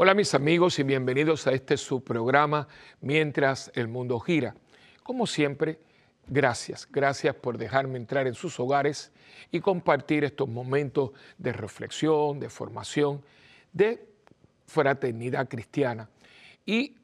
Hola 0.00 0.14
mis 0.14 0.32
amigos 0.32 0.78
y 0.78 0.84
bienvenidos 0.84 1.48
a 1.48 1.52
este 1.52 1.76
su 1.76 2.04
programa 2.04 2.68
Mientras 3.00 3.72
el 3.74 3.88
mundo 3.88 4.20
gira. 4.20 4.54
Como 5.02 5.26
siempre, 5.26 5.80
gracias, 6.28 6.86
gracias 6.88 7.34
por 7.34 7.58
dejarme 7.58 7.98
entrar 7.98 8.28
en 8.28 8.34
sus 8.34 8.60
hogares 8.60 9.10
y 9.50 9.58
compartir 9.58 10.22
estos 10.22 10.48
momentos 10.48 11.10
de 11.36 11.52
reflexión, 11.52 12.38
de 12.38 12.48
formación, 12.48 13.24
de 13.72 14.08
fraternidad 14.68 15.48
cristiana 15.48 16.08
y 16.64 16.94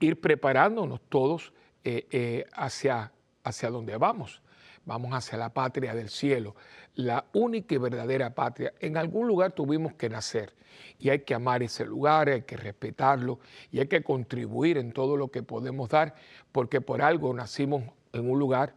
ir 0.00 0.20
preparándonos 0.20 1.02
todos 1.08 1.52
eh, 1.84 2.08
eh, 2.10 2.44
hacia, 2.54 3.12
hacia 3.44 3.70
donde 3.70 3.96
vamos. 3.98 4.42
Vamos 4.84 5.12
hacia 5.14 5.38
la 5.38 5.50
patria 5.50 5.94
del 5.94 6.08
cielo, 6.08 6.56
la 6.96 7.26
única 7.34 7.74
y 7.74 7.78
verdadera 7.78 8.34
patria. 8.34 8.72
En 8.80 8.96
algún 8.96 9.28
lugar 9.28 9.52
tuvimos 9.52 9.94
que 9.94 10.08
nacer 10.08 10.54
y 10.98 11.10
hay 11.10 11.20
que 11.20 11.34
amar 11.34 11.62
ese 11.62 11.84
lugar, 11.84 12.28
hay 12.28 12.42
que 12.42 12.56
respetarlo 12.56 13.38
y 13.70 13.78
hay 13.80 13.86
que 13.86 14.02
contribuir 14.02 14.78
en 14.78 14.92
todo 14.92 15.16
lo 15.16 15.28
que 15.28 15.42
podemos 15.42 15.90
dar, 15.90 16.14
porque 16.52 16.80
por 16.80 17.02
algo 17.02 17.32
nacimos 17.34 17.84
en 18.12 18.28
un 18.28 18.38
lugar 18.38 18.74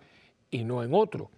y 0.51 0.63
no 0.63 0.83
en 0.83 0.93
otro. 0.93 1.31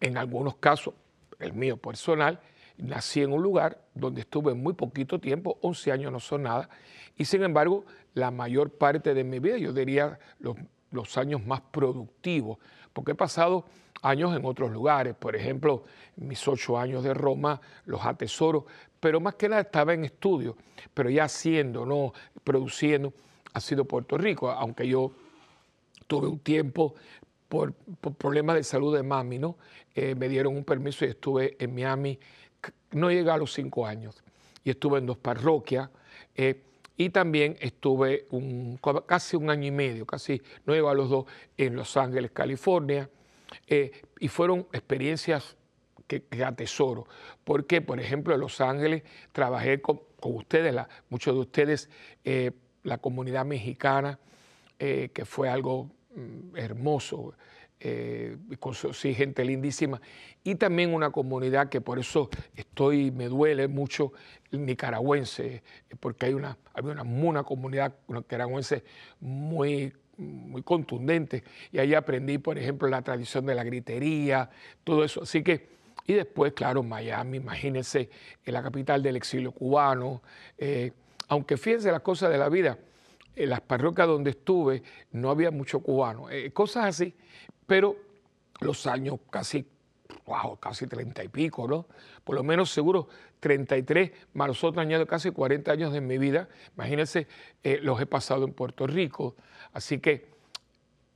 En 0.00 0.18
algunos 0.18 0.56
casos, 0.56 0.94
el 1.38 1.54
mío 1.54 1.78
personal, 1.78 2.40
nací 2.76 3.22
en 3.22 3.32
un 3.32 3.42
lugar 3.42 3.80
donde 3.94 4.20
estuve 4.20 4.54
muy 4.54 4.74
poquito 4.74 5.18
tiempo, 5.18 5.58
11 5.62 5.92
años 5.92 6.12
no 6.12 6.20
son 6.20 6.42
nada, 6.42 6.68
y 7.16 7.24
sin 7.24 7.42
embargo, 7.42 7.84
la 8.14 8.30
mayor 8.30 8.70
parte 8.70 9.14
de 9.14 9.24
mi 9.24 9.38
vida, 9.38 9.56
yo 9.56 9.72
diría 9.72 10.18
los, 10.40 10.56
los 10.90 11.16
años 11.16 11.44
más 11.46 11.62
productivos, 11.62 12.58
porque 12.92 13.12
he 13.12 13.14
pasado 13.14 13.64
años 14.02 14.36
en 14.36 14.44
otros 14.44 14.70
lugares, 14.70 15.14
por 15.14 15.34
ejemplo, 15.36 15.84
mis 16.16 16.46
ocho 16.46 16.78
años 16.78 17.04
de 17.04 17.14
Roma 17.14 17.60
los 17.86 18.04
atesoro, 18.04 18.66
pero 19.00 19.20
más 19.20 19.34
que 19.34 19.48
nada 19.48 19.62
estaba 19.62 19.94
en 19.94 20.04
estudio, 20.04 20.56
pero 20.92 21.08
ya 21.10 21.24
haciendo, 21.24 21.86
no 21.86 22.12
produciendo, 22.44 23.12
ha 23.54 23.60
sido 23.60 23.84
Puerto 23.84 24.18
Rico, 24.18 24.50
aunque 24.50 24.86
yo 24.86 25.12
tuve 26.06 26.28
un 26.28 26.40
tiempo 26.40 26.94
por, 27.48 27.74
problemas 28.16 28.56
de 28.56 28.64
salud 28.64 28.94
de 28.94 29.02
mami, 29.02 29.38
¿no? 29.38 29.56
Eh, 29.94 30.14
me 30.14 30.28
dieron 30.28 30.56
un 30.56 30.64
permiso 30.64 31.04
y 31.04 31.08
estuve 31.08 31.56
en 31.58 31.74
Miami, 31.74 32.18
no 32.92 33.10
llegué 33.10 33.30
a 33.30 33.36
los 33.36 33.52
cinco 33.52 33.86
años, 33.86 34.22
y 34.64 34.70
estuve 34.70 34.98
en 34.98 35.06
dos 35.06 35.18
parroquias. 35.18 35.90
Eh, 36.34 36.62
y 36.96 37.10
también 37.10 37.56
estuve 37.60 38.26
un, 38.30 38.78
casi 39.06 39.36
un 39.36 39.50
año 39.50 39.66
y 39.66 39.70
medio, 39.70 40.06
casi 40.06 40.40
no 40.66 40.74
llego 40.74 40.88
a 40.88 40.94
los 40.94 41.10
dos, 41.10 41.26
en 41.56 41.74
Los 41.74 41.96
Ángeles, 41.96 42.30
California, 42.30 43.08
eh, 43.66 43.92
y 44.18 44.28
fueron 44.28 44.66
experiencias 44.72 45.56
que, 46.06 46.24
atesoro. 46.44 47.06
Porque, 47.44 47.80
por 47.80 48.00
ejemplo, 48.00 48.34
en 48.34 48.40
Los 48.40 48.60
Ángeles 48.60 49.02
trabajé 49.32 49.80
con, 49.80 50.00
ustedes, 50.22 50.74
muchos 51.08 51.34
de 51.34 51.40
ustedes, 51.40 51.90
eh, 52.24 52.52
la 52.82 52.98
comunidad 52.98 53.44
mexicana, 53.44 54.18
eh, 54.78 55.10
que 55.12 55.24
fue 55.24 55.48
algo 55.48 55.90
mm, 56.14 56.56
hermoso. 56.56 57.34
con 58.60 58.74
sí, 58.74 59.12
gente 59.12 59.44
lindísima, 59.44 60.00
y 60.44 60.54
también 60.54 60.94
una 60.94 61.10
comunidad 61.10 61.68
que 61.68 61.80
por 61.80 61.98
eso 61.98 62.30
estoy, 62.54 63.10
me 63.10 63.26
duele 63.26 63.66
mucho, 63.66 64.12
nicaragüense, 64.52 65.64
porque 65.98 66.26
hay 66.26 66.34
una, 66.34 66.58
había 66.74 66.92
una, 66.92 67.02
una 67.02 67.42
comunidad 67.42 67.92
nicaragüense 68.06 68.84
muy 69.18 69.92
muy 70.16 70.62
contundente. 70.62 71.44
Y 71.70 71.78
ahí 71.78 71.94
aprendí, 71.94 72.38
por 72.38 72.58
ejemplo, 72.58 72.88
la 72.88 73.02
tradición 73.02 73.46
de 73.46 73.54
la 73.54 73.64
gritería, 73.64 74.50
todo 74.84 75.04
eso. 75.04 75.22
Así 75.22 75.42
que, 75.42 75.68
y 76.06 76.14
después, 76.14 76.52
claro, 76.52 76.82
Miami, 76.82 77.38
imagínense, 77.38 78.10
en 78.44 78.54
la 78.54 78.62
capital 78.62 79.02
del 79.02 79.16
exilio 79.16 79.52
cubano. 79.52 80.22
Eh, 80.58 80.92
aunque 81.28 81.56
fíjense 81.56 81.90
las 81.90 82.02
cosas 82.02 82.30
de 82.30 82.38
la 82.38 82.48
vida, 82.48 82.78
en 83.34 83.50
las 83.50 83.60
parroquias 83.60 84.06
donde 84.06 84.30
estuve 84.30 84.82
no 85.12 85.30
había 85.30 85.50
mucho 85.50 85.80
cubano, 85.80 86.30
eh, 86.30 86.52
cosas 86.52 86.86
así, 86.86 87.14
pero 87.66 87.96
los 88.60 88.86
años 88.86 89.18
casi, 89.30 89.66
wow, 90.26 90.58
casi 90.58 90.86
treinta 90.86 91.22
y 91.22 91.28
pico, 91.28 91.66
¿no? 91.66 91.86
Por 92.24 92.36
lo 92.36 92.42
menos 92.42 92.70
seguro 92.70 93.08
33, 93.40 94.12
más 94.34 94.48
los 94.48 94.64
otros 94.64 94.80
años, 94.82 95.04
casi 95.06 95.30
40 95.30 95.72
años 95.72 95.92
de 95.92 96.00
mi 96.00 96.18
vida, 96.18 96.48
imagínense, 96.76 97.26
eh, 97.62 97.80
los 97.82 98.00
he 98.00 98.06
pasado 98.06 98.44
en 98.44 98.52
Puerto 98.52 98.86
Rico, 98.86 99.36
Así 99.72 99.98
que 99.98 100.26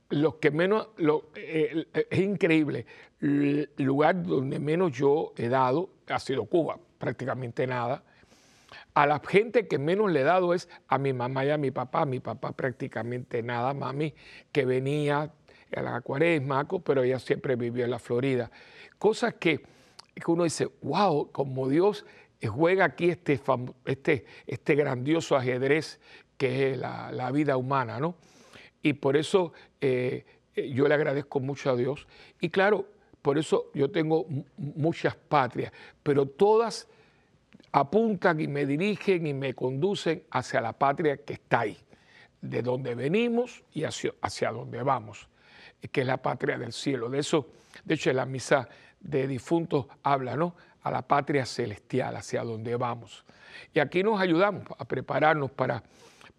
los 0.09 0.35
que 0.35 0.51
menos, 0.51 0.89
eh, 1.35 1.85
eh, 1.93 2.07
es 2.09 2.19
increíble, 2.19 2.85
el 3.21 3.69
lugar 3.77 4.23
donde 4.23 4.59
menos 4.59 4.91
yo 4.91 5.33
he 5.37 5.49
dado 5.49 5.89
ha 6.07 6.19
sido 6.19 6.45
Cuba, 6.45 6.79
prácticamente 6.97 7.67
nada. 7.67 8.03
A 8.93 9.05
la 9.05 9.19
gente 9.19 9.67
que 9.67 9.77
menos 9.77 10.11
le 10.11 10.21
he 10.21 10.23
dado 10.23 10.53
es 10.53 10.69
a 10.87 10.97
mi 10.97 11.13
mamá 11.13 11.45
y 11.45 11.49
a 11.51 11.57
mi 11.57 11.71
papá. 11.71 12.05
Mi 12.05 12.19
papá 12.19 12.51
prácticamente 12.51 13.43
nada, 13.43 13.73
mami, 13.73 14.13
que 14.51 14.65
venía 14.65 15.31
a 15.75 15.81
la 15.81 16.01
cuaresma, 16.01 16.67
pero 16.83 17.03
ella 17.03 17.19
siempre 17.19 17.55
vivió 17.55 17.85
en 17.85 17.91
la 17.91 17.99
Florida. 17.99 18.49
Cosas 18.97 19.35
que, 19.35 19.61
uno 20.25 20.43
dice, 20.43 20.69
wow, 20.81 21.31
como 21.31 21.69
Dios 21.69 22.05
juega 22.41 22.85
aquí 22.85 23.09
este, 23.09 23.39
este, 23.85 24.25
este 24.45 24.75
grandioso 24.75 25.35
ajedrez 25.35 25.99
que 26.37 26.71
es 26.71 26.77
la, 26.77 27.11
la 27.11 27.31
vida 27.31 27.57
humana, 27.57 27.99
¿no? 27.99 28.15
Y 28.81 28.93
por 28.93 29.17
eso 29.17 29.53
eh, 29.81 30.25
eh, 30.55 30.69
yo 30.69 30.87
le 30.87 30.93
agradezco 30.93 31.39
mucho 31.39 31.71
a 31.71 31.75
Dios. 31.75 32.07
Y 32.39 32.49
claro, 32.49 32.87
por 33.21 33.37
eso 33.37 33.69
yo 33.73 33.91
tengo 33.91 34.27
muchas 34.57 35.15
patrias, 35.15 35.71
pero 36.03 36.25
todas 36.25 36.87
apuntan 37.71 38.39
y 38.39 38.47
me 38.47 38.65
dirigen 38.65 39.27
y 39.27 39.33
me 39.33 39.53
conducen 39.53 40.23
hacia 40.31 40.61
la 40.61 40.73
patria 40.73 41.17
que 41.17 41.33
está 41.33 41.61
ahí, 41.61 41.77
de 42.41 42.61
donde 42.61 42.95
venimos 42.95 43.63
y 43.73 43.83
hacia, 43.83 44.13
hacia 44.21 44.51
donde 44.51 44.81
vamos, 44.81 45.27
que 45.91 46.01
es 46.01 46.07
la 46.07 46.17
patria 46.17 46.57
del 46.57 46.73
cielo. 46.73 47.09
De 47.09 47.19
eso, 47.19 47.47
de 47.83 47.95
hecho, 47.95 48.11
la 48.13 48.25
misa 48.25 48.67
de 48.99 49.27
difuntos 49.27 49.85
habla, 50.03 50.35
¿no? 50.35 50.55
A 50.83 50.91
la 50.91 51.01
patria 51.01 51.45
celestial, 51.45 52.15
hacia 52.15 52.43
donde 52.43 52.75
vamos. 52.75 53.25
Y 53.73 53.79
aquí 53.79 54.03
nos 54.03 54.19
ayudamos 54.19 54.65
a 54.77 54.85
prepararnos 54.85 55.51
para, 55.51 55.83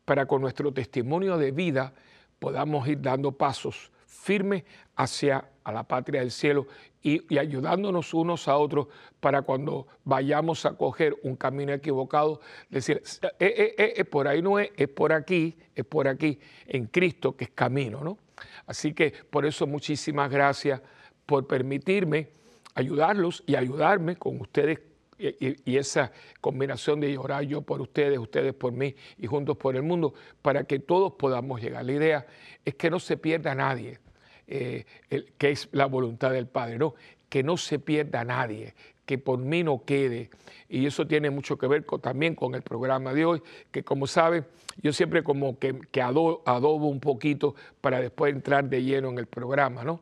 para 0.04 0.26
con 0.26 0.40
nuestro 0.40 0.72
testimonio 0.72 1.36
de 1.36 1.50
vida 1.50 1.92
podamos 2.38 2.86
ir 2.88 3.00
dando 3.00 3.32
pasos 3.32 3.90
firmes 4.06 4.64
hacia 4.96 5.44
a 5.64 5.72
la 5.72 5.84
patria 5.84 6.20
del 6.20 6.30
cielo 6.30 6.66
y, 7.02 7.38
ayudándonos 7.38 8.12
unos 8.14 8.48
a 8.48 8.56
otros 8.56 8.88
para 9.20 9.42
cuando 9.42 9.86
vayamos 10.04 10.66
a 10.66 10.76
coger 10.76 11.16
un 11.22 11.36
camino 11.36 11.72
equivocado, 11.72 12.40
decir, 12.68 13.02
eh, 13.38 13.74
eh, 13.78 13.94
eh, 13.96 14.04
por 14.04 14.28
ahí 14.28 14.42
no 14.42 14.58
es, 14.58 14.70
es 14.76 14.88
por 14.88 15.12
aquí, 15.12 15.56
es 15.74 15.84
por 15.84 16.08
aquí, 16.08 16.38
en 16.66 16.86
Cristo 16.86 17.36
que 17.36 17.44
es 17.44 17.50
camino, 17.50 18.02
¿no? 18.02 18.18
Así 18.66 18.92
que 18.92 19.12
por 19.30 19.46
eso 19.46 19.66
muchísimas 19.66 20.30
gracias 20.30 20.80
por 21.26 21.46
permitirme 21.46 22.28
ayudarlos 22.74 23.42
y 23.46 23.56
ayudarme 23.56 24.16
con 24.16 24.40
ustedes 24.40 24.78
y, 25.18 25.76
esa 25.76 26.12
combinación 26.40 27.00
de 27.00 27.12
llorar 27.12 27.42
yo 27.42 27.62
por 27.62 27.80
ustedes, 27.80 28.18
ustedes 28.18 28.54
por 28.54 28.72
mí 28.72 28.94
y 29.18 29.26
juntos 29.26 29.56
por 29.56 29.74
el 29.74 29.82
mundo, 29.82 30.14
para 30.42 30.64
que 30.64 30.78
todos 30.78 31.14
podamos 31.14 31.60
llegar. 31.60 31.84
La 31.84 31.92
idea 31.92 32.26
es 32.64 32.74
que 32.76 32.88
no 32.88 33.00
se 33.00 33.16
pierda 33.16 33.54
nadie, 33.54 33.98
eh, 34.48 34.84
que 35.36 35.50
es 35.50 35.68
la 35.72 35.86
voluntad 35.86 36.32
del 36.32 36.46
Padre, 36.46 36.78
¿no? 36.78 36.94
que 37.28 37.42
no 37.42 37.56
se 37.56 37.78
pierda 37.78 38.24
nadie, 38.24 38.74
que 39.04 39.18
por 39.18 39.38
mí 39.38 39.62
no 39.62 39.84
quede. 39.84 40.30
Y 40.68 40.86
eso 40.86 41.06
tiene 41.06 41.30
mucho 41.30 41.58
que 41.58 41.66
ver 41.66 41.84
también 42.00 42.34
con 42.34 42.54
el 42.54 42.62
programa 42.62 43.12
de 43.12 43.24
hoy, 43.24 43.42
que 43.70 43.82
como 43.82 44.06
saben, 44.06 44.46
yo 44.82 44.92
siempre 44.92 45.22
como 45.22 45.58
que, 45.58 45.74
adobo 46.00 46.88
un 46.88 47.00
poquito 47.00 47.54
para 47.80 48.00
después 48.00 48.32
entrar 48.32 48.68
de 48.68 48.82
lleno 48.82 49.10
en 49.10 49.18
el 49.18 49.26
programa, 49.26 49.84
¿no? 49.84 50.00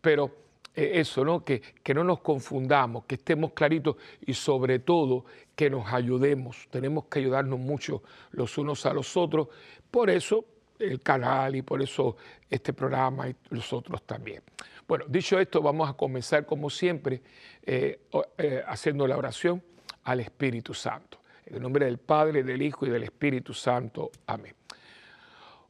Pero 0.00 0.30
eh, 0.74 0.92
eso, 0.94 1.24
¿no? 1.24 1.44
Que, 1.44 1.60
que 1.82 1.94
no 1.94 2.04
nos 2.04 2.20
confundamos, 2.20 3.04
que 3.04 3.16
estemos 3.16 3.52
claritos 3.52 3.96
y 4.26 4.34
sobre 4.34 4.78
todo 4.78 5.24
que 5.56 5.70
nos 5.70 5.92
ayudemos. 5.92 6.68
Tenemos 6.70 7.06
que 7.06 7.18
ayudarnos 7.20 7.58
mucho 7.58 8.02
los 8.30 8.58
unos 8.58 8.86
a 8.86 8.92
los 8.92 9.16
otros. 9.16 9.48
Por 9.90 10.10
eso 10.10 10.44
el 10.78 11.00
canal 11.00 11.56
y 11.56 11.62
por 11.62 11.82
eso 11.82 12.16
este 12.48 12.72
programa 12.72 13.28
y 13.28 13.36
los 13.50 13.72
otros 13.72 14.02
también. 14.02 14.42
Bueno, 14.86 15.04
dicho 15.08 15.38
esto, 15.38 15.60
vamos 15.60 15.88
a 15.88 15.92
comenzar 15.92 16.46
como 16.46 16.70
siempre 16.70 17.20
eh, 17.62 18.00
eh, 18.38 18.62
haciendo 18.66 19.06
la 19.06 19.16
oración 19.16 19.62
al 20.04 20.20
Espíritu 20.20 20.72
Santo. 20.74 21.18
En 21.46 21.56
el 21.56 21.62
nombre 21.62 21.84
del 21.86 21.98
Padre, 21.98 22.42
del 22.42 22.62
Hijo 22.62 22.86
y 22.86 22.90
del 22.90 23.04
Espíritu 23.04 23.52
Santo. 23.54 24.10
Amén. 24.26 24.54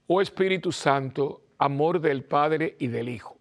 Oh 0.06 0.20
Espíritu 0.20 0.72
Santo, 0.72 1.42
amor 1.58 2.00
del 2.00 2.24
Padre 2.24 2.76
y 2.78 2.88
del 2.88 3.08
Hijo 3.08 3.38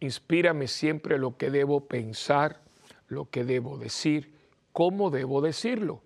Inspírame 0.00 0.66
siempre 0.66 1.18
lo 1.18 1.36
que 1.36 1.50
debo 1.50 1.86
pensar, 1.86 2.62
lo 3.08 3.28
que 3.28 3.44
debo 3.44 3.76
decir, 3.76 4.32
cómo 4.72 5.10
debo 5.10 5.42
decirlo, 5.42 6.00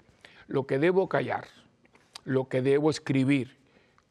lo 0.48 0.66
que 0.66 0.80
debo 0.80 1.08
callar, 1.08 1.46
lo 2.24 2.48
que 2.48 2.60
debo 2.60 2.90
escribir, 2.90 3.56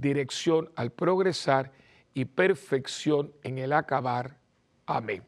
dirección 0.00 0.70
al 0.76 0.90
progresar 0.90 1.72
y 2.14 2.24
perfección 2.24 3.32
en 3.42 3.58
el 3.58 3.72
acabar. 3.72 4.38
Amén. 4.86 5.22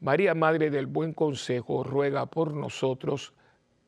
María, 0.00 0.34
Madre 0.34 0.70
del 0.70 0.86
Buen 0.86 1.12
Consejo, 1.12 1.84
ruega 1.84 2.26
por 2.26 2.54
nosotros 2.54 3.34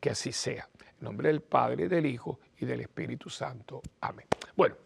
que 0.00 0.10
así 0.10 0.32
sea. 0.32 0.68
En 0.80 1.04
nombre 1.04 1.28
del 1.28 1.40
Padre, 1.40 1.88
del 1.88 2.06
Hijo 2.06 2.40
y 2.58 2.66
del 2.66 2.80
Espíritu 2.80 3.30
Santo. 3.30 3.80
Amén. 4.00 4.26
Bueno, 4.56 4.76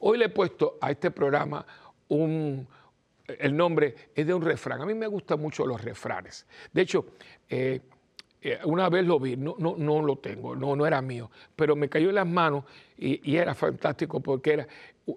hoy 0.00 0.18
le 0.18 0.26
he 0.26 0.30
puesto 0.30 0.78
a 0.80 0.90
este 0.90 1.10
programa 1.10 1.64
un, 2.08 2.66
el 3.26 3.56
nombre 3.56 3.94
es 4.14 4.26
de 4.26 4.34
un 4.34 4.42
refrán. 4.42 4.82
A 4.82 4.86
mí 4.86 4.94
me 4.94 5.06
gustan 5.06 5.40
mucho 5.40 5.66
los 5.66 5.82
refranes. 5.82 6.46
De 6.72 6.82
hecho, 6.82 7.06
eh, 7.48 7.80
eh, 8.46 8.58
una 8.64 8.90
vez 8.90 9.06
lo 9.06 9.18
vi, 9.18 9.38
no, 9.38 9.56
no, 9.58 9.74
no 9.78 10.02
lo 10.02 10.16
tengo, 10.16 10.54
no, 10.54 10.76
no 10.76 10.86
era 10.86 11.00
mío, 11.00 11.30
pero 11.56 11.74
me 11.76 11.88
cayó 11.88 12.10
en 12.10 12.16
las 12.16 12.26
manos 12.26 12.64
y, 12.98 13.36
era 13.36 13.54
fantástico 13.54 14.20
porque 14.20 14.52
era 14.52 14.68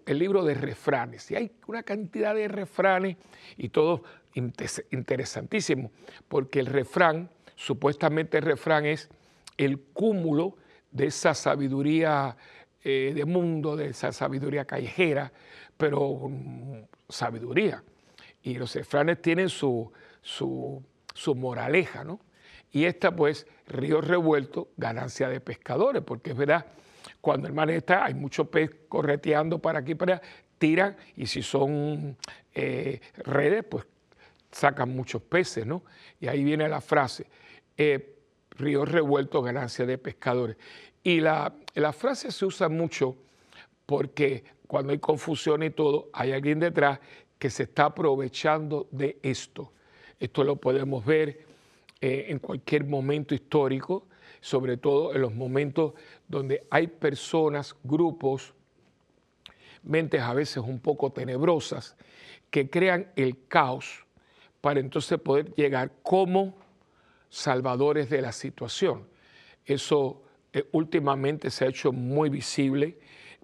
el 0.06 0.18
libro 0.18 0.45
de 0.45 0.53
refranes. 0.53 1.29
Y 1.29 1.35
hay 1.35 1.51
una 1.68 1.83
cantidad 1.83 2.33
de 2.33 2.47
refranes 2.47 3.18
y 3.57 3.68
todo 3.68 4.03
interesantísimo, 4.33 5.91
porque 6.29 6.62
el 6.62 6.68
refrán, 6.68 7.29
supuestamente 7.56 8.38
el 8.38 8.45
refrán 8.45 8.85
es 8.85 9.09
el 9.57 9.77
cúmulo 9.77 10.56
de 10.91 11.07
esa 11.07 11.33
sabiduría 11.33 12.38
eh, 12.81 13.12
de 13.13 13.25
mundo, 13.25 13.75
de 13.75 13.88
esa 13.88 14.13
sabiduría 14.13 14.63
callejera, 14.63 15.33
pero 15.75 16.31
sabiduría. 17.09 17.83
Y 18.41 18.53
los 18.53 18.73
refranes 18.73 19.21
tienen 19.21 19.50
su, 19.50 19.91
su, 20.21 20.81
su 21.13 21.35
moraleja, 21.35 22.06
¿no? 22.06 22.21
Y 22.72 22.86
esta, 22.86 23.16
pues, 23.16 23.48
río 23.68 24.02
revuelto, 24.02 24.69
ganancia 24.78 25.30
de 25.30 25.40
pescadores, 25.40 26.04
porque 26.04 26.31
es 26.31 26.38
verdad, 26.38 26.66
cuando 27.22 27.48
el 27.48 27.54
mar 27.54 27.69
está, 27.72 28.06
hay 28.06 28.14
mucho 28.14 28.46
pez 28.46 28.72
correteando 28.88 29.60
para 29.60 29.80
aquí 29.80 29.92
y 29.92 29.96
para 29.96 30.16
allá, 30.16 30.24
tiran, 30.58 30.98
y 31.16 31.28
si 31.28 31.42
son 31.42 32.18
eh, 32.54 33.00
redes, 33.18 33.64
pues 33.64 33.86
sacan 34.52 34.90
muchos 34.90 35.22
peces, 35.22 35.66
¿no? 35.66 35.84
Y 36.19 36.28
ahí 36.28 36.44
viene 36.44 36.68
la 36.68 36.81
frase, 36.81 37.28
eh, 37.78 38.16
río 38.52 38.86
revuelto, 38.86 39.42
ganancia 39.42 39.86
de 39.86 39.98
pescadores. 39.98 40.58
Y 41.04 41.19
la, 41.19 41.54
la 41.75 41.94
frase 41.94 42.31
se 42.31 42.46
usa 42.46 42.69
mucho 42.69 43.16
porque 43.86 44.44
cuando 44.68 44.92
hay 44.92 45.00
confusión 45.00 45.64
y 45.64 45.69
todo, 45.69 46.10
hay 46.14 46.34
alguien 46.34 46.60
detrás 46.60 47.00
que 47.40 47.50
se 47.50 47.64
está 47.64 47.86
aprovechando 47.86 48.88
de 48.92 49.18
esto. 49.22 49.72
Esto 50.19 50.44
lo 50.44 50.56
podemos 50.56 51.06
ver 51.06 51.46
eh, 51.99 52.27
en 52.29 52.39
cualquier 52.39 52.85
momento 52.85 53.33
histórico, 53.33 54.07
sobre 54.39 54.77
todo 54.77 55.15
en 55.15 55.21
los 55.21 55.33
momentos 55.33 55.94
donde 56.27 56.67
hay 56.69 56.88
personas, 56.88 57.75
grupos, 57.83 58.53
mentes 59.83 60.21
a 60.21 60.33
veces 60.33 60.57
un 60.57 60.79
poco 60.79 61.11
tenebrosas, 61.11 61.95
que 62.51 62.69
crean 62.69 63.11
el 63.15 63.47
caos 63.47 64.05
para 64.61 64.79
entonces 64.79 65.19
poder 65.19 65.53
llegar 65.55 65.91
como 66.03 66.53
salvadores 67.29 68.09
de 68.09 68.21
la 68.21 68.31
situación. 68.31 69.07
Eso 69.65 70.21
eh, 70.53 70.67
últimamente 70.73 71.49
se 71.49 71.65
ha 71.65 71.69
hecho 71.69 71.91
muy 71.91 72.29
visible, 72.29 72.97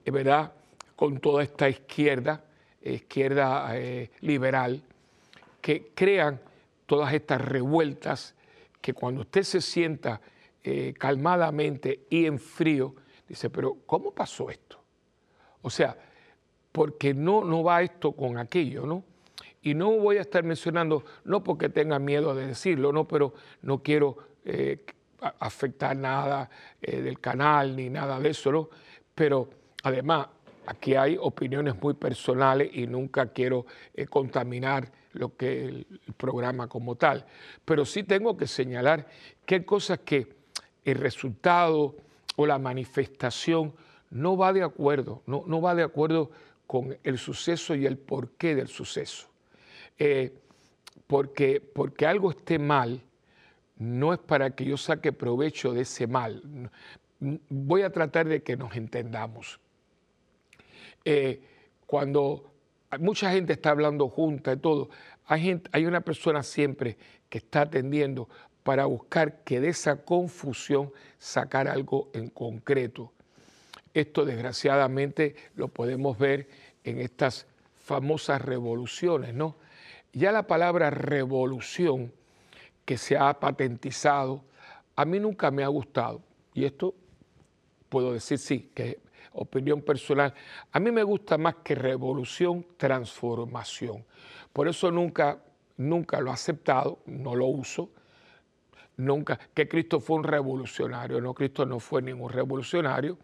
¿verdad? 0.06 0.54
Con 0.96 1.20
toda 1.20 1.44
esta 1.44 1.68
izquierda, 1.70 2.44
izquierda 2.84 3.78
eh, 3.78 4.12
liberal, 4.22 4.84
que 5.60 5.92
crean 5.96 6.40
todas 6.86 7.14
estas 7.14 7.42
revueltas 7.42 8.36
que 8.84 8.94
cuando 8.94 9.22
usted 9.22 9.44
se 9.44 9.62
sienta 9.62 10.20
eh, 10.62 10.94
calmadamente 11.00 12.02
y 12.10 12.26
en 12.26 12.38
frío, 12.38 12.94
dice, 13.26 13.50
pero 13.50 13.78
¿cómo 13.86 14.12
pasó 14.12 14.50
esto? 14.50 14.84
O 15.62 15.70
sea, 15.70 15.98
porque 16.70 17.14
no, 17.14 17.46
no 17.46 17.64
va 17.64 17.82
esto 17.82 18.12
con 18.12 18.38
aquello, 18.38 18.86
¿no? 18.86 19.06
Y 19.62 19.74
no 19.74 19.92
voy 19.92 20.18
a 20.18 20.22
estar 20.22 20.44
mencionando, 20.44 21.06
no 21.24 21.42
porque 21.42 21.70
tenga 21.70 21.98
miedo 21.98 22.36
de 22.36 22.48
decirlo, 22.48 22.92
no, 22.92 23.08
pero 23.08 23.34
no 23.62 23.82
quiero 23.82 24.18
eh, 24.44 24.84
afectar 25.40 25.96
nada 25.96 26.50
del 26.82 27.22
canal 27.22 27.78
ni 27.78 27.90
nada 27.90 28.20
de 28.20 28.32
eso, 28.32 28.52
¿no? 28.52 28.70
Pero 29.16 29.50
además, 29.84 30.28
aquí 30.66 30.96
hay 30.96 31.18
opiniones 31.18 31.82
muy 31.82 31.94
personales 31.94 32.70
y 32.74 32.86
nunca 32.86 33.28
quiero 33.28 33.66
eh, 33.94 34.08
contaminar 34.08 34.92
lo 35.14 35.36
que 35.36 35.66
el, 35.66 35.88
programa 36.18 36.68
como 36.68 36.96
tal. 36.96 37.26
Pero 37.66 37.86
sí 37.86 38.04
tengo 38.04 38.38
que 38.38 38.48
señalar 38.48 39.08
que 39.46 39.56
hay 39.56 39.64
cosas 39.64 40.00
que 40.00 40.36
el 40.86 40.98
resultado 40.98 41.96
o 42.36 42.46
la 42.46 42.60
manifestación 42.60 43.74
no 44.10 44.38
va 44.38 44.54
de 44.54 44.64
acuerdo, 44.64 45.24
no, 45.26 45.44
no 45.48 45.62
va 45.62 45.76
de 45.76 45.84
acuerdo 45.84 46.32
con 46.68 46.98
el 47.04 47.18
suceso 47.18 47.76
y 47.76 47.86
el 47.86 47.98
porqué 47.98 48.56
del 48.56 48.68
suceso. 48.68 49.28
Eh, 49.98 50.34
porque, 51.08 51.62
porque 51.62 52.06
algo 52.06 52.32
esté 52.32 52.60
mal, 52.60 53.02
no 53.78 54.14
es 54.14 54.20
para 54.20 54.52
que 54.52 54.66
yo 54.66 54.78
saque 54.78 55.12
provecho 55.12 55.74
de 55.74 55.82
ese 55.82 56.08
mal. 56.08 56.70
Voy 57.20 57.82
a 57.82 57.92
tratar 57.92 58.28
de 58.28 58.44
que 58.44 58.56
nos 58.56 58.76
entendamos. 58.76 59.60
Eh, 61.06 61.42
cuando 61.86 62.53
mucha 63.00 63.32
gente 63.32 63.54
está 63.54 63.72
hablando 63.72 64.10
junta 64.10 64.54
y 64.54 64.58
todo, 64.58 64.90
hay 65.26 65.86
una 65.86 66.02
persona 66.02 66.44
siempre 66.44 66.98
que 67.30 67.40
está 67.40 67.62
atendiendo 67.62 68.30
para 68.64 68.86
buscar 68.86 69.44
que 69.44 69.60
de 69.60 69.70
esa 69.70 70.04
confusión 70.04 70.92
sacar 71.18 71.68
algo 71.68 72.10
en 72.14 72.30
concreto. 72.30 73.12
Esto 73.94 74.26
desgraciadamente 74.26 75.36
lo 75.56 75.68
podemos 75.68 76.18
ver 76.18 76.48
en 76.84 77.00
estas 77.00 77.46
famosas 77.76 78.42
revoluciones, 78.42 79.34
¿no? 79.34 79.56
Ya 80.14 80.32
la 80.32 80.48
palabra 80.48 80.90
revolución 80.90 82.12
que 82.86 82.98
se 82.98 83.18
ha 83.18 83.40
patentizado, 83.40 84.44
a 84.96 85.06
mí 85.06 85.20
nunca 85.20 85.52
me 85.52 85.64
ha 85.64 85.68
gustado. 85.68 86.22
Y 86.54 86.66
esto 86.66 86.94
puedo 87.90 88.14
decir 88.14 88.38
sí, 88.38 88.72
que 88.74 89.00
opinión 89.34 89.82
personal. 89.82 90.34
A 90.72 90.80
mí 90.80 90.92
me 90.92 91.04
gusta 91.04 91.38
más 91.38 91.56
que 91.64 91.76
revolución, 91.76 92.66
transformación. 92.78 94.06
Por 94.52 94.68
eso 94.68 94.92
nunca, 94.92 95.40
nunca 95.78 96.20
lo 96.22 96.32
he 96.32 96.34
aceptado, 96.34 97.00
no 97.06 97.36
lo 97.36 97.48
uso. 97.48 97.90
Nunca, 98.98 99.40
que 99.54 99.68
Cristo 99.68 100.00
fue 100.00 100.18
un 100.18 100.24
revolucionario. 100.24 101.20
No, 101.20 101.34
Cristo 101.34 101.66
no 101.66 101.80
fue 101.80 102.02
ningún 102.02 102.32
revolucionario. 102.32 103.18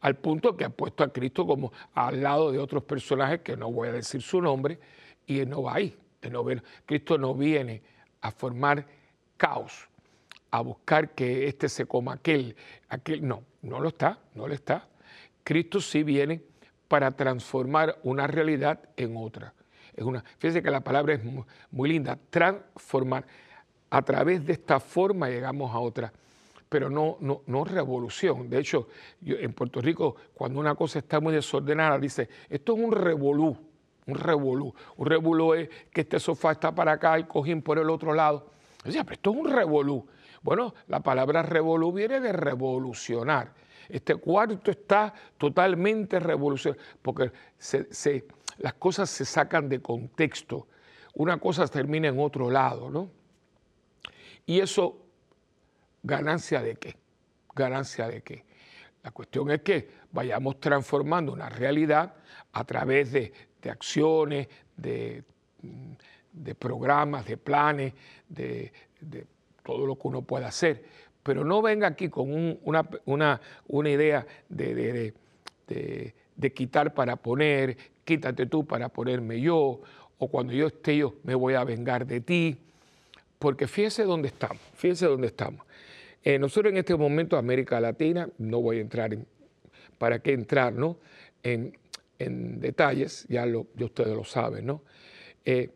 Al 0.00 0.16
punto 0.16 0.56
que 0.56 0.64
ha 0.64 0.70
puesto 0.70 1.04
a 1.04 1.12
Cristo 1.12 1.46
como 1.46 1.72
al 1.94 2.22
lado 2.22 2.50
de 2.50 2.58
otros 2.58 2.84
personajes 2.84 3.40
que 3.40 3.56
no 3.56 3.70
voy 3.70 3.88
a 3.88 3.92
decir 3.92 4.22
su 4.22 4.40
nombre 4.40 4.78
y 5.26 5.44
no 5.44 5.62
va 5.62 5.74
ahí. 5.74 5.96
No, 6.30 6.44
Cristo 6.86 7.18
no 7.18 7.34
viene 7.34 7.82
a 8.20 8.30
formar 8.30 8.86
caos, 9.36 9.88
a 10.50 10.60
buscar 10.60 11.10
que 11.10 11.48
este 11.48 11.68
se 11.68 11.86
coma 11.86 12.14
aquel, 12.14 12.56
aquel. 12.88 13.26
No, 13.26 13.42
no 13.62 13.80
lo 13.80 13.88
está, 13.88 14.18
no 14.34 14.46
lo 14.46 14.54
está. 14.54 14.88
Cristo 15.44 15.80
sí 15.80 16.02
viene 16.02 16.42
para 16.88 17.10
transformar 17.12 17.98
una 18.02 18.26
realidad 18.26 18.80
en 18.96 19.16
otra. 19.16 19.54
Es 19.94 20.04
una, 20.04 20.22
fíjense 20.38 20.62
que 20.62 20.70
la 20.70 20.80
palabra 20.80 21.14
es 21.14 21.20
muy, 21.70 21.88
linda, 21.88 22.18
transformar. 22.30 23.26
A 23.90 24.02
través 24.02 24.44
de 24.46 24.54
esta 24.54 24.80
forma 24.80 25.28
llegamos 25.28 25.74
a 25.74 25.78
otra, 25.78 26.12
pero 26.68 26.88
no, 26.88 27.18
no, 27.20 27.42
no 27.46 27.64
revolución. 27.64 28.48
De 28.48 28.58
hecho, 28.58 28.88
en 29.24 29.52
Puerto 29.52 29.80
Rico, 29.82 30.16
cuando 30.32 30.58
una 30.60 30.74
cosa 30.74 30.98
está 30.98 31.20
muy 31.20 31.34
desordenada, 31.34 31.98
dice, 31.98 32.28
esto 32.48 32.74
es 32.74 32.82
un 32.82 32.92
revolú, 32.92 33.56
un 34.06 34.14
revolú. 34.14 34.74
Un 34.96 35.06
revolú 35.06 35.54
es 35.54 35.68
que 35.90 36.02
este 36.02 36.18
sofá 36.18 36.52
está 36.52 36.74
para 36.74 36.92
acá, 36.92 37.14
el 37.16 37.28
cojín 37.28 37.60
por 37.60 37.78
el 37.78 37.90
otro 37.90 38.14
lado. 38.14 38.50
O 38.84 38.90
sea, 38.90 39.04
pero 39.04 39.14
esto 39.14 39.30
es 39.30 39.36
un 39.36 39.50
revolú. 39.50 40.06
Bueno, 40.42 40.74
la 40.88 41.00
palabra 41.00 41.42
revolú 41.42 41.92
viene 41.92 42.20
de 42.20 42.32
revolucionar. 42.32 43.52
Este 43.88 44.14
cuarto 44.16 44.70
está 44.70 45.12
totalmente 45.38 46.18
revolucionario, 46.20 46.82
porque 47.00 47.32
las 48.58 48.74
cosas 48.74 49.10
se 49.10 49.24
sacan 49.24 49.68
de 49.68 49.80
contexto. 49.80 50.66
Una 51.14 51.38
cosa 51.38 51.66
termina 51.66 52.08
en 52.08 52.18
otro 52.18 52.50
lado, 52.50 52.90
¿no? 52.90 53.10
Y 54.46 54.60
eso, 54.60 54.98
¿ganancia 56.02 56.62
de 56.62 56.76
qué? 56.76 56.96
¿Ganancia 57.54 58.08
de 58.08 58.22
qué? 58.22 58.44
La 59.02 59.10
cuestión 59.10 59.50
es 59.50 59.62
que 59.62 59.88
vayamos 60.10 60.60
transformando 60.60 61.32
una 61.32 61.48
realidad 61.48 62.14
a 62.52 62.64
través 62.64 63.12
de, 63.12 63.32
acciones, 63.68 64.48
de, 64.76 65.24
programas, 66.58 67.26
de 67.26 67.36
planes, 67.36 67.92
de 68.28 68.72
todo 69.62 69.86
lo 69.86 69.96
que 69.96 70.08
uno 70.08 70.22
pueda 70.22 70.48
hacer 70.48 70.84
Pero 71.22 71.44
no 71.44 71.62
venga 71.62 71.86
aquí 71.86 72.08
con 72.08 72.58
una, 72.64 72.88
una, 73.04 73.90
idea 73.90 74.26
de, 74.48 75.14
de, 75.66 76.52
quitar 76.52 76.94
para 76.94 77.16
poner, 77.16 77.76
quítate 78.04 78.46
tú 78.46 78.66
para 78.66 78.88
ponerme 78.88 79.40
yo, 79.40 79.80
o 80.18 80.28
cuando 80.28 80.52
yo 80.52 80.66
esté 80.66 80.96
yo 80.96 81.14
me 81.22 81.34
voy 81.34 81.54
a 81.54 81.64
vengar 81.64 82.06
de 82.06 82.20
ti, 82.20 82.56
porque 83.38 83.66
fíjese 83.66 84.04
dónde 84.04 84.28
estamos, 84.28 84.62
fíjese 84.74 85.06
dónde 85.06 85.28
estamos. 85.28 85.64
Eh, 86.24 86.38
nosotros 86.38 86.72
en 86.72 86.78
este 86.78 86.96
momento, 86.96 87.36
América 87.36 87.80
Latina, 87.80 88.28
no 88.38 88.60
voy 88.60 88.78
a 88.78 88.80
entrar 88.80 89.12
en, 89.12 89.26
para 89.98 90.20
qué 90.20 90.32
entrar, 90.32 90.72
¿no? 90.72 90.98
En, 91.42 91.72
detalles, 92.60 93.26
ya, 93.28 93.44
lo, 93.46 93.66
ustedes 93.80 94.14
lo 94.14 94.22
saben, 94.22 94.64
¿no? 94.64 94.82
Eh, 95.44 95.70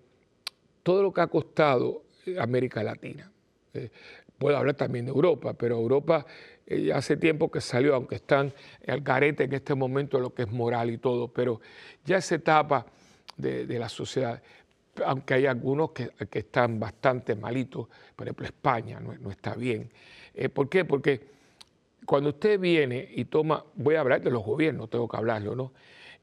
todo 0.84 1.02
lo 1.02 1.12
que 1.12 1.20
ha 1.20 1.26
costado 1.26 2.04
América 2.38 2.84
Latina. 2.84 3.30
Eh, 3.74 3.90
puedo 4.38 4.56
hablar 4.56 4.74
también 4.74 5.06
de 5.06 5.12
Europa, 5.12 5.54
pero 5.54 5.76
Europa 5.76 6.26
eh, 6.66 6.92
hace 6.92 7.16
tiempo 7.16 7.50
que 7.50 7.60
salió, 7.60 7.94
aunque 7.94 8.16
están 8.16 8.52
al 8.86 9.00
garete 9.00 9.44
en 9.44 9.52
este 9.52 9.74
momento 9.74 10.18
lo 10.18 10.34
que 10.34 10.42
es 10.42 10.50
moral 10.50 10.90
y 10.90 10.98
todo, 10.98 11.28
pero 11.28 11.60
ya 12.04 12.16
esa 12.16 12.34
etapa 12.34 12.86
de, 13.36 13.78
la 13.78 13.88
sociedad, 13.88 14.42
aunque 15.04 15.34
hay 15.34 15.46
algunos 15.46 15.90
que, 15.90 16.10
están 16.32 16.80
bastante 16.80 17.36
malitos, 17.36 17.88
por 18.16 18.26
ejemplo 18.26 18.46
España 18.46 18.98
no, 18.98 19.30
está 19.30 19.54
bien. 19.54 19.90
Eh, 20.34 20.48
¿Por 20.48 20.68
qué? 20.68 20.84
Porque 20.84 21.36
cuando 22.04 22.30
usted 22.30 22.58
viene 22.58 23.08
y 23.14 23.26
toma, 23.26 23.64
voy 23.74 23.94
a 23.94 24.00
hablar 24.00 24.22
de 24.22 24.30
los 24.30 24.44
gobiernos, 24.44 24.90
tengo 24.90 25.08
que 25.08 25.16
hablarlo, 25.16 25.54
¿no? 25.54 25.72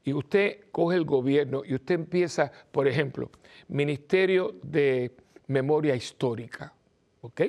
Y 0.04 0.12
usted 0.12 0.66
coge 0.70 0.96
el 0.96 1.04
gobierno 1.04 1.62
y 1.64 1.74
usted 1.74 1.94
empieza, 1.94 2.52
por 2.70 2.86
ejemplo, 2.86 3.30
Ministerio 3.68 4.54
de 4.62 5.12
Memoria 5.46 5.96
Histórica, 5.96 6.74
¿ok? 7.22 7.42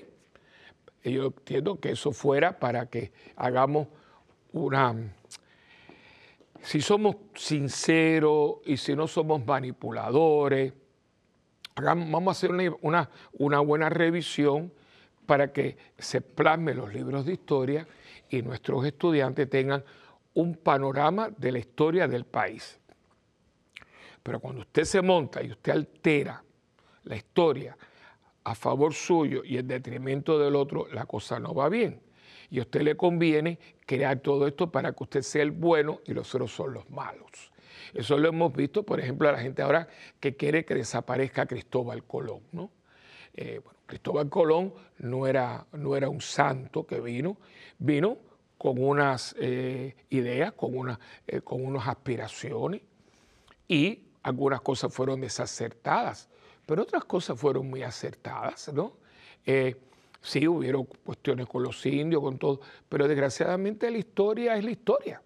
Yo 1.11 1.25
entiendo 1.27 1.79
que 1.79 1.91
eso 1.91 2.11
fuera 2.11 2.59
para 2.59 2.87
que 2.87 3.11
hagamos 3.35 3.87
una... 4.53 4.95
Si 6.61 6.81
somos 6.81 7.17
sinceros 7.35 8.55
y 8.65 8.77
si 8.77 8.95
no 8.95 9.07
somos 9.07 9.45
manipuladores, 9.45 10.73
vamos 11.75 12.27
a 12.27 12.31
hacer 12.31 12.51
una, 12.81 13.09
una, 13.33 13.59
buena 13.59 13.89
revisión 13.89 14.73
para 15.27 15.53
que 15.53 15.77
se 15.97 16.21
plasmen 16.21 16.77
los 16.77 16.91
libros 16.91 17.25
de 17.25 17.33
historia 17.33 17.87
y 18.29 18.41
nuestros 18.41 18.83
estudiantes 18.85 19.47
tengan 19.47 19.83
un 20.33 20.55
panorama 20.55 21.29
de 21.37 21.51
la 21.51 21.59
historia 21.59 22.07
del 22.07 22.25
país. 22.25 22.79
Pero 24.23 24.39
cuando 24.39 24.61
usted 24.61 24.85
se 24.85 25.03
monta 25.03 25.43
y 25.43 25.51
usted 25.51 25.71
altera 25.71 26.43
la 27.03 27.15
historia 27.15 27.77
a 28.45 28.53
favor 28.55 28.93
suyo 28.93 29.43
y 29.43 29.57
en 29.57 29.67
detrimento 29.67 30.39
del 30.39 30.55
otro, 30.55 30.87
la 30.93 31.05
cosa 31.05 31.39
no 31.39 31.53
va 31.53 31.67
bien. 31.67 31.99
Y 32.51 32.59
a 32.59 32.61
usted 32.61 32.83
le 32.83 32.95
conviene 32.95 33.57
crear 33.85 34.19
todo 34.19 34.47
esto 34.47 34.71
para 34.71 34.93
que 34.93 35.03
usted 35.03 35.21
sea 35.23 35.41
el 35.41 35.51
bueno 35.51 35.99
y 36.05 36.13
los 36.13 36.33
otros 36.33 36.53
son 36.53 36.73
los 36.73 36.89
malos. 36.89 37.51
Eso 37.93 38.17
lo 38.17 38.29
hemos 38.29 38.53
visto, 38.53 38.83
por 38.83 38.99
ejemplo, 38.99 39.27
a 39.27 39.31
la 39.31 39.39
gente 39.39 39.63
ahora 39.63 39.87
que 40.19 40.35
quiere 40.35 40.63
que 40.63 40.75
desaparezca 40.75 41.47
Cristóbal 41.47 42.03
Colón. 42.03 42.41
¿no? 42.51 42.69
Eh, 43.33 43.61
Cristóbal 43.87 44.29
Colón 44.29 44.73
no 44.99 45.25
era, 45.25 45.65
no 45.73 45.95
era 45.95 46.07
un 46.07 46.21
santo 46.21 46.85
que 46.85 47.01
vino, 47.01 47.37
vino 47.79 48.19
con 48.59 48.81
unas 48.81 49.35
eh, 49.39 49.95
ideas, 50.11 50.53
con, 50.53 50.77
una, 50.77 50.99
eh, 51.25 51.41
con 51.41 51.65
unas 51.65 51.87
aspiraciones 51.87 52.81
y 53.67 54.03
algunas 54.21 54.61
cosas 54.61 54.93
fueron 54.93 55.21
desacertadas 55.21 56.29
pero 56.65 56.83
otras 56.83 57.05
cosas 57.05 57.39
fueron 57.39 57.69
muy 57.69 57.83
acertadas, 57.83 58.71
¿no? 58.73 58.93
Eh, 59.45 59.75
sí, 60.21 60.47
hubieron 60.47 60.85
cuestiones 60.85 61.47
con 61.47 61.63
los 61.63 61.85
indios, 61.85 62.21
con 62.21 62.37
todo, 62.37 62.61
pero 62.89 63.07
desgraciadamente 63.07 63.89
la 63.91 63.97
historia 63.97 64.55
es 64.55 64.63
la 64.63 64.71
historia. 64.71 65.21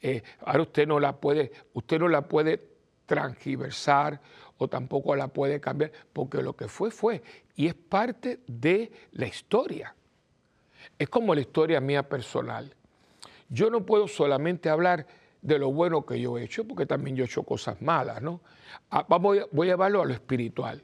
Eh, 0.00 0.22
ahora 0.44 0.62
usted 0.62 0.86
no 0.86 1.00
la 1.00 1.16
puede, 1.16 1.52
usted 1.72 1.98
no 1.98 2.08
la 2.08 2.22
puede 2.28 2.62
transgiversar 3.06 4.20
o 4.58 4.68
tampoco 4.68 5.14
la 5.16 5.28
puede 5.28 5.60
cambiar, 5.60 5.92
porque 6.12 6.42
lo 6.42 6.54
que 6.54 6.68
fue 6.68 6.90
fue 6.90 7.22
y 7.56 7.66
es 7.66 7.74
parte 7.74 8.40
de 8.46 8.90
la 9.12 9.26
historia. 9.26 9.94
Es 10.98 11.08
como 11.08 11.34
la 11.34 11.40
historia 11.40 11.80
mía 11.80 12.08
personal. 12.08 12.74
Yo 13.48 13.70
no 13.70 13.84
puedo 13.84 14.08
solamente 14.08 14.68
hablar 14.68 15.06
de 15.44 15.58
lo 15.58 15.70
bueno 15.70 16.06
que 16.06 16.18
yo 16.18 16.38
he 16.38 16.44
hecho, 16.44 16.66
porque 16.66 16.86
también 16.86 17.16
yo 17.16 17.22
he 17.22 17.26
hecho 17.26 17.42
cosas 17.42 17.80
malas, 17.82 18.22
¿no? 18.22 18.40
Ah, 18.90 19.04
vamos, 19.06 19.36
voy 19.52 19.68
a 19.68 19.72
llevarlo 19.72 20.00
a 20.00 20.06
lo 20.06 20.12
espiritual. 20.14 20.82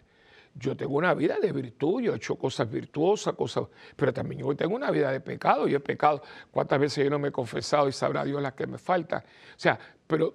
Yo 0.55 0.77
tengo 0.77 0.99
una 0.99 1.15
vida 1.15 1.37
de 1.41 1.51
virtud, 1.51 2.03
yo 2.03 2.13
he 2.13 2.17
hecho 2.17 2.37
cosas 2.37 2.71
virtuosas, 2.71 3.35
cosas, 3.35 3.65
pero 3.97 4.13
también 4.13 4.43
yo 4.43 4.55
tengo 4.55 4.77
una 4.77 4.91
vida 4.91 5.11
de 5.11 5.21
pecado, 5.21 5.67
yo 5.67 5.79
he 5.79 5.81
pecado. 5.81 6.21
¿Cuántas 6.51 6.79
veces 6.79 7.05
yo 7.05 7.11
no 7.11 7.19
me 7.19 7.29
he 7.29 7.33
confesado 7.33 7.89
y 7.89 7.93
sabrá 7.93 8.23
Dios 8.23 8.43
las 8.43 8.53
que 8.53 8.67
me 8.67 8.77
faltan? 8.77 9.21
O 9.21 9.59
sea, 9.59 9.79
pero 10.07 10.35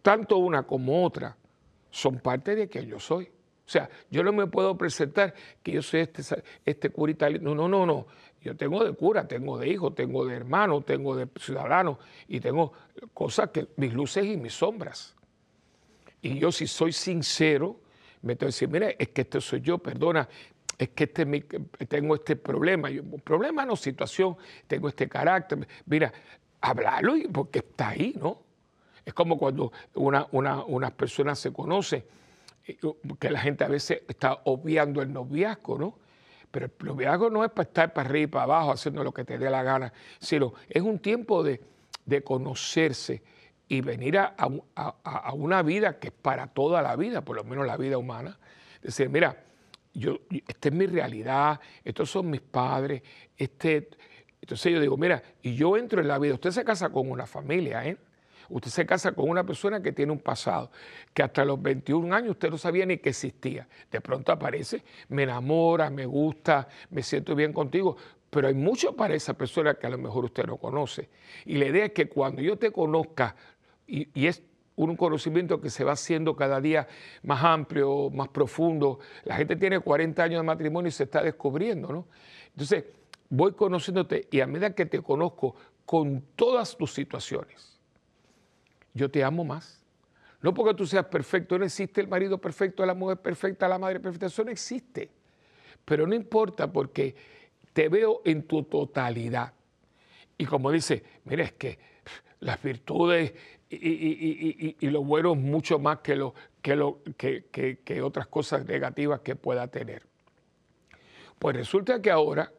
tanto 0.00 0.38
una 0.38 0.62
como 0.62 1.04
otra 1.04 1.36
son 1.90 2.20
parte 2.20 2.56
de 2.56 2.68
quien 2.68 2.86
yo 2.86 2.98
soy. 2.98 3.26
O 3.26 3.70
sea, 3.70 3.90
yo 4.10 4.22
no 4.22 4.32
me 4.32 4.46
puedo 4.46 4.78
presentar 4.78 5.34
que 5.62 5.72
yo 5.72 5.82
soy 5.82 6.00
este, 6.00 6.22
este 6.64 6.88
curita. 6.88 7.28
No, 7.28 7.54
no, 7.54 7.68
no, 7.68 7.84
no. 7.84 8.06
Yo 8.48 8.56
tengo 8.56 8.82
de 8.82 8.94
cura, 8.94 9.28
tengo 9.28 9.58
de 9.58 9.68
hijo, 9.68 9.92
tengo 9.92 10.24
de 10.24 10.34
hermano, 10.34 10.80
tengo 10.80 11.14
de 11.14 11.28
ciudadano 11.38 11.98
y 12.28 12.40
tengo 12.40 12.72
cosas 13.12 13.50
que 13.50 13.68
mis 13.76 13.92
luces 13.92 14.24
y 14.24 14.38
mis 14.38 14.54
sombras. 14.54 15.14
Y 16.22 16.38
yo 16.38 16.50
si 16.50 16.66
soy 16.66 16.92
sincero, 16.92 17.78
me 18.22 18.36
tengo 18.36 18.46
que 18.48 18.54
decir, 18.54 18.68
mira, 18.70 18.88
es 18.98 19.08
que 19.10 19.20
este 19.20 19.38
soy 19.42 19.60
yo, 19.60 19.76
perdona, 19.76 20.26
es 20.78 20.88
que 20.88 21.04
este 21.04 21.26
tengo 21.86 22.14
este 22.14 22.36
problema, 22.36 22.88
un 22.88 23.20
problema 23.20 23.66
no, 23.66 23.76
situación, 23.76 24.34
tengo 24.66 24.88
este 24.88 25.06
carácter, 25.10 25.68
mira, 25.84 26.10
hablarlo 26.62 27.16
porque 27.30 27.58
está 27.58 27.90
ahí, 27.90 28.14
¿no? 28.18 28.44
Es 29.04 29.12
como 29.12 29.36
cuando 29.36 29.72
una, 29.92 30.26
una, 30.32 30.64
unas 30.64 30.92
personas 30.92 31.38
se 31.38 31.52
conocen, 31.52 32.02
que 32.64 33.30
la 33.30 33.40
gente 33.40 33.64
a 33.64 33.68
veces 33.68 34.04
está 34.08 34.40
obviando 34.44 35.02
el 35.02 35.12
noviazgo, 35.12 35.78
¿no? 35.78 35.98
Pero 36.50 36.66
el 36.66 36.72
noviazgo 36.86 37.30
no 37.30 37.44
es 37.44 37.50
para 37.50 37.68
estar 37.68 37.92
para 37.92 38.08
arriba 38.08 38.24
y 38.24 38.26
para 38.26 38.44
abajo 38.44 38.72
haciendo 38.72 39.04
lo 39.04 39.12
que 39.12 39.24
te 39.24 39.38
dé 39.38 39.50
la 39.50 39.62
gana, 39.62 39.92
sino 40.18 40.54
es 40.68 40.82
un 40.82 40.98
tiempo 40.98 41.42
de, 41.42 41.60
conocerse 42.24 43.22
y 43.68 43.82
venir 43.82 44.18
a, 44.18 44.34
una 45.34 45.62
vida 45.62 45.98
que 45.98 46.08
es 46.08 46.14
para 46.14 46.46
toda 46.46 46.80
la 46.80 46.96
vida, 46.96 47.22
por 47.22 47.36
lo 47.36 47.44
menos 47.44 47.66
la 47.66 47.76
vida 47.76 47.98
humana. 47.98 48.38
Decir, 48.80 49.10
mira, 49.10 49.44
yo, 49.92 50.20
esta 50.30 50.68
es 50.68 50.74
mi 50.74 50.86
realidad, 50.86 51.60
estos 51.84 52.10
son 52.10 52.30
mis 52.30 52.40
padres, 52.40 53.02
este... 53.36 53.90
Entonces 54.40 54.72
yo 54.72 54.80
digo, 54.80 54.96
mira, 54.96 55.22
y 55.42 55.56
yo 55.56 55.76
entro 55.76 56.00
en 56.00 56.08
la 56.08 56.18
vida, 56.18 56.34
usted 56.34 56.52
se 56.52 56.64
casa 56.64 56.88
con 56.88 57.10
una 57.10 57.26
familia, 57.26 57.84
¿eh? 57.84 57.98
Usted 58.48 58.70
se 58.70 58.86
casa 58.86 59.12
con 59.12 59.28
una 59.28 59.44
persona 59.44 59.82
que 59.82 59.92
tiene 59.92 60.12
un 60.12 60.20
pasado, 60.20 60.70
que 61.12 61.22
hasta 61.22 61.44
los 61.44 61.60
21 61.60 62.14
años 62.14 62.30
usted 62.30 62.50
no 62.50 62.58
sabía 62.58 62.86
ni 62.86 62.98
que 62.98 63.10
existía. 63.10 63.68
De 63.90 64.00
pronto 64.00 64.32
aparece, 64.32 64.82
me 65.08 65.24
enamora, 65.24 65.90
me 65.90 66.06
gusta, 66.06 66.68
me 66.90 67.02
siento 67.02 67.34
bien 67.34 67.52
contigo, 67.52 67.96
pero 68.30 68.48
hay 68.48 68.54
mucho 68.54 68.94
para 68.94 69.14
esa 69.14 69.34
persona 69.34 69.74
que 69.74 69.86
a 69.86 69.90
lo 69.90 69.98
mejor 69.98 70.24
usted 70.24 70.46
no 70.46 70.56
conoce. 70.56 71.08
Y 71.44 71.56
la 71.56 71.66
idea 71.66 71.86
es 71.86 71.92
que 71.92 72.08
cuando 72.08 72.42
yo 72.42 72.56
te 72.56 72.70
conozca, 72.70 73.36
y, 73.86 74.26
es 74.26 74.42
un 74.76 74.94
conocimiento 74.96 75.60
que 75.60 75.70
se 75.70 75.82
va 75.82 75.92
haciendo 75.92 76.36
cada 76.36 76.60
día 76.60 76.86
más 77.22 77.42
amplio, 77.42 78.10
más 78.10 78.28
profundo. 78.28 79.00
La 79.24 79.34
gente 79.34 79.56
tiene 79.56 79.80
40 79.80 80.22
años 80.22 80.40
de 80.40 80.44
matrimonio 80.44 80.88
y 80.88 80.92
se 80.92 81.04
está 81.04 81.20
descubriendo, 81.20 81.88
¿no? 81.88 82.06
Entonces, 82.50 82.84
voy 83.28 83.52
conociéndote 83.52 84.28
y 84.30 84.40
a 84.40 84.46
medida 84.46 84.74
que 84.74 84.86
te 84.86 85.02
conozco 85.02 85.56
con 85.84 86.22
todas 86.36 86.76
tus 86.76 86.92
situaciones, 86.92 87.77
yo 88.98 89.10
te 89.10 89.24
amo 89.24 89.44
más. 89.44 89.82
No 90.40 90.52
porque 90.52 90.74
tú 90.74 90.86
seas 90.86 91.06
perfecto, 91.06 91.58
no 91.58 91.64
existe 91.64 92.00
el 92.00 92.08
marido 92.08 92.38
perfecto, 92.38 92.84
la 92.84 92.94
mujer 92.94 93.16
perfecta, 93.16 93.66
la 93.66 93.78
madre 93.78 93.98
perfecta, 93.98 94.26
eso 94.26 94.44
no 94.44 94.50
existe. 94.50 95.10
Pero 95.84 96.06
no 96.06 96.14
importa 96.14 96.70
porque 96.70 97.14
te 97.72 97.88
veo 97.88 98.20
en 98.24 98.42
tu 98.42 98.62
totalidad. 98.64 99.52
Y 100.36 100.44
como 100.44 100.70
dice, 100.70 101.02
mira, 101.24 101.44
es 101.44 101.52
que 101.52 101.78
las 102.40 102.62
virtudes 102.62 103.32
y, 103.70 104.76
lo 104.88 105.02
bueno 105.02 105.32
es 105.32 105.38
mucho 105.38 105.78
más 105.78 105.98
que, 105.98 106.14
lo, 106.14 106.34
que 106.62 108.02
otras 108.02 108.26
cosas 108.28 108.64
negativas 108.66 109.20
que 109.20 109.34
pueda 109.34 109.66
tener. 109.68 110.02
Pues 111.38 111.56
resulta 111.56 112.00
que 112.00 112.10
ahora 112.10 112.52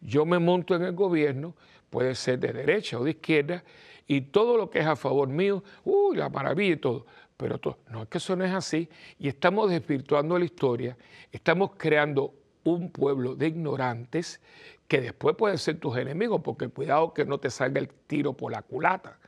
yo 0.00 0.24
me 0.26 0.38
monto 0.38 0.74
en 0.74 0.82
el 0.82 0.92
gobierno, 0.92 1.54
puede 1.90 2.14
ser 2.14 2.38
de 2.38 2.52
derecha 2.52 2.98
o 2.98 3.04
de 3.04 3.12
izquierda, 3.12 3.64
y 4.06 4.22
todo 4.22 4.56
lo 4.56 4.70
que 4.70 4.80
es 4.80 4.86
a 4.86 4.96
favor 4.96 5.28
mío, 5.28 5.62
uy, 5.84 6.16
la 6.16 6.28
maravilla 6.28 6.74
y 6.74 6.76
todo. 6.76 7.06
Pero 7.36 7.58
no 7.90 8.02
es 8.02 8.08
que 8.08 8.18
eso 8.18 8.36
no 8.36 8.44
es 8.44 8.52
así 8.52 8.88
y 9.18 9.28
estamos 9.28 9.70
desvirtuando 9.70 10.38
la 10.38 10.44
historia, 10.44 10.96
estamos 11.32 11.72
creando 11.76 12.32
un 12.64 12.90
pueblo 12.90 13.34
de 13.34 13.48
ignorantes 13.48 14.40
que 14.88 15.00
después 15.00 15.36
pueden 15.36 15.58
ser 15.58 15.78
tus 15.80 15.96
enemigos, 15.96 16.40
porque 16.42 16.68
cuidado 16.68 17.12
que 17.12 17.24
no 17.24 17.38
te 17.38 17.50
salga 17.50 17.80
el 17.80 17.88
tiro 17.88 18.34
por 18.34 18.52
la 18.52 18.62
culata. 18.62 19.18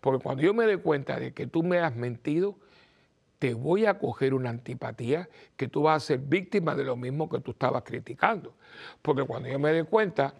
Porque 0.00 0.22
cuando 0.22 0.42
yo 0.42 0.54
me 0.54 0.66
dé 0.66 0.78
cuenta 0.78 1.18
de 1.18 1.32
que 1.32 1.46
tú 1.46 1.62
me 1.62 1.78
has 1.78 1.94
mentido, 1.94 2.56
te 3.38 3.54
voy 3.54 3.86
a 3.86 3.98
coger 3.98 4.32
una 4.34 4.50
antipatía 4.50 5.28
que 5.56 5.68
tú 5.68 5.82
vas 5.82 6.02
a 6.02 6.06
ser 6.06 6.18
víctima 6.20 6.74
de 6.74 6.84
lo 6.84 6.96
mismo 6.96 7.28
que 7.28 7.40
tú 7.40 7.50
estabas 7.50 7.82
criticando. 7.82 8.54
Porque 9.02 9.24
cuando 9.24 9.48
yo 9.48 9.58
me 9.58 9.72
dé 9.72 9.84
cuenta 9.84 10.34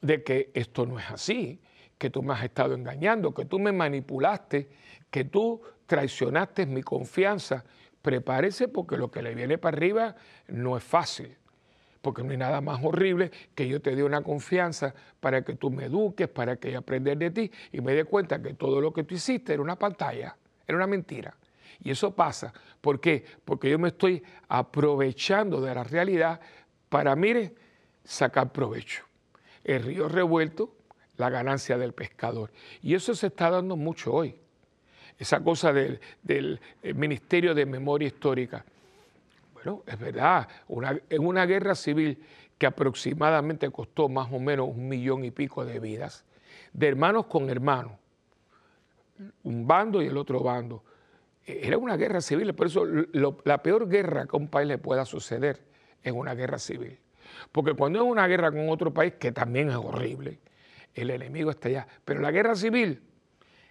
de 0.00 0.22
que 0.22 0.50
esto 0.54 0.86
no 0.86 0.98
es 0.98 1.10
así, 1.10 1.60
que 2.00 2.08
tú 2.08 2.22
me 2.22 2.32
has 2.32 2.42
estado 2.42 2.72
engañando, 2.74 3.34
que 3.34 3.44
tú 3.44 3.58
me 3.58 3.72
manipulaste, 3.72 4.70
que 5.10 5.24
tú 5.24 5.60
traicionaste 5.84 6.64
mi 6.64 6.82
confianza. 6.82 7.62
Prepárese 8.00 8.68
porque 8.68 8.96
lo 8.96 9.10
que 9.10 9.20
le 9.20 9.34
viene 9.34 9.58
para 9.58 9.76
arriba 9.76 10.16
no 10.48 10.78
es 10.78 10.82
fácil 10.82 11.36
porque 12.00 12.22
no 12.22 12.30
hay 12.30 12.38
nada 12.38 12.60
más 12.60 12.80
horrible 12.82 13.30
que 13.54 13.68
yo 13.68 13.80
te 13.80 13.94
dé 13.94 14.02
una 14.02 14.22
confianza 14.22 14.94
para 15.20 15.42
que 15.42 15.54
tú 15.56 15.70
me 15.70 15.84
eduques, 15.84 16.28
para 16.28 16.56
que 16.56 16.72
yo 16.72 16.80
de 16.80 17.30
ti 17.30 17.50
y 17.72 17.80
me 17.82 17.94
dé 17.94 18.04
cuenta 18.04 18.40
que 18.40 18.54
todo 18.54 18.80
lo 18.80 18.90
que 18.92 19.04
tú 19.04 19.14
hiciste 19.14 19.52
era 19.52 19.62
una 19.62 19.76
pantalla, 19.76 20.34
era 20.66 20.76
una 20.76 20.86
mentira. 20.86 21.36
Y 21.82 21.90
eso 21.90 22.14
pasa. 22.14 22.52
¿Por 22.80 23.00
qué? 23.00 23.24
Porque 23.44 23.68
yo 23.68 23.78
me 23.78 23.88
estoy 23.88 24.22
aprovechando 24.48 25.60
de 25.60 25.74
la 25.74 25.84
realidad 25.84 26.40
para, 26.88 27.14
mire, 27.16 27.54
sacar 28.02 28.50
provecho. 28.50 29.04
El 29.62 29.82
río 29.82 30.08
revuelto, 30.08 30.74
la 31.20 31.30
ganancia 31.30 31.78
del 31.78 31.92
pescador. 31.92 32.50
Y 32.82 32.94
eso 32.94 33.14
se 33.14 33.28
está 33.28 33.50
dando 33.50 33.76
mucho 33.76 34.12
hoy. 34.12 34.34
Esa 35.18 35.40
cosa 35.40 35.72
del, 35.72 36.00
del 36.22 36.60
eh, 36.82 36.94
Ministerio 36.94 37.54
de 37.54 37.66
Memoria 37.66 38.08
Histórica 38.08 38.64
bueno, 39.62 39.82
es 39.86 39.98
verdad, 39.98 40.48
en 41.10 41.26
una 41.26 41.44
guerra 41.44 41.74
civil 41.74 42.18
que 42.56 42.66
aproximadamente 42.66 43.70
costó 43.70 44.08
más 44.08 44.32
o 44.32 44.38
menos 44.38 44.68
un 44.68 44.88
millón 44.88 45.24
y 45.24 45.30
pico 45.30 45.64
de 45.64 45.78
vidas, 45.78 46.24
de 46.72 46.88
hermanos 46.88 47.26
con 47.26 47.50
hermanos, 47.50 47.92
un 49.42 49.66
bando 49.66 50.00
y 50.00 50.06
el 50.06 50.16
otro 50.16 50.40
bando. 50.40 50.82
E, 51.46 51.60
era 51.66 51.76
una 51.76 51.96
guerra 51.96 52.22
civil, 52.22 52.54
por 52.54 52.66
eso 52.68 52.86
la 53.44 53.62
peor 53.62 53.88
guerra 53.88 54.26
que 54.26 54.36
a 54.36 54.40
un 54.40 54.48
país 54.48 54.66
le 54.66 54.78
pueda 54.78 55.04
suceder 55.04 55.60
es 56.02 56.12
una 56.12 56.34
guerra 56.34 56.58
civil. 56.58 56.98
Porque 57.52 57.74
cuando 57.74 57.98
es 57.98 58.04
una 58.04 58.26
guerra 58.26 58.50
con 58.50 58.68
otro 58.70 58.94
país, 58.94 59.14
que 59.18 59.30
también 59.30 59.68
es 59.68 59.76
horrible, 59.76 60.38
el 60.94 61.10
enemigo 61.10 61.50
está 61.50 61.68
allá. 61.68 61.86
Pero 62.04 62.20
la 62.20 62.30
guerra 62.30 62.54
civil 62.54 63.00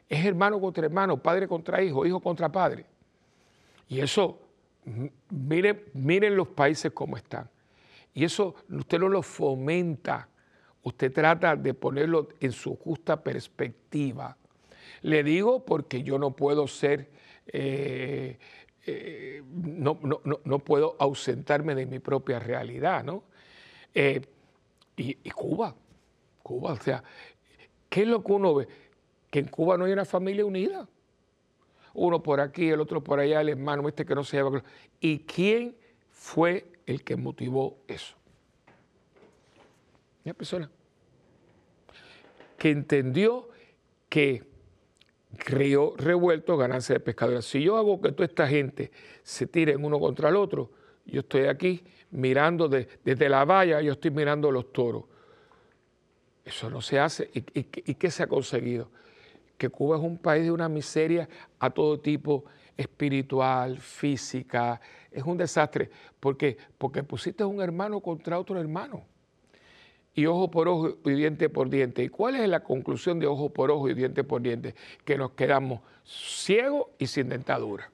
es 0.08 0.26
hermano 0.26 0.60
contra 0.60 0.86
hermano, 0.86 1.22
padre 1.22 1.48
contra 1.48 1.82
hijo, 1.82 2.06
hijo 2.06 2.20
contra 2.20 2.52
padre. 2.52 2.86
Y 3.88 4.00
eso 4.00 4.40
miren, 5.30 6.36
los 6.36 6.48
países 6.50 6.92
como 6.92 7.18
están. 7.18 7.50
Y 8.14 8.24
eso 8.24 8.56
usted 8.70 9.00
no 9.00 9.10
lo 9.10 9.22
fomenta, 9.22 10.28
usted 10.84 11.14
trata 11.14 11.56
de 11.56 11.74
ponerlo 11.74 12.30
en 12.40 12.52
su 12.52 12.76
justa 12.76 13.22
perspectiva. 13.22 14.36
Le 15.02 15.24
digo 15.24 15.64
porque 15.64 16.04
yo 16.04 16.18
no 16.18 16.36
puedo 16.36 16.68
ser, 16.68 17.10
eh, 17.48 18.38
eh, 18.86 19.44
no, 19.46 20.00
no, 20.44 20.60
puedo 20.60 20.96
ausentarme 21.00 21.76
de 21.76 21.86
mi 21.86 22.00
propia 22.00 22.40
realidad, 22.40 23.04
¿no? 23.04 23.24
Eh, 23.94 24.22
y, 24.98 25.18
y, 25.24 25.30
Cuba, 25.30 25.74
Cuba, 26.50 26.74
o 26.74 26.78
sea, 26.78 27.04
¿qué 27.90 28.02
es 28.02 28.08
lo 28.08 28.24
que 28.24 28.32
uno 28.32 28.56
ve? 28.56 28.68
Que 29.30 29.40
en 29.40 29.48
Cuba 29.50 29.78
no 29.78 29.86
hay 29.86 29.92
una 29.92 30.06
familia 30.06 30.46
unida 30.46 30.88
uno 31.94 32.22
por 32.22 32.40
aquí, 32.40 32.70
el 32.70 32.80
otro 32.80 33.04
por 33.04 33.20
allá, 33.20 33.42
el 33.42 33.50
hermano 33.50 33.88
este 33.88 34.06
que 34.06 34.16
no 34.16 34.24
se 34.24 34.38
llama. 34.38 34.64
¿Y 35.00 35.20
quién 35.20 35.76
fue 36.10 36.66
el 36.86 37.04
que 37.04 37.16
motivó 37.16 37.78
eso? 37.88 38.16
Una 40.24 40.34
persona 40.34 40.70
que 42.58 42.72
entendió 42.72 43.50
que 44.10 44.44
creó 45.38 45.94
revuelto 45.98 46.58
ganancia 46.58 46.94
de 46.94 47.00
pescadores. 47.00 47.46
Si 47.46 47.62
yo 47.62 47.78
hago 47.78 48.02
que 48.02 48.12
toda 48.12 48.26
esta 48.26 48.48
gente 48.48 48.92
se 49.24 49.48
tiren 49.48 49.84
uno 49.84 50.00
contra 50.00 50.30
el 50.30 50.36
otro, 50.36 50.72
yo 51.06 51.22
estoy 51.22 51.44
aquí 51.44 51.84
mirando 52.12 52.68
desde 52.68 53.30
la 53.30 53.46
valla, 53.46 53.82
yo 53.82 53.94
estoy 53.94 54.12
mirando 54.12 54.52
los 54.52 54.72
toros. 54.74 55.06
Eso 56.50 56.68
no 56.68 56.82
se 56.82 57.00
hace. 57.00 57.30
¿Y, 57.34 57.44
qué 57.72 58.10
se 58.10 58.24
ha 58.24 58.28
conseguido? 58.28 58.90
que 59.56 59.70
Cuba 59.70 59.98
es 59.98 60.04
un 60.04 60.18
país 60.18 60.46
de 60.46 60.52
una 60.52 60.70
miseria 60.70 61.28
a 61.60 61.70
todo 61.70 62.00
tipo, 62.00 62.46
espiritual, 62.78 63.78
física, 63.78 64.80
es 65.12 65.22
un 65.24 65.38
desastre. 65.38 65.92
¿Por 66.18 66.38
qué? 66.38 66.58
Porque 66.78 67.04
pusiste 67.04 67.44
un 67.44 67.62
hermano 67.62 68.00
contra 68.00 68.40
otro 68.40 68.60
hermano. 68.60 69.04
Y 70.16 70.26
ojo 70.26 70.50
por 70.50 70.70
ojo 70.70 70.98
y 71.04 71.12
diente 71.12 71.50
por 71.50 71.70
diente. 71.70 72.04
¿Y 72.04 72.10
cuál 72.10 72.36
es 72.36 72.48
la 72.48 72.62
conclusión 72.62 73.20
de 73.20 73.28
ojo 73.28 73.50
por 73.50 73.70
ojo 73.70 73.90
y 73.90 73.94
diente 73.94 74.24
por 74.24 74.42
diente? 74.42 74.76
Que 75.04 75.18
nos 75.18 75.32
quedamos 75.32 75.82
ciegos 76.06 76.88
y 76.98 77.08
sin 77.08 77.28
dentadura. 77.28 77.92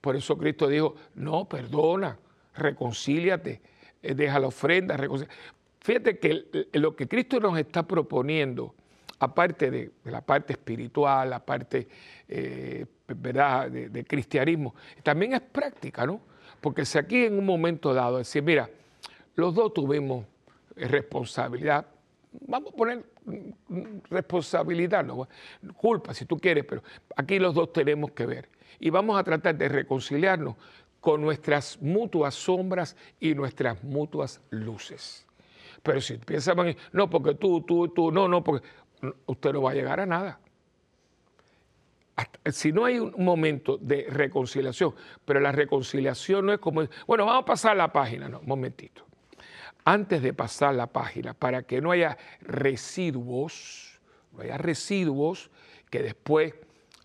Por 0.00 0.16
eso 0.16 0.36
Cristo 0.36 0.66
dijo, 0.66 0.96
no, 1.14 1.48
perdona, 1.48 2.18
reconcíliate, 2.56 3.60
eh, 4.02 4.14
deja 4.14 4.38
la 4.38 4.48
ofrenda. 4.48 4.98
Fíjate 5.86 6.18
que 6.18 6.66
lo 6.72 6.96
que 6.96 7.06
Cristo 7.06 7.38
nos 7.38 7.56
está 7.56 7.86
proponiendo, 7.86 8.74
aparte 9.20 9.70
de, 9.70 9.92
la 10.02 10.20
parte 10.20 10.54
espiritual, 10.54 11.30
la 11.30 11.38
parte 11.38 11.86
eh, 12.26 12.86
¿verdad? 13.06 13.70
De, 13.70 14.04
cristianismo, 14.04 14.74
también 15.04 15.34
es 15.34 15.42
práctica, 15.42 16.04
¿no? 16.04 16.20
Porque 16.60 16.84
si 16.84 16.98
aquí 16.98 17.26
en 17.26 17.38
un 17.38 17.46
momento 17.46 17.94
dado 17.94 18.18
decir, 18.18 18.42
mira, 18.42 18.68
los 19.36 19.54
dos 19.54 19.72
tuvimos 19.74 20.26
responsabilidad, 20.74 21.86
vamos 22.32 22.72
a 22.72 22.76
poner 22.76 23.04
responsabilidad, 24.10 25.04
no, 25.04 25.28
culpa 25.76 26.14
si 26.14 26.24
tú 26.24 26.36
quieres, 26.36 26.64
pero 26.64 26.82
aquí 27.14 27.38
los 27.38 27.54
dos 27.54 27.72
tenemos 27.72 28.10
que 28.10 28.26
ver. 28.26 28.48
Y 28.80 28.90
vamos 28.90 29.20
a 29.20 29.22
tratar 29.22 29.54
de 29.54 29.68
reconciliarnos 29.68 30.56
con 30.98 31.20
nuestras 31.20 31.80
mutuas 31.80 32.34
sombras 32.34 32.96
y 33.20 33.36
nuestras 33.36 33.84
mutuas 33.84 34.40
luces. 34.50 35.25
Pero 35.86 36.00
si 36.00 36.18
piensan, 36.18 36.76
no, 36.90 37.08
porque 37.08 37.34
tú, 37.36 37.60
tú, 37.60 37.86
tú, 37.90 38.10
no, 38.10 38.26
no, 38.26 38.42
porque 38.42 38.66
usted 39.26 39.52
no 39.52 39.62
va 39.62 39.70
a 39.70 39.74
llegar 39.74 40.00
a 40.00 40.06
nada. 40.06 40.40
si 42.46 42.72
no 42.72 42.84
hay 42.84 42.98
un 42.98 43.24
momento 43.24 43.78
de 43.78 44.08
reconciliación, 44.10 44.96
pero 45.24 45.38
la 45.38 45.52
reconciliación 45.52 46.46
no 46.46 46.52
es 46.52 46.58
como, 46.58 46.82
bueno, 47.06 47.24
vamos 47.24 47.42
a 47.42 47.44
pasar 47.44 47.76
la 47.76 47.92
página, 47.92 48.28
no, 48.28 48.40
un 48.40 48.48
momentito. 48.48 49.06
Antes 49.84 50.22
de 50.22 50.34
pasar 50.34 50.74
la 50.74 50.88
página, 50.88 51.34
para 51.34 51.62
que 51.62 51.80
no 51.80 51.92
haya 51.92 52.18
residuos, 52.40 54.00
no 54.32 54.42
haya 54.42 54.58
residuos 54.58 55.52
que 55.88 56.02
después 56.02 56.52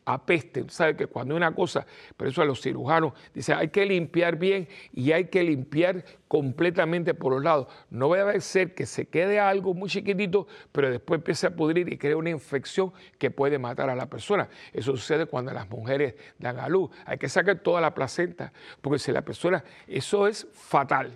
apeste. 0.05 0.65
Sabe 0.69 0.95
que 0.95 1.07
cuando 1.07 1.35
una 1.35 1.53
cosa, 1.53 1.85
por 2.17 2.27
eso 2.27 2.41
a 2.41 2.45
los 2.45 2.61
cirujanos 2.61 3.13
dice, 3.33 3.53
hay 3.53 3.69
que 3.69 3.85
limpiar 3.85 4.37
bien 4.37 4.67
y 4.93 5.11
hay 5.11 5.25
que 5.25 5.43
limpiar 5.43 6.03
completamente 6.27 7.13
por 7.13 7.33
los 7.33 7.43
lados. 7.43 7.67
No 7.89 8.09
va 8.09 8.31
a 8.31 8.39
ser 8.39 8.73
que 8.73 8.85
se 8.85 9.07
quede 9.07 9.39
algo 9.39 9.73
muy 9.73 9.89
chiquitito, 9.89 10.47
pero 10.71 10.89
después 10.89 11.19
empiece 11.19 11.47
a 11.47 11.55
pudrir 11.55 11.91
y 11.91 11.97
crea 11.97 12.17
una 12.17 12.29
infección 12.29 12.93
que 13.17 13.31
puede 13.31 13.59
matar 13.59 13.89
a 13.89 13.95
la 13.95 14.07
persona. 14.07 14.49
Eso 14.73 14.95
sucede 14.95 15.25
cuando 15.25 15.53
las 15.53 15.69
mujeres 15.69 16.15
dan 16.39 16.59
a 16.59 16.67
luz. 16.67 16.89
Hay 17.05 17.17
que 17.17 17.29
sacar 17.29 17.59
toda 17.59 17.81
la 17.81 17.93
placenta, 17.93 18.51
porque 18.81 18.99
si 18.99 19.11
la 19.11 19.21
persona, 19.21 19.63
eso 19.87 20.27
es 20.27 20.47
fatal. 20.53 21.11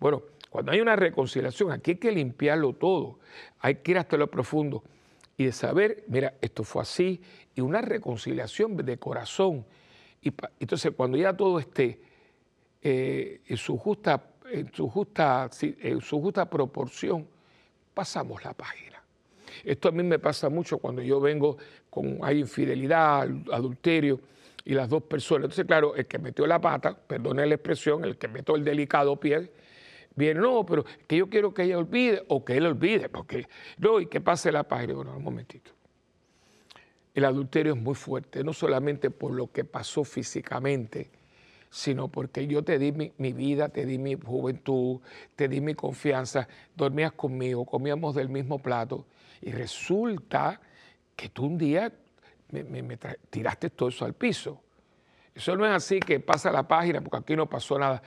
Bueno, 0.00 0.22
cuando 0.50 0.72
hay 0.72 0.80
una 0.80 0.96
reconciliación, 0.96 1.72
aquí 1.72 1.92
hay 1.92 1.96
que 1.96 2.12
limpiarlo 2.12 2.72
todo. 2.74 3.18
Hay 3.60 3.76
que 3.76 3.92
ir 3.92 3.98
hasta 3.98 4.16
lo 4.16 4.30
profundo 4.30 4.82
y 5.36 5.46
de 5.46 5.52
saber, 5.52 6.04
mira, 6.08 6.34
esto 6.40 6.64
fue 6.64 6.82
así, 6.82 7.20
y 7.54 7.60
una 7.60 7.80
reconciliación 7.80 8.76
de 8.76 8.98
corazón. 8.98 9.64
Y 10.22 10.32
entonces, 10.60 10.92
cuando 10.96 11.16
ya 11.16 11.36
todo 11.36 11.58
esté 11.58 12.00
eh, 12.82 13.40
en, 13.46 13.56
su 13.56 13.76
justa, 13.76 14.22
en, 14.50 14.72
su 14.72 14.88
justa, 14.88 15.50
en 15.60 16.00
su 16.00 16.20
justa 16.20 16.48
proporción, 16.48 17.26
pasamos 17.92 18.44
la 18.44 18.54
página. 18.54 19.02
Esto 19.64 19.88
a 19.88 19.92
mí 19.92 20.02
me 20.02 20.18
pasa 20.18 20.48
mucho 20.48 20.78
cuando 20.78 21.02
yo 21.02 21.20
vengo 21.20 21.56
con 21.90 22.18
hay 22.22 22.40
infidelidad, 22.40 23.28
adulterio 23.52 24.20
y 24.64 24.74
las 24.74 24.88
dos 24.88 25.02
personas. 25.04 25.44
Entonces, 25.44 25.66
claro, 25.66 25.94
el 25.94 26.06
que 26.06 26.18
metió 26.18 26.46
la 26.46 26.60
pata, 26.60 26.96
perdone 26.96 27.46
la 27.46 27.54
expresión, 27.54 28.04
el 28.04 28.16
que 28.16 28.28
metió 28.28 28.56
el 28.56 28.64
delicado 28.64 29.18
pie, 29.18 29.50
bien, 30.14 30.38
no, 30.38 30.64
pero 30.64 30.84
que 31.06 31.16
yo 31.16 31.28
quiero 31.28 31.52
que 31.52 31.64
ella 31.64 31.78
olvide 31.78 32.24
o 32.28 32.44
que 32.44 32.56
él 32.56 32.66
olvide, 32.66 33.08
porque 33.08 33.46
no, 33.78 34.00
y 34.00 34.06
que 34.06 34.20
pase 34.20 34.52
la 34.52 34.64
página. 34.64 34.94
Bueno, 34.94 35.16
un 35.16 35.22
momentito. 35.22 35.70
El 37.14 37.24
adulterio 37.24 37.74
es 37.74 37.80
muy 37.80 37.94
fuerte, 37.94 38.42
no 38.42 38.52
solamente 38.52 39.10
por 39.10 39.32
lo 39.32 39.52
que 39.52 39.64
pasó 39.64 40.02
físicamente, 40.02 41.10
sino 41.70 42.08
porque 42.08 42.46
yo 42.46 42.62
te 42.62 42.78
di 42.78 42.92
mi, 42.92 43.32
vida, 43.32 43.68
te 43.68 43.86
di 43.86 43.98
mi 43.98 44.14
juventud, 44.14 45.00
te 45.34 45.48
di 45.48 45.60
mi 45.60 45.74
confianza, 45.74 46.48
dormías 46.76 47.12
conmigo, 47.12 47.66
comíamos 47.66 48.14
del 48.14 48.28
mismo 48.28 48.60
plato 48.60 49.06
y 49.40 49.50
resulta 49.50 50.60
que 51.16 51.28
tú 51.28 51.46
un 51.46 51.58
día 51.58 51.92
me, 52.50 52.98
tiraste 53.30 53.70
todo 53.70 53.88
eso 53.88 54.04
al 54.04 54.14
piso. 54.14 54.63
Eso 55.34 55.56
no 55.56 55.66
es 55.66 55.72
así 55.72 55.98
que 55.98 56.20
pasa 56.20 56.52
la 56.52 56.66
página 56.66 57.00
porque 57.00 57.16
aquí 57.16 57.36
no 57.36 57.48
pasó 57.48 57.78
nada. 57.78 58.02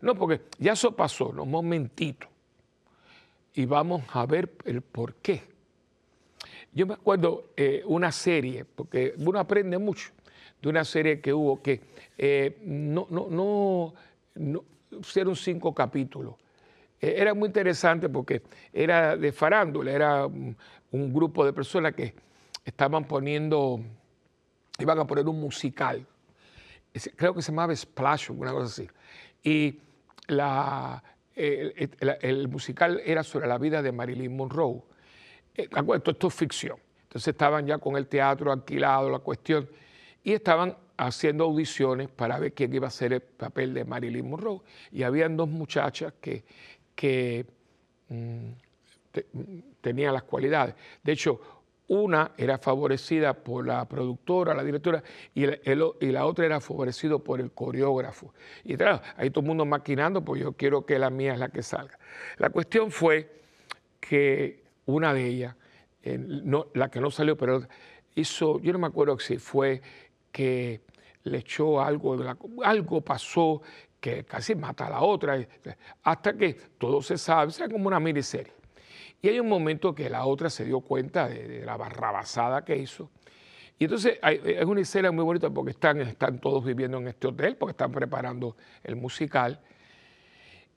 no, 0.00 0.14
porque 0.14 0.42
ya 0.58 0.72
eso 0.72 0.96
pasó, 0.96 1.32
no, 1.32 1.42
un 1.42 1.50
momentito. 1.50 2.26
Y 3.54 3.66
vamos 3.66 4.02
a 4.12 4.24
ver 4.24 4.50
el 4.64 4.80
por 4.80 5.16
qué. 5.16 5.42
Yo 6.72 6.86
me 6.86 6.94
acuerdo 6.94 7.50
eh, 7.56 7.82
una 7.84 8.10
serie, 8.10 8.64
porque 8.64 9.14
uno 9.18 9.38
aprende 9.38 9.76
mucho 9.76 10.10
de 10.62 10.68
una 10.68 10.84
serie 10.84 11.20
que 11.20 11.34
hubo 11.34 11.60
que 11.60 11.80
eh, 12.16 12.58
no, 12.62 13.06
no, 13.10 13.26
no, 13.28 13.94
no, 14.36 15.34
cinco 15.34 15.74
capítulos. 15.74 16.36
eh, 17.00 17.14
era 17.18 17.34
muy 17.34 17.48
interesante 17.48 18.08
porque 18.08 18.42
era 18.72 19.16
de 19.16 19.32
farándula, 19.32 19.90
era 19.90 20.26
un, 20.26 20.56
grupo 21.12 21.44
de 21.44 21.52
personas 21.52 21.94
que 21.94 22.14
estaban 22.64 23.04
poniendo, 23.04 23.80
iban 24.78 24.98
a 24.98 25.06
poner 25.06 25.26
un 25.28 25.40
musical, 25.40 26.06
creo 27.16 27.34
que 27.34 27.42
se 27.42 27.52
llamaba 27.52 27.74
Splash, 27.74 28.30
una 28.30 28.52
cosa 28.52 28.66
así. 28.66 28.88
Y 29.42 29.80
el, 31.36 32.48
musical 32.48 33.00
era 33.04 33.22
sobre 33.22 33.46
la 33.46 33.58
vida 33.58 33.82
de 33.82 33.92
Marilyn 33.92 34.36
Monroe. 34.36 34.82
Eh, 35.54 35.68
esto 36.06 36.28
es 36.28 36.34
ficción. 36.34 36.78
Entonces 37.02 37.28
estaban 37.28 37.66
ya 37.66 37.78
con 37.78 37.96
el 37.96 38.06
teatro 38.06 38.52
alquilado, 38.52 39.10
la 39.10 39.18
cuestión, 39.18 39.68
y 40.24 40.32
estaban 40.32 40.76
haciendo 40.96 41.44
audiciones 41.44 42.08
para 42.08 42.38
ver 42.38 42.52
quién 42.52 42.72
iba 42.74 42.86
a 42.86 42.90
ser 42.90 43.12
el 43.12 43.20
papel 43.20 43.74
de 43.74 43.84
Marilyn 43.84 44.30
Monroe. 44.30 44.60
Y 44.90 45.02
habían 45.02 45.36
dos 45.36 45.48
muchachas 45.48 46.14
que, 46.20 46.44
que 46.94 47.46
mm, 48.08 48.50
tenían 49.80 50.14
las 50.14 50.22
cualidades. 50.22 50.74
De 51.02 51.12
hecho, 51.12 51.61
una 51.92 52.32
era 52.38 52.56
favorecida 52.56 53.34
por 53.34 53.66
la 53.66 53.86
productora, 53.86 54.54
la 54.54 54.64
directora, 54.64 55.02
y, 55.34 55.44
la 55.44 56.24
otra 56.24 56.46
era 56.46 56.58
favorecida 56.58 57.18
por 57.18 57.38
el 57.38 57.52
coreógrafo. 57.52 58.32
Y 58.64 58.78
claro, 58.78 59.02
ahí 59.16 59.28
todo 59.28 59.42
el 59.42 59.48
mundo 59.48 59.66
maquinando, 59.66 60.24
pues 60.24 60.40
yo 60.40 60.54
quiero 60.54 60.86
que 60.86 60.98
la 60.98 61.10
mía 61.10 61.34
es 61.34 61.38
la 61.38 61.50
que 61.50 61.62
salga. 61.62 61.98
La 62.38 62.48
cuestión 62.48 62.90
fue 62.90 63.30
que 64.00 64.62
una 64.86 65.12
de 65.12 65.26
ellas, 65.26 65.54
no, 66.18 66.68
la 66.72 66.90
que 66.90 66.98
no 66.98 67.10
salió, 67.10 67.36
pero 67.36 67.62
hizo, 68.14 68.58
yo 68.60 68.72
no 68.72 68.78
me 68.78 68.86
acuerdo 68.86 69.18
si 69.18 69.36
fue 69.36 69.82
que 70.32 70.80
le 71.24 71.38
echó 71.38 71.82
algo, 71.82 72.16
algo 72.64 73.00
pasó 73.02 73.60
que 74.00 74.24
casi 74.24 74.54
mata 74.54 74.86
a 74.86 74.90
la 74.90 75.02
otra, 75.02 75.46
hasta 76.02 76.32
que 76.32 76.54
todo 76.78 77.02
se 77.02 77.18
sabe, 77.18 77.52
sea 77.52 77.68
como 77.68 77.86
una 77.86 78.00
miniserie. 78.00 78.61
Y 79.22 79.28
hay 79.28 79.38
un 79.38 79.48
momento 79.48 79.94
que 79.94 80.10
la 80.10 80.26
otra 80.26 80.50
se 80.50 80.64
dio 80.64 80.80
cuenta 80.80 81.28
de, 81.28 81.64
la 81.64 81.76
barrabasada 81.76 82.64
que 82.64 82.76
hizo. 82.76 83.10
Y 83.78 83.84
entonces 83.84 84.18
es 84.22 84.64
una 84.64 84.80
escena 84.80 85.12
muy 85.12 85.24
bonita 85.24 85.48
porque 85.48 85.70
están, 85.70 86.00
están 86.00 86.40
todos 86.40 86.64
viviendo 86.64 86.98
en 86.98 87.06
este 87.06 87.28
hotel, 87.28 87.56
porque 87.56 87.70
están 87.70 87.92
preparando 87.92 88.56
el 88.82 88.96
musical. 88.96 89.60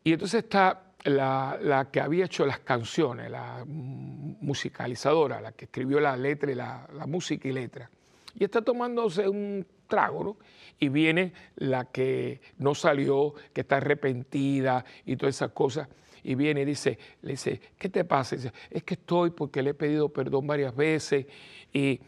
Y 0.04 0.14
entonces 0.14 0.44
está 0.44 0.94
la, 1.06 1.90
que 1.92 2.00
había 2.00 2.26
hecho 2.26 2.46
las 2.46 2.60
canciones, 2.60 3.32
la 3.32 3.64
musicalizadora, 3.66 5.42
la 5.42 5.52
que 5.52 5.66
escribió 5.66 6.00
la 6.00 6.16
letra 6.16 6.52
y 6.52 6.56
la, 6.56 6.88
la 6.94 7.08
música 7.08 7.48
y 7.48 7.52
letra. 7.52 7.90
Y 8.36 8.44
está 8.44 8.62
tomándose 8.62 9.28
un 9.28 9.66
trago. 9.88 10.38
Y 10.78 10.90
viene 10.90 11.34
la 11.56 11.86
que 11.86 12.42
no 12.58 12.76
salió, 12.76 13.34
que 13.54 13.62
está 13.62 13.78
arrepentida 13.78 14.84
y 15.06 15.16
todas 15.16 15.36
esas 15.36 15.52
cosas. 15.52 15.88
Y 16.28 16.34
viene 16.34 16.62
y 16.62 16.66
dice, 16.66 16.98
le 17.22 17.34
dice, 17.34 17.62
¿qué 17.78 17.88
te 17.88 18.04
pasa? 18.04 18.36
dice, 18.36 18.52
es 18.72 18.84
que 18.84 18.96
estoy 18.96 19.30
porque 19.30 19.62
le 19.62 19.70
he 19.70 19.74
pedido 19.76 20.10
perdón 20.10 20.48
varias 20.48 20.76
veces 20.76 21.28
y, 21.72 22.02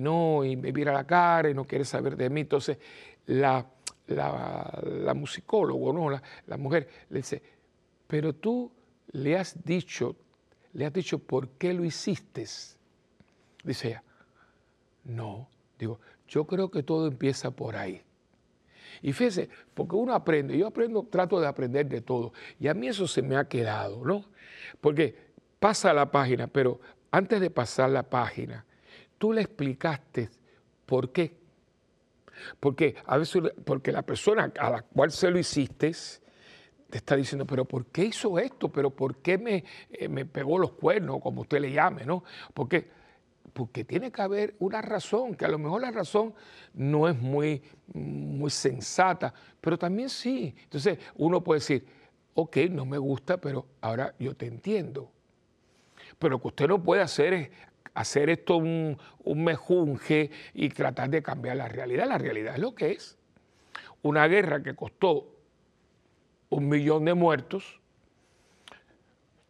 no, 0.00 0.44
y 0.44 0.56
me 0.56 0.72
mira 0.72 0.92
la 0.92 1.06
cara 1.06 1.48
y 1.48 1.54
no 1.54 1.64
quiere 1.64 1.84
saber 1.84 2.16
de 2.16 2.28
mí. 2.30 2.40
Entonces, 2.40 2.78
la, 3.26 3.64
la, 4.08 5.14
musicólogo, 5.14 5.92
¿no? 5.92 6.10
La, 6.10 6.20
la 6.48 6.56
mujer 6.56 6.88
le 7.10 7.18
dice, 7.18 7.40
pero 8.08 8.34
tú 8.34 8.72
le 9.12 9.38
has 9.38 9.56
dicho, 9.64 10.16
le 10.72 10.86
has 10.86 10.92
dicho 10.92 11.20
por 11.20 11.50
qué 11.50 11.72
lo 11.72 11.84
hiciste. 11.84 12.44
Dice 13.62 13.88
ella, 13.88 14.02
no, 15.04 15.48
digo, 15.78 16.00
yo 16.26 16.44
creo 16.44 16.72
que 16.72 16.82
todo 16.82 17.06
empieza 17.06 17.52
por 17.52 17.76
ahí. 17.76 18.02
Y 19.02 19.12
fíjese, 19.12 19.48
porque 19.74 19.96
uno 19.96 20.14
aprende, 20.14 20.56
yo 20.56 20.66
aprendo, 20.66 21.06
trato 21.10 21.40
de 21.40 21.46
aprender 21.46 21.86
de 21.86 22.00
todo. 22.00 22.32
Y 22.58 22.68
a 22.68 22.74
mí 22.74 22.88
eso 22.88 23.06
se 23.06 23.22
me 23.22 23.36
ha 23.36 23.48
quedado, 23.48 24.04
¿no? 24.04 24.24
Porque 24.80 25.16
pasa 25.58 25.92
la 25.92 26.10
página, 26.10 26.46
pero 26.46 26.80
antes 27.10 27.40
de 27.40 27.50
pasar 27.50 27.90
la 27.90 28.02
página, 28.02 28.64
tú 29.18 29.32
le 29.32 29.42
explicaste 29.42 30.30
por 30.86 31.12
qué. 31.12 31.38
Porque 32.58 32.96
a 33.06 33.18
veces, 33.18 33.42
porque 33.64 33.92
la 33.92 34.02
persona 34.02 34.52
a 34.58 34.70
la 34.70 34.82
cual 34.82 35.10
se 35.10 35.30
lo 35.30 35.38
hiciste 35.38 35.92
te 36.90 36.98
está 36.98 37.14
diciendo, 37.14 37.46
pero 37.46 37.64
¿por 37.64 37.86
qué 37.86 38.06
hizo 38.06 38.38
esto? 38.38 38.68
¿Pero 38.68 38.90
por 38.90 39.18
qué 39.18 39.38
me, 39.38 39.64
eh, 39.90 40.08
me 40.08 40.26
pegó 40.26 40.58
los 40.58 40.72
cuernos, 40.72 41.20
como 41.22 41.42
usted 41.42 41.60
le 41.60 41.72
llame, 41.72 42.04
¿no? 42.04 42.24
Porque 42.52 42.90
porque 43.52 43.84
tiene 43.84 44.10
que 44.10 44.22
haber 44.22 44.54
una 44.58 44.80
razón, 44.82 45.34
que 45.34 45.44
a 45.44 45.48
lo 45.48 45.58
mejor 45.58 45.82
la 45.82 45.90
razón 45.90 46.34
no 46.74 47.08
es 47.08 47.18
muy, 47.18 47.62
muy 47.92 48.50
sensata, 48.50 49.32
pero 49.60 49.78
también 49.78 50.08
sí. 50.08 50.54
Entonces 50.64 50.98
uno 51.16 51.42
puede 51.42 51.60
decir, 51.60 51.86
ok, 52.34 52.56
no 52.70 52.86
me 52.86 52.98
gusta, 52.98 53.38
pero 53.38 53.66
ahora 53.80 54.14
yo 54.18 54.34
te 54.34 54.46
entiendo. 54.46 55.10
Pero 56.18 56.32
lo 56.32 56.40
que 56.40 56.48
usted 56.48 56.68
no 56.68 56.82
puede 56.82 57.02
hacer 57.02 57.32
es 57.32 57.50
hacer 57.94 58.30
esto 58.30 58.56
un, 58.56 58.96
un 59.24 59.44
mejunje 59.44 60.30
y 60.54 60.68
tratar 60.68 61.10
de 61.10 61.22
cambiar 61.22 61.56
la 61.56 61.68
realidad. 61.68 62.06
La 62.06 62.18
realidad 62.18 62.54
es 62.54 62.60
lo 62.60 62.74
que 62.74 62.92
es. 62.92 63.18
Una 64.02 64.26
guerra 64.26 64.62
que 64.62 64.74
costó 64.74 65.40
un 66.50 66.68
millón 66.68 67.04
de 67.04 67.14
muertos, 67.14 67.80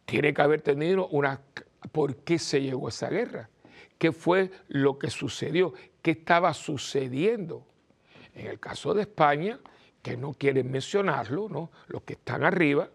tiene 0.05 0.33
que 0.33 0.41
haber 0.41 0.61
tenido 0.61 1.07
una... 1.07 1.41
¿Por 1.91 2.17
qué 2.17 2.37
se 2.37 2.61
llegó 2.61 2.87
a 2.87 2.89
esa 2.89 3.09
guerra? 3.09 3.49
Qué 4.01 4.11
fue 4.11 4.49
lo 4.69 4.97
que 4.97 5.11
sucedió, 5.11 5.75
qué 6.01 6.09
estaba 6.09 6.55
sucediendo. 6.55 7.67
En 8.33 8.47
el 8.47 8.59
caso 8.59 8.95
de 8.95 9.01
España, 9.01 9.59
que 10.01 10.17
no 10.17 10.33
quieren 10.33 10.71
mencionarlo, 10.71 11.47
¿no? 11.47 11.69
los 11.85 12.01
que 12.01 12.13
están 12.13 12.43
arriba, 12.43 12.89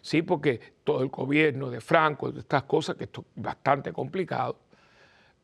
sí, 0.00 0.22
porque 0.22 0.60
todo 0.84 1.02
el 1.02 1.08
gobierno 1.08 1.70
de 1.70 1.80
Franco, 1.80 2.30
de 2.30 2.38
estas 2.38 2.62
cosas, 2.62 2.94
que 2.94 3.02
esto 3.02 3.24
es 3.34 3.42
bastante 3.42 3.92
complicado, 3.92 4.60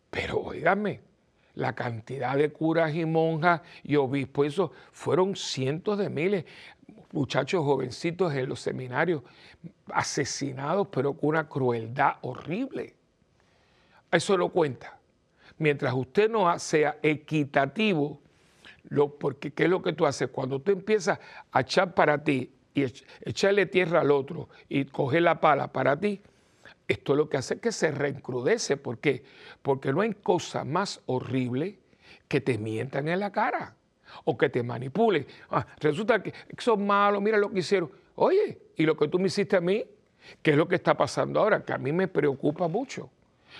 pero 0.09 0.39
oígame, 0.43 1.01
la 1.57 1.75
cantidad 1.75 2.37
de 2.37 2.53
curas 2.53 2.95
y 2.95 3.05
monjas 3.05 3.63
y 3.83 3.97
obispos, 3.97 4.47
eso 4.47 4.71
fueron 4.93 5.35
cientos 5.35 5.99
de 5.99 6.09
miles, 6.09 6.45
muchachos 7.11 7.65
jovencitos 7.65 8.33
en 8.33 8.49
los 8.49 8.61
seminarios, 8.61 9.25
asesinados, 9.93 10.87
pero 10.87 11.15
con 11.15 11.31
una 11.31 11.49
crueldad 11.49 12.19
horrible. 12.21 12.95
Eso 14.13 14.37
lo 14.37 14.51
cuenta 14.51 15.00
mientras 15.61 15.93
usted 15.95 16.29
no 16.31 16.59
sea 16.59 16.99
equitativo, 17.03 18.19
lo, 18.89 19.19
porque 19.19 19.53
¿qué 19.53 19.65
es 19.65 19.71
lo 19.71 19.83
que 19.83 19.93
tú 19.93 20.07
haces? 20.07 20.31
Cuando 20.31 20.61
tú 20.61 20.73
empiezas 20.73 21.21
a 21.53 21.61
echar 21.61 21.95
para 21.95 22.25
ti 22.25 22.51
y 22.75 22.87
echarle 23.23 23.67
tierra 23.67 24.01
al 24.01 24.11
otro 24.11 24.49
y 24.69 24.87
coger 24.87 25.23
la 25.23 25.39
pala 25.39 25.71
para 25.71 26.01
ti, 26.01 26.21
esto 26.89 27.13
es 27.13 27.19
lo 27.19 27.29
que 27.29 27.37
hace 27.37 27.61
que 27.61 27.73
se 27.73 27.91
reencrudece. 27.91 28.79
¿Por 28.79 28.99
qué? 28.99 29.23
Porque 29.61 29.93
no 29.93 30.01
hay 30.01 30.15
cosa 30.15 30.65
más 30.65 31.03
horrible 31.07 31.79
que 32.27 32.41
te 32.41 32.57
mientan 32.57 33.07
en 33.09 33.21
la 33.21 33.31
cara 33.31 33.77
o 34.25 34.39
que 34.39 34.49
te 34.49 34.63
manipulen. 34.63 35.27
Ah, 35.51 35.67
resulta 35.79 36.23
que 36.23 36.33
son 36.59 36.87
malos, 36.87 37.21
mira 37.21 37.37
lo 37.37 37.51
que 37.51 37.59
hicieron. 37.59 37.93
Oye, 38.15 38.59
¿y 38.77 38.85
lo 38.85 38.97
que 38.97 39.09
tú 39.09 39.19
me 39.19 39.27
hiciste 39.27 39.57
a 39.57 39.61
mí? 39.61 39.85
¿Qué 40.43 40.53
es 40.53 40.57
lo 40.57 40.67
que 40.67 40.77
está 40.77 40.97
pasando 40.97 41.39
ahora? 41.39 41.65
Que 41.65 41.75
a 41.75 41.79
mí 41.79 41.93
me 41.93 42.09
preocupa 42.09 42.67
mucho. 42.67 43.11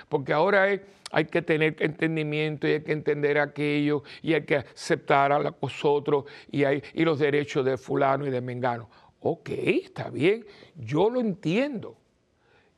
Porque 0.09 0.33
ahora 0.33 0.69
hay 1.13 1.25
que 1.25 1.43
tener 1.43 1.77
entendimiento 1.81 2.69
y 2.69 2.73
hay 2.73 2.83
que 2.83 2.93
entender 2.93 3.39
aquello 3.39 4.03
y 4.23 4.35
hay 4.35 4.45
que 4.45 4.57
aceptar 4.57 5.33
a 5.33 5.39
los 5.39 5.85
otros 5.85 6.25
y, 6.51 6.65
hay, 6.65 6.83
y 6.95 7.05
los 7.05 7.19
derechos 7.19 7.65
de 7.65 7.77
fulano 7.77 8.27
y 8.27 8.31
de 8.31 8.41
mengano. 8.41 8.89
Ok, 9.21 9.51
está 9.51 10.09
bien, 10.11 10.47
yo 10.77 11.11
lo 11.11 11.21
entiendo. 11.21 11.97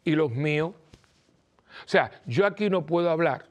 ¿Y 0.04 0.12
los 0.12 0.32
míos? 0.32 0.72
O 1.84 1.88
sea, 1.88 2.10
yo 2.26 2.44
aquí 2.44 2.68
no 2.68 2.84
puedo 2.84 3.08
hablar. 3.08 3.46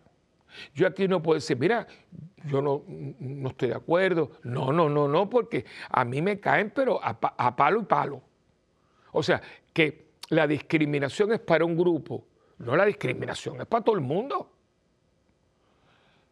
Yo 0.75 0.85
aquí 0.85 1.07
no 1.07 1.21
puedo 1.21 1.35
decir, 1.35 1.57
mira, 1.57 1.87
yo 2.45 2.61
no, 2.61 2.83
no 2.87 3.49
estoy 3.49 3.69
de 3.69 3.75
acuerdo. 3.75 4.31
No, 4.43 4.73
no, 4.73 4.89
no, 4.89 5.07
no, 5.07 5.29
porque 5.29 5.65
a 5.89 6.03
mí 6.03 6.21
me 6.21 6.39
caen, 6.39 6.71
pero 6.75 6.99
a 7.01 7.55
palo 7.55 7.81
y 7.81 7.85
palo. 7.85 8.21
O 9.13 9.23
sea, 9.23 9.41
que 9.73 10.11
la 10.29 10.47
discriminación 10.47 11.31
es 11.33 11.39
para 11.39 11.63
un 11.63 11.77
grupo 11.77 12.25
no 12.61 12.75
la 12.75 12.85
discriminación, 12.85 13.61
es 13.61 13.67
para 13.67 13.83
todo 13.83 13.95
el 13.95 14.01
mundo. 14.01 14.51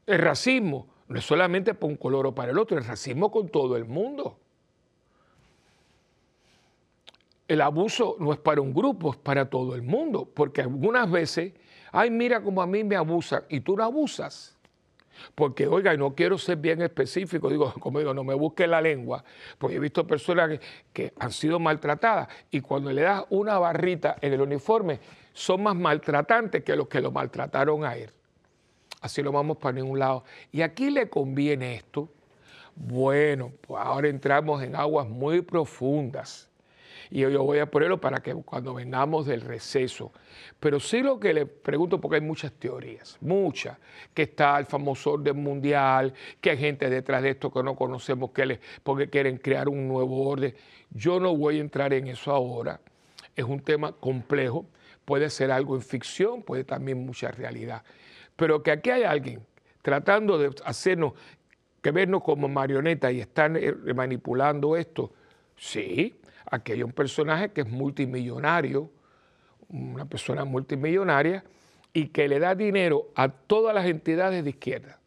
El 0.06 0.20
racismo 0.20 0.88
no 1.08 1.20
es 1.20 1.26
solamente 1.26 1.74
para 1.74 1.88
un 1.88 1.98
color 1.98 2.28
o 2.28 2.36
para 2.36 2.52
el 2.52 2.58
otro, 2.58 2.78
el 2.78 2.86
racismo 2.86 3.32
con 3.32 3.50
todo 3.50 3.76
el 3.76 3.86
mundo. 3.86 4.39
El 7.48 7.62
abuso 7.62 8.15
no 8.20 8.32
es 8.32 8.38
para 8.38 8.62
un 8.62 8.74
grupo, 8.74 9.12
es 9.12 9.18
para 9.18 9.50
todo 9.50 9.74
el 9.76 9.82
mundo, 9.82 10.30
porque 10.32 10.62
algunas 10.62 11.10
veces, 11.10 11.54
ay, 11.92 12.12
mira 12.12 12.42
cómo 12.42 12.62
a 12.62 12.68
mí 12.68 12.84
me 12.84 12.96
abusan 12.96 13.44
y 13.50 13.62
tú 13.62 13.76
no 13.76 13.84
abusas. 13.84 14.56
Porque, 15.36 15.68
oiga, 15.68 15.94
y 15.94 15.98
no 15.98 16.15
quiero 16.15 16.38
ser 16.38 16.58
bien 16.58 16.82
específico, 16.82 17.50
digo, 17.50 17.74
como 17.80 18.00
digo, 18.00 18.13
no 18.13 18.24
me 18.24 18.36
busque 18.36 18.68
la 18.68 18.82
lengua, 18.82 19.24
porque 19.58 19.78
he 19.78 19.80
visto 19.80 20.06
personas 20.06 20.50
que, 20.50 20.60
que 20.94 21.13
han 21.20 21.32
sido 21.32 21.60
maltratadas 21.60 22.30
y 22.52 22.62
cuando 22.62 22.92
le 22.92 23.02
das 23.02 23.26
una 23.30 23.58
barrita 23.58 24.18
en 24.22 24.34
el 24.34 24.42
uniforme, 24.42 25.00
son 25.39 25.63
más 25.63 25.75
maltratantes 25.75 26.65
que 26.65 26.75
los 26.75 26.89
que 26.89 26.99
lo 26.99 27.12
maltrataron 27.12 27.86
a 27.86 27.95
él. 27.95 28.12
Así 28.99 29.23
lo 29.23 29.32
vamos 29.32 29.56
para 29.56 29.71
ningún 29.71 29.97
lado. 29.97 30.25
¿Y 30.52 30.62
aquí 30.62 30.89
le 30.89 31.10
conviene 31.10 31.75
esto? 31.75 32.10
Bueno, 32.75 33.54
pues 33.62 33.82
ahora 33.82 34.10
entramos 34.10 34.62
en 34.62 34.75
aguas 34.75 35.08
muy 35.08 35.41
profundas. 35.41 36.49
y 37.10 37.21
yo 37.21 37.43
voy 37.43 37.60
a 37.60 37.71
ponerlo 37.71 38.02
para 38.02 38.21
que 38.21 38.36
cuando 38.36 38.73
vengamos 38.73 39.28
del 39.28 39.39
receso. 39.39 40.12
Pero 40.60 40.78
sí 40.82 41.02
lo 41.02 41.17
que 41.21 41.34
le 41.34 41.45
pregunto, 41.45 42.02
porque 42.02 42.15
hay 42.15 42.21
muchas 42.21 42.52
teorías, 42.52 43.17
muchas, 43.21 43.78
que 44.13 44.23
está 44.23 44.60
el 44.60 44.65
famoso 44.65 45.13
orden 45.13 45.41
mundial, 45.41 46.13
que 46.41 46.49
hay 46.49 46.58
gente 46.58 46.89
detrás 46.89 47.23
de 47.23 47.30
esto 47.30 47.49
que 47.49 47.63
no 47.63 47.78
conocemos, 47.78 48.32
que 48.32 48.45
les, 48.45 48.60
porque 48.84 49.10
quieren 49.10 49.38
crear 49.38 49.69
un 49.69 49.88
nuevo 49.88 50.28
orden. 50.28 50.54
Yo 50.89 51.17
no 51.21 51.34
voy 51.34 51.60
a 51.60 51.62
entrar 51.62 51.93
en 51.93 52.08
eso 52.08 52.30
ahora. 52.30 52.82
Es 53.38 53.45
un 53.45 53.62
tema 53.62 53.93
complejo, 53.93 54.65
puede 55.10 55.32
ser 55.32 55.50
algo 55.52 55.74
en 55.76 55.82
ficción, 55.82 56.43
puede 56.43 56.63
también 56.63 57.04
mucha 57.04 57.32
realidad. 57.32 57.82
Pero 58.36 58.62
que 58.62 58.69
aquí 58.69 58.91
hay 58.91 59.02
alguien 59.02 59.41
tratando 59.82 60.38
de 60.38 60.52
hacernos 60.65 61.13
que 61.82 61.89
vernos 61.89 62.22
como 62.22 62.48
marionetas 62.48 63.12
y 63.12 63.19
están 63.19 63.58
eh, 63.58 63.74
manipulando 63.95 64.78
esto, 64.78 65.12
sí, 65.58 66.22
aquí 66.45 66.74
hay 66.74 66.84
un 66.84 66.91
personaje 66.91 67.50
que 67.50 67.62
es 67.62 67.67
multimillonario, 67.67 68.91
una 69.69 70.06
persona 70.06 70.45
multimillonaria, 70.45 71.43
y 71.91 72.10
que 72.10 72.28
le 72.28 72.38
da 72.38 72.54
dinero 72.54 73.08
a 73.15 73.30
todas 73.30 73.74
las 73.74 73.88
entidades 73.88 74.43
de 74.43 74.52
izquierda. 74.52 75.00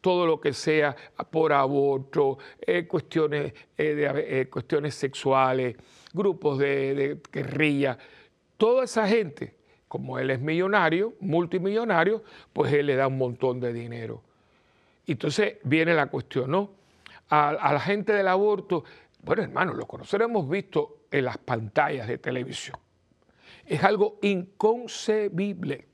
Todo 0.00 0.26
lo 0.26 0.40
que 0.40 0.52
sea 0.52 0.96
por 1.30 1.52
aborto, 1.52 2.38
eh, 2.60 2.84
cuestiones, 2.88 3.52
eh, 3.78 4.48
cuestiones 4.50 4.96
sexuales, 4.96 5.76
grupos 6.12 6.58
de, 6.58 6.94
de 6.96 7.20
guerrilla, 7.30 7.96
toda 8.60 8.84
esa 8.84 9.08
gente, 9.08 9.54
como 9.88 10.18
él 10.18 10.30
es 10.30 10.38
millonario, 10.38 11.14
multimillonario, 11.18 12.22
pues 12.52 12.70
él 12.74 12.86
le 12.86 12.94
da 12.94 13.06
un 13.06 13.16
montón 13.16 13.58
de 13.58 13.72
dinero. 13.72 14.22
Entonces 15.06 15.56
viene 15.64 15.94
la 15.94 16.08
cuestión, 16.08 16.50
¿no? 16.50 16.70
A, 17.30 17.52
la 17.72 17.80
gente 17.80 18.12
del 18.12 18.28
aborto, 18.28 18.84
bueno, 19.22 19.42
hermano, 19.42 19.72
lo 19.72 19.88
nosotros 19.96 20.28
hemos 20.28 20.46
visto 20.46 21.06
en 21.10 21.24
las 21.24 21.38
pantallas 21.38 22.06
de 22.06 22.18
televisión. 22.18 22.76
Es 23.64 23.82
algo 23.82 24.18
inconcebible. 24.20 25.88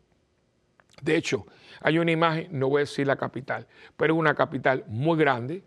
De 1.00 1.16
hecho, 1.16 1.46
hay 1.80 2.00
una 2.00 2.10
imagen, 2.10 2.48
no 2.50 2.68
voy 2.68 2.80
a 2.80 2.80
decir 2.80 3.06
la 3.06 3.14
capital, 3.14 3.68
pero 3.96 4.16
una 4.16 4.34
capital 4.34 4.82
muy 4.88 5.16
grande, 5.16 5.62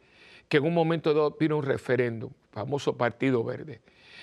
que 0.50 0.58
en 0.58 0.66
un 0.66 0.74
momento 0.74 1.14
dado 1.14 1.38
vino 1.40 1.56
un 1.56 1.64
referéndum, 1.64 2.32
famoso 2.52 2.98
Partido 2.98 3.42
Verde. 3.42 3.80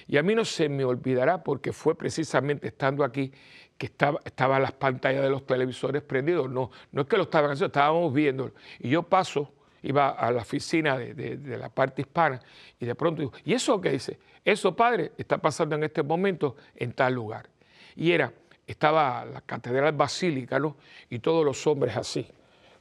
Y 0.06 0.16
a 0.16 0.22
mí 0.22 0.34
no 0.34 0.44
se 0.44 0.68
me 0.68 0.84
olvidará 0.84 1.42
porque 1.42 1.72
fue 1.72 1.96
precisamente 1.96 2.68
estando 2.68 3.04
aquí 3.04 3.32
que 3.78 3.86
estaba, 3.86 4.20
estaban 4.24 4.62
las 4.62 4.72
pantallas 4.72 5.22
de 5.22 5.30
los 5.30 5.46
televisores 5.46 6.02
prendidos. 6.02 6.50
No, 6.50 6.70
no 6.92 7.02
es 7.02 7.08
que 7.08 7.16
lo 7.16 7.24
estaban 7.24 7.50
haciendo, 7.50 7.66
estábamos 7.66 8.12
viendo. 8.12 8.52
Y 8.78 8.90
yo 8.90 9.02
paso, 9.02 9.52
iba 9.82 10.10
a 10.10 10.30
la 10.32 10.42
oficina 10.42 10.98
de, 10.98 11.38
la 11.58 11.68
parte 11.68 12.02
hispana 12.02 12.40
y 12.80 12.86
de 12.86 12.94
pronto 12.94 13.20
digo, 13.20 13.32
¿y 13.44 13.54
eso 13.54 13.80
qué 13.80 13.90
dice? 13.90 14.18
Eso, 14.44 14.74
padre, 14.74 15.12
está 15.16 15.38
pasando 15.38 15.74
en 15.74 15.84
este 15.84 16.02
momento 16.02 16.56
en 16.74 16.92
tal 16.92 17.14
lugar. 17.14 17.48
Y 17.94 18.12
era, 18.12 18.32
estaba 18.66 19.24
la 19.24 19.40
catedral 19.40 19.92
basílica, 19.92 20.58
¿no? 20.58 20.76
Y 21.08 21.18
todos 21.18 21.44
los 21.44 21.66
hombres 21.66 21.96
así, 21.96 22.26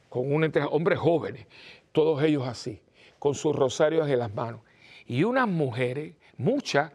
con 0.08 0.32
un 0.32 0.44
entre 0.44 0.62
hombres 0.64 0.98
jóvenes, 0.98 1.46
todos 1.92 2.22
ellos 2.22 2.46
así, 2.46 2.80
con 3.18 3.34
sus 3.34 3.54
rosarios 3.54 4.08
en 4.08 4.18
las 4.18 4.34
manos. 4.34 4.60
Y 5.06 5.24
unas 5.24 5.48
mujeres, 5.48 6.14
muchas, 6.36 6.92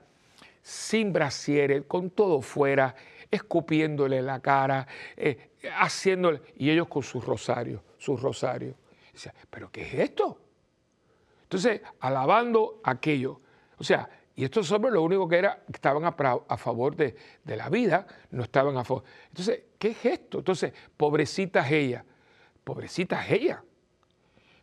sin 0.62 1.12
brasieres, 1.14 1.84
con 1.88 2.12
todo 2.12 2.42
fuera, 2.42 2.96
escupiéndole 3.30 4.22
la 4.22 4.40
cara, 4.40 4.88
eh, 5.16 5.52
haciéndole, 5.78 6.42
y 6.58 6.70
ellos 6.70 6.88
con 6.88 7.04
sus 7.04 7.26
rosarios, 7.26 7.82
sus 7.98 8.22
rosarios. 8.22 8.76
Dice, 9.14 9.32
¿pero 9.50 9.72
qué 9.72 9.82
es 9.82 9.94
esto? 9.94 10.40
Entonces, 11.44 11.82
alabando 12.00 12.80
aquello. 12.84 13.42
O 13.78 13.84
sea, 13.84 14.10
y 14.36 14.44
estos 14.44 14.72
hombres 14.72 14.94
lo 14.94 15.04
único 15.04 15.28
que 15.28 15.38
era, 15.38 15.64
estaban 15.72 16.06
a, 16.06 16.58
favor 16.58 16.96
de, 16.96 17.16
la 17.46 17.70
vida, 17.70 18.08
no 18.32 18.44
estaban 18.44 18.78
a 18.78 18.84
favor. 18.84 19.04
Entonces, 19.28 19.64
¿qué 19.78 19.90
es 19.90 20.06
esto? 20.06 20.40
Entonces, 20.40 20.74
pobrecitas 20.96 21.70
ella, 21.72 22.06
pobrecitas 22.64 23.30
ella. 23.30 23.64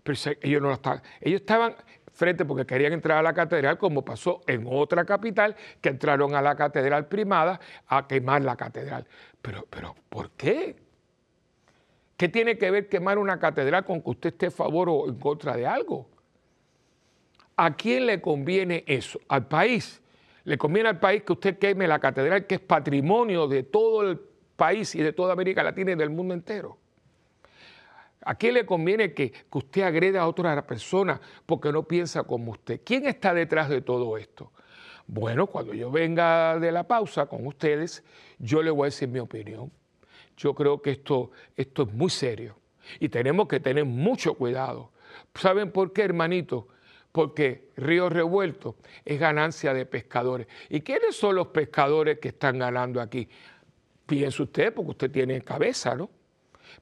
Pero 0.03 0.19
ellos 0.41 0.63
no 0.63 0.73
estaban, 0.73 1.03
ellos 1.21 1.41
estaban 1.43 1.77
frente 2.19 2.45
porque 2.45 2.67
querían 2.67 2.93
entrar 2.93 3.19
a 3.19 3.23
la 3.23 3.33
catedral, 3.33 3.79
como 3.79 4.05
pasó 4.05 4.41
en 4.49 4.67
otra 4.67 5.05
capital, 5.05 5.55
que 5.81 5.89
entraron 5.89 6.35
a 6.35 6.43
la 6.43 6.57
catedral 6.57 7.07
primada 7.07 7.61
a 7.87 8.09
quemar 8.09 8.43
la 8.43 8.57
catedral. 8.57 9.07
Pero, 9.41 9.65
pero, 9.71 9.95
¿por 10.09 10.33
qué? 10.33 10.75
¿Qué 12.17 12.29
tiene 12.29 12.59
que 12.59 12.73
ver 12.73 12.89
quemar 12.89 13.19
una 13.19 13.39
catedral 13.39 13.85
con 13.85 14.03
que 14.03 14.11
usted 14.11 14.31
esté 14.31 14.47
a 14.47 14.51
favor 14.51 14.89
o 14.91 15.09
en 15.09 15.15
contra 15.15 15.57
de 15.57 15.65
algo? 15.65 16.09
¿A 17.57 17.77
quién 17.77 18.07
le 18.07 18.21
conviene 18.21 18.83
eso? 18.89 19.21
¿Al 19.29 19.47
país? 19.47 20.03
¿Le 20.43 20.59
conviene 20.59 20.89
al 20.89 20.99
país 20.99 21.23
que 21.23 21.33
usted 21.33 21.57
queme 21.57 21.87
la 21.87 22.01
catedral 22.01 22.47
que 22.47 22.57
es 22.57 22.61
patrimonio 22.61 23.47
de 23.47 23.63
todo 23.63 24.03
el 24.03 24.19
país 24.57 24.93
y 24.97 25.03
de 25.03 25.13
toda 25.13 25.35
América 25.35 25.63
Latina 25.63 25.93
y 25.93 25.95
del 25.95 26.11
mundo 26.11 26.35
entero? 26.35 26.79
¿A 28.29 28.35
quién 28.35 28.53
le 28.53 28.67
conviene 28.67 29.15
que, 29.15 29.33
usted 29.51 29.81
agreda 29.81 30.21
a 30.21 30.29
otra 30.29 30.67
persona 30.67 31.19
porque 31.47 31.73
no 31.73 31.85
piensa 31.85 32.25
como 32.25 32.53
usted? 32.53 32.83
¿Quién 32.85 33.07
está 33.07 33.33
detrás 33.33 33.71
de 33.71 33.81
todo 33.81 34.19
esto? 34.19 34.53
Bueno, 35.07 35.47
cuando 35.47 35.73
yo 35.73 35.91
venga 35.91 36.59
de 36.59 36.71
la 36.71 36.87
pausa 36.87 37.25
con 37.25 37.47
ustedes, 37.47 38.05
yo 38.39 38.63
le 38.63 38.71
voy 38.71 38.83
a 38.83 38.85
decir 38.89 39.09
mi 39.09 39.19
opinión. 39.19 39.73
Yo 40.37 40.55
creo 40.55 40.83
que 40.83 40.91
esto, 40.91 41.31
esto 41.57 41.85
es 41.85 41.95
muy 41.95 42.11
serio 42.11 42.59
y 43.01 43.09
tenemos 43.09 43.49
que 43.49 43.61
tener 43.61 43.87
mucho 43.87 44.35
cuidado. 44.35 44.93
¿Saben 45.35 45.73
por 45.73 45.95
qué, 45.95 46.03
hermanito? 46.03 46.69
Porque 47.11 47.71
Río 47.79 48.11
Revuelto 48.11 48.77
es 49.07 49.19
ganancia 49.19 49.73
de 49.73 49.87
pescadores. 49.87 50.49
¿Y 50.69 50.83
quiénes 50.83 51.17
son 51.17 51.35
los 51.35 51.47
pescadores 51.47 52.19
que 52.19 52.29
están 52.29 52.59
ganando 52.59 53.01
aquí? 53.01 53.27
Piense 54.05 54.43
usted, 54.43 54.75
porque 54.75 54.91
usted 54.91 55.11
tiene 55.11 55.41
cabeza, 55.41 55.95
¿no? 55.95 56.18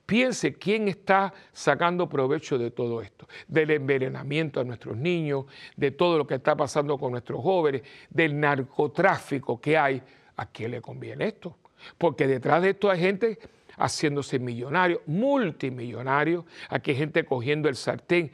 Piense 0.06 0.54
quién 0.54 0.86
está 0.86 1.34
sacando 1.52 2.08
provecho 2.08 2.56
de 2.58 2.70
todo 2.70 3.02
esto, 3.02 3.28
del 3.48 3.72
envenenamiento 3.72 4.60
a 4.60 4.64
nuestros 4.64 4.96
niños, 4.96 5.46
de 5.76 5.90
todo 5.90 6.16
lo 6.16 6.26
que 6.26 6.36
está 6.36 6.56
pasando 6.56 6.96
con 6.96 7.10
nuestros 7.10 7.42
jóvenes, 7.42 7.82
del 8.08 8.38
narcotráfico 8.38 9.60
que 9.60 9.76
hay. 9.76 10.00
¿A 10.36 10.46
quién 10.46 10.70
le 10.70 10.80
conviene 10.80 11.26
esto? 11.26 11.56
Porque 11.98 12.28
detrás 12.28 12.62
de 12.62 12.70
esto 12.70 12.88
hay 12.88 13.00
gente 13.00 13.38
haciéndose 13.78 14.38
millonario, 14.38 15.02
multimillonario, 15.06 16.46
aquí 16.68 16.92
hay 16.92 16.96
gente 16.96 17.24
cogiendo 17.24 17.68
el 17.68 17.74
sartén 17.74 18.30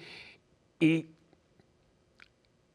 y 0.78 1.06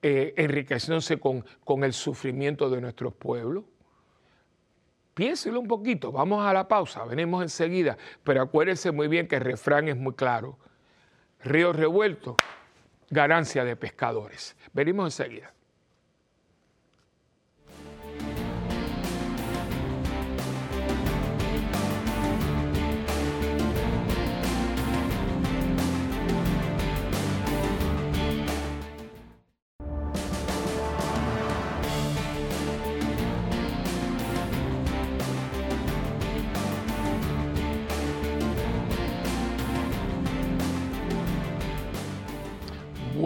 eh, 0.02 0.34
enriqueciéndose 0.38 1.20
con, 1.20 1.46
con 1.64 1.84
el 1.84 1.94
sufrimiento 1.94 2.70
de 2.70 2.82
nuestros 2.82 3.14
pueblos. 3.14 3.64
Piénselo 5.18 5.60
un 5.60 5.68
poquito, 5.68 6.12
vamos 6.12 6.46
a 6.46 6.54
la 6.54 6.68
pausa, 6.68 7.04
venimos 7.04 7.42
enseguida, 7.42 7.98
pero 8.24 8.40
acuérdense 8.40 8.92
muy 8.92 9.08
bien 9.08 9.28
que 9.28 9.38
el 9.38 9.42
refrán 9.42 9.88
es 9.88 9.98
muy 9.98 10.14
claro. 10.14 10.60
Río 11.44 11.74
revuelto, 11.74 12.38
ganancia 13.10 13.66
de 13.66 13.76
pescadores. 13.76 14.56
Venimos 14.74 15.08
enseguida. 15.20 15.52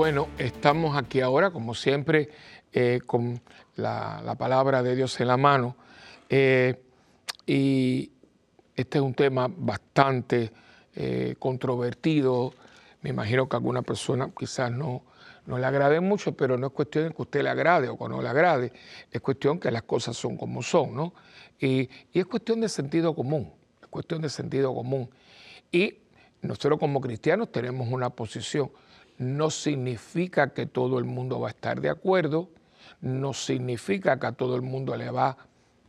Bueno, 0.01 0.29
estamos 0.39 0.97
aquí 0.97 1.21
ahora, 1.21 1.51
como 1.51 1.75
siempre, 1.75 2.27
eh, 2.73 3.01
con 3.05 3.39
la, 3.75 4.35
palabra 4.35 4.81
de 4.81 4.95
Dios 4.95 5.19
en 5.21 5.27
la 5.27 5.37
mano. 5.37 5.75
Eh, 6.27 6.73
y 7.45 8.11
este 8.75 8.97
es 8.97 9.03
un 9.03 9.13
tema 9.13 9.47
bastante 9.47 10.51
eh, 10.95 11.35
controvertido. 11.37 12.51
Me 13.03 13.11
imagino 13.11 13.47
que 13.47 13.55
a 13.55 13.59
alguna 13.59 13.83
persona 13.83 14.31
quizás 14.35 14.71
no, 14.71 15.03
no 15.45 15.59
le 15.59 15.67
agrade 15.67 15.99
mucho, 15.99 16.35
pero 16.35 16.57
no 16.57 16.65
es 16.65 16.73
cuestión 16.73 17.09
de 17.09 17.13
que 17.13 17.21
usted 17.21 17.43
le 17.43 17.49
agrade 17.49 17.87
o 17.87 17.95
que 17.95 18.09
no 18.09 18.23
le 18.23 18.29
agrade, 18.29 18.73
es 19.11 19.21
cuestión 19.21 19.59
que 19.59 19.69
las 19.69 19.83
cosas 19.83 20.17
son 20.17 20.35
como 20.35 20.63
son, 20.63 20.95
¿no? 20.95 21.13
Y, 21.59 21.87
y 22.11 22.19
es 22.19 22.25
cuestión 22.25 22.59
de 22.59 22.69
sentido 22.69 23.13
común, 23.13 23.53
es 23.79 23.87
cuestión 23.87 24.23
de 24.23 24.29
sentido 24.29 24.73
común. 24.73 25.11
Y 25.71 25.99
nosotros 26.41 26.79
como 26.79 26.99
cristianos 27.01 27.51
tenemos 27.51 27.87
una 27.87 28.09
posición 28.09 28.71
no 29.21 29.51
significa 29.51 30.51
que 30.51 30.65
todo 30.65 30.97
el 30.97 31.05
mundo 31.05 31.39
va 31.39 31.49
a 31.49 31.51
estar 31.51 31.79
de 31.79 31.89
acuerdo, 31.89 32.49
no 33.01 33.34
significa 33.34 34.19
que 34.19 34.25
a 34.25 34.31
todo 34.31 34.55
el 34.55 34.63
mundo 34.63 34.97
le 34.97 35.12
va 35.12 35.38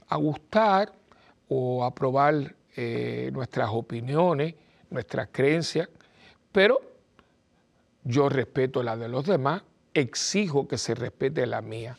a 0.06 0.16
gustar 0.16 0.92
o 1.48 1.82
aprobar 1.82 2.54
eh, 2.76 3.30
nuestras 3.32 3.70
opiniones, 3.72 4.54
nuestras 4.90 5.28
creencias, 5.32 5.88
pero 6.52 6.78
yo 8.04 8.28
respeto 8.28 8.82
la 8.82 8.98
de 8.98 9.08
los 9.08 9.24
demás, 9.24 9.62
exijo 9.94 10.68
que 10.68 10.76
se 10.76 10.94
respete 10.94 11.46
la 11.46 11.62
mía. 11.62 11.96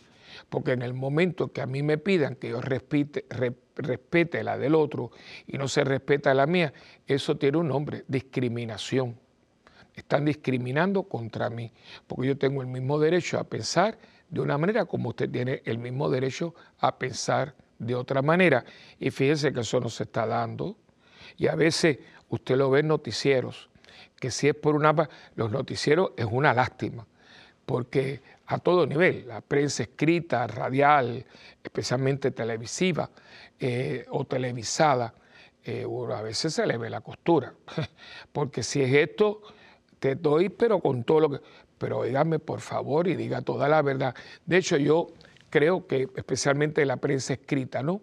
porque 0.50 0.72
en 0.72 0.82
el 0.82 0.94
momento 0.94 1.52
que 1.52 1.62
a 1.62 1.66
mí 1.66 1.82
me 1.84 1.98
pidan 1.98 2.36
que 2.36 2.50
yo 2.50 2.62
respete, 2.62 3.26
respete 3.76 4.44
la 4.44 4.58
del 4.58 4.76
otro 4.76 5.12
y 5.48 5.58
no 5.58 5.68
se 5.68 5.84
respeta 5.84 6.34
la 6.34 6.46
mía, 6.46 6.74
eso 7.08 7.38
tiene 7.38 7.58
un 7.58 7.70
nombre, 7.70 8.04
discriminación. 8.08 9.23
Están 9.96 10.26
discriminando 10.26 11.04
contra 11.04 11.50
mí, 11.50 11.72
porque 12.08 12.28
yo 12.28 12.38
tengo 12.38 12.62
el 12.62 12.68
mismo 12.68 13.00
derecho 13.00 13.40
a 13.40 13.44
pensar 13.44 13.98
de 14.30 14.42
una 14.42 14.58
manera 14.58 14.86
como 14.86 15.10
usted 15.10 15.30
tiene 15.30 15.62
el 15.66 15.78
mismo 15.78 16.10
derecho 16.10 16.56
a 16.80 16.98
pensar 16.98 17.54
de 17.78 17.94
otra 17.94 18.22
manera. 18.22 18.66
Y 19.00 19.12
fíjense 19.12 19.54
que 19.54 19.60
eso 19.60 19.80
no 19.80 19.90
se 19.90 20.04
está 20.04 20.26
dando. 20.26 20.78
Y 21.38 21.48
a 21.48 21.56
veces 21.56 22.00
usted 22.30 22.58
lo 22.58 22.70
ve 22.70 22.80
en 22.80 22.88
noticieros, 22.88 23.70
que 24.20 24.32
si 24.32 24.48
es 24.48 24.56
por 24.56 24.76
una... 24.76 25.08
Los 25.36 25.52
noticieros 25.52 26.12
es 26.18 26.26
una 26.30 26.54
lástima, 26.54 27.06
porque 27.66 28.22
a 28.48 28.58
todo 28.58 28.86
nivel, 28.86 29.28
la 29.28 29.42
prensa 29.42 29.84
escrita, 29.84 30.48
radial, 30.48 31.26
especialmente 31.64 32.32
televisiva 32.32 33.10
eh, 33.60 34.06
o 34.10 34.26
televisada, 34.26 35.14
eh, 35.64 35.86
a 36.14 36.22
veces 36.22 36.54
se 36.54 36.66
le 36.66 36.78
ve 36.78 36.90
la 36.90 37.02
costura, 37.02 37.54
porque 38.34 38.64
si 38.64 38.82
es 38.82 38.94
esto, 38.94 39.42
te 40.04 40.16
doy, 40.16 40.50
pero 40.50 40.82
con 40.82 41.06
todo 41.06 41.20
lo 41.22 41.30
que... 41.30 41.40
Pero 41.78 42.04
dígame 42.04 42.38
por 42.38 42.60
favor 42.60 43.08
y 43.08 43.16
diga 43.16 43.42
toda 43.42 43.70
la 43.70 43.82
verdad. 43.82 44.14
De 44.46 44.58
hecho, 44.58 44.76
yo 44.76 45.08
creo 45.50 45.88
que 45.88 46.10
especialmente 46.18 46.86
la 46.86 46.98
prensa 46.98 47.32
escrita, 47.32 47.82
¿no? 47.82 48.02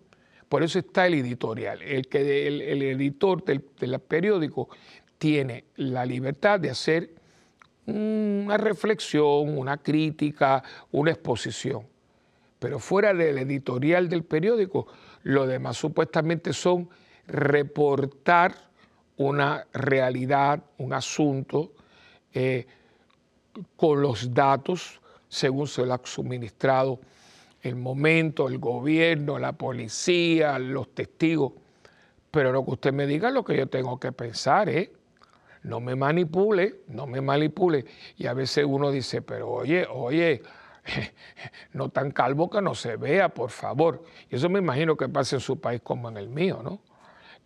Por 0.49 0.63
eso 0.63 0.79
está 0.79 1.07
el 1.07 1.13
editorial. 1.13 1.83
El, 1.83 2.09
que, 2.09 2.49
el, 2.49 2.83
editor 2.83 3.45
del, 3.45 3.63
del 3.79 3.99
periódico 3.99 4.71
tiene 5.19 5.65
la 5.77 6.07
libertad 6.07 6.59
de 6.59 6.71
hacer 6.71 7.11
una 7.85 8.57
reflexión, 8.57 9.59
una 9.59 9.77
crítica, 9.77 10.63
una 10.93 11.11
exposición. 11.11 11.83
Pero 12.59 12.79
fuera 12.79 13.13
del 13.13 13.37
editorial 13.37 14.09
del 14.09 14.25
periódico, 14.25 14.87
lo 15.23 15.47
demás 15.47 15.77
supuestamente 15.77 16.55
son 16.55 16.89
reportar 17.27 18.55
una 19.19 19.67
realidad, 19.75 20.65
un 20.79 20.95
asunto, 20.95 21.73
eh, 22.33 22.67
con 23.77 24.01
los 24.01 24.33
datos 24.33 25.01
según 25.29 25.67
se 25.67 25.87
lo 25.87 25.95
ha 25.95 26.01
suministrado 26.05 27.01
el 27.63 27.77
momento, 27.77 28.49
el 28.49 28.59
gobierno, 28.59 29.39
la 29.39 29.53
policía, 29.53 30.59
los 30.59 30.95
testigos. 30.95 31.53
Pero 32.31 32.53
lo 32.53 32.65
que 32.65 32.71
usted 32.73 32.93
me 32.93 33.07
diga 33.07 33.29
es 33.29 33.35
lo 33.35 33.45
que 33.45 33.57
yo 33.57 33.67
tengo 33.67 33.99
que 33.99 34.13
pensar, 34.13 34.69
¿eh? 34.69 34.93
no 35.63 35.81
me 35.81 35.95
manipule, 35.95 36.81
no 36.89 37.07
me 37.07 37.21
manipule. 37.21 37.85
Y 38.17 38.27
a 38.27 38.35
veces 38.35 38.65
uno 38.67 38.91
dice, 38.91 39.23
pero 39.23 39.51
oye, 39.51 39.87
oye, 39.91 40.43
no 41.73 41.91
tan 41.91 42.11
calvo 42.11 42.49
que 42.49 42.63
no 42.63 42.75
se 42.75 42.97
vea, 42.97 43.29
por 43.29 43.51
favor. 43.51 44.03
Y 44.31 44.37
eso 44.37 44.49
me 44.49 44.59
imagino 44.59 44.97
que 44.97 45.09
pasa 45.09 45.37
en 45.37 45.41
su 45.41 45.61
país 45.61 45.81
como 45.83 46.09
en 46.09 46.17
el 46.17 46.29
mío, 46.29 46.61
¿no? 46.63 46.81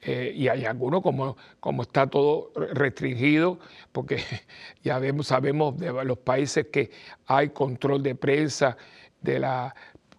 Eh, 0.00 0.32
y 0.34 0.48
hay 0.48 0.64
algunos 0.66 1.02
como, 1.02 1.36
como 1.60 1.82
está 1.82 2.06
todo 2.06 2.52
restringido, 2.54 3.58
porque 3.92 4.18
ya 4.82 4.98
vemos, 4.98 5.28
sabemos 5.28 5.78
de 5.78 5.92
los 6.04 6.18
países 6.18 6.66
que 6.66 6.90
hay 7.26 7.50
control 7.50 8.02
de 8.02 8.14
prensa, 8.14 8.76
de 9.22 9.38
la, 9.38 9.74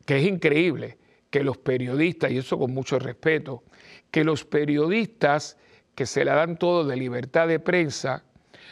que 0.06 0.18
es 0.18 0.26
increíble 0.26 0.98
que 1.30 1.44
los 1.44 1.58
periodistas, 1.58 2.32
y 2.32 2.38
eso 2.38 2.58
con 2.58 2.74
mucho 2.74 2.98
respeto, 2.98 3.64
que 4.10 4.24
los 4.24 4.46
periodistas 4.46 5.58
que 5.94 6.06
se 6.06 6.26
la 6.26 6.36
dan 6.36 6.58
todo 6.58 6.86
de 6.86 6.96
libertad 6.96 7.48
de 7.48 7.60
prensa, 7.60 8.24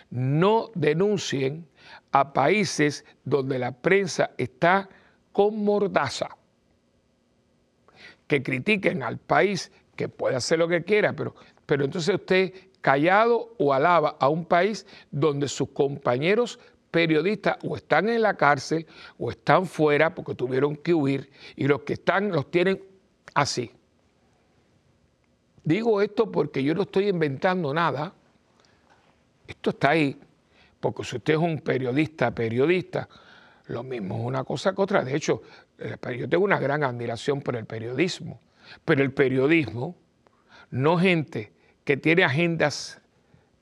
no 0.09 0.69
denuncien 0.75 1.67
a 2.11 2.33
países 2.33 3.05
donde 3.25 3.59
la 3.59 3.71
prensa 3.71 4.31
está 4.37 4.89
con 5.31 5.63
mordaza. 5.63 6.29
Que 8.27 8.41
critiquen 8.41 9.03
al 9.03 9.17
país 9.17 9.71
que 9.95 10.09
puede 10.09 10.35
hacer 10.35 10.59
lo 10.59 10.67
que 10.67 10.83
quiera, 10.83 11.13
pero, 11.13 11.35
pero 11.65 11.85
entonces 11.85 12.15
usted 12.15 12.53
callado 12.81 13.55
o 13.57 13.73
alaba 13.73 14.17
a 14.19 14.29
un 14.29 14.45
país 14.45 14.85
donde 15.09 15.47
sus 15.47 15.69
compañeros 15.69 16.59
periodistas 16.91 17.57
o 17.63 17.75
están 17.75 18.09
en 18.09 18.21
la 18.21 18.35
cárcel 18.35 18.85
o 19.17 19.31
están 19.31 19.65
fuera 19.65 20.13
porque 20.13 20.35
tuvieron 20.35 20.75
que 20.75 20.93
huir 20.93 21.31
y 21.55 21.67
los 21.67 21.81
que 21.81 21.93
están 21.93 22.31
los 22.31 22.51
tienen 22.51 22.83
así. 23.33 23.71
Digo 25.63 26.01
esto 26.01 26.31
porque 26.31 26.61
yo 26.61 26.75
no 26.75 26.83
estoy 26.83 27.07
inventando 27.07 27.73
nada. 27.73 28.13
Esto 29.47 29.69
está 29.69 29.91
ahí. 29.91 30.19
Porque 30.79 31.03
si 31.05 31.15
usted 31.15 31.33
es 31.33 31.39
un 31.39 31.59
periodista, 31.59 32.31
periodista, 32.31 33.07
lo 33.67 33.83
mismo 33.83 34.17
es 34.17 34.25
una 34.25 34.43
cosa 34.43 34.73
que 34.73 34.81
otra. 34.81 35.03
De 35.03 35.15
hecho, 35.15 35.41
eh, 35.77 35.95
yo 36.17 36.27
tengo 36.27 36.43
una 36.43 36.59
gran 36.59 36.83
admiración 36.83 37.41
por 37.41 37.55
el 37.55 37.65
periodismo. 37.65 38.41
Pero 38.85 39.03
el 39.03 39.13
periodismo, 39.13 39.95
no 40.71 40.97
gente 40.97 41.53
que 41.83 41.97
tiene 41.97 42.23
agendas 42.23 43.01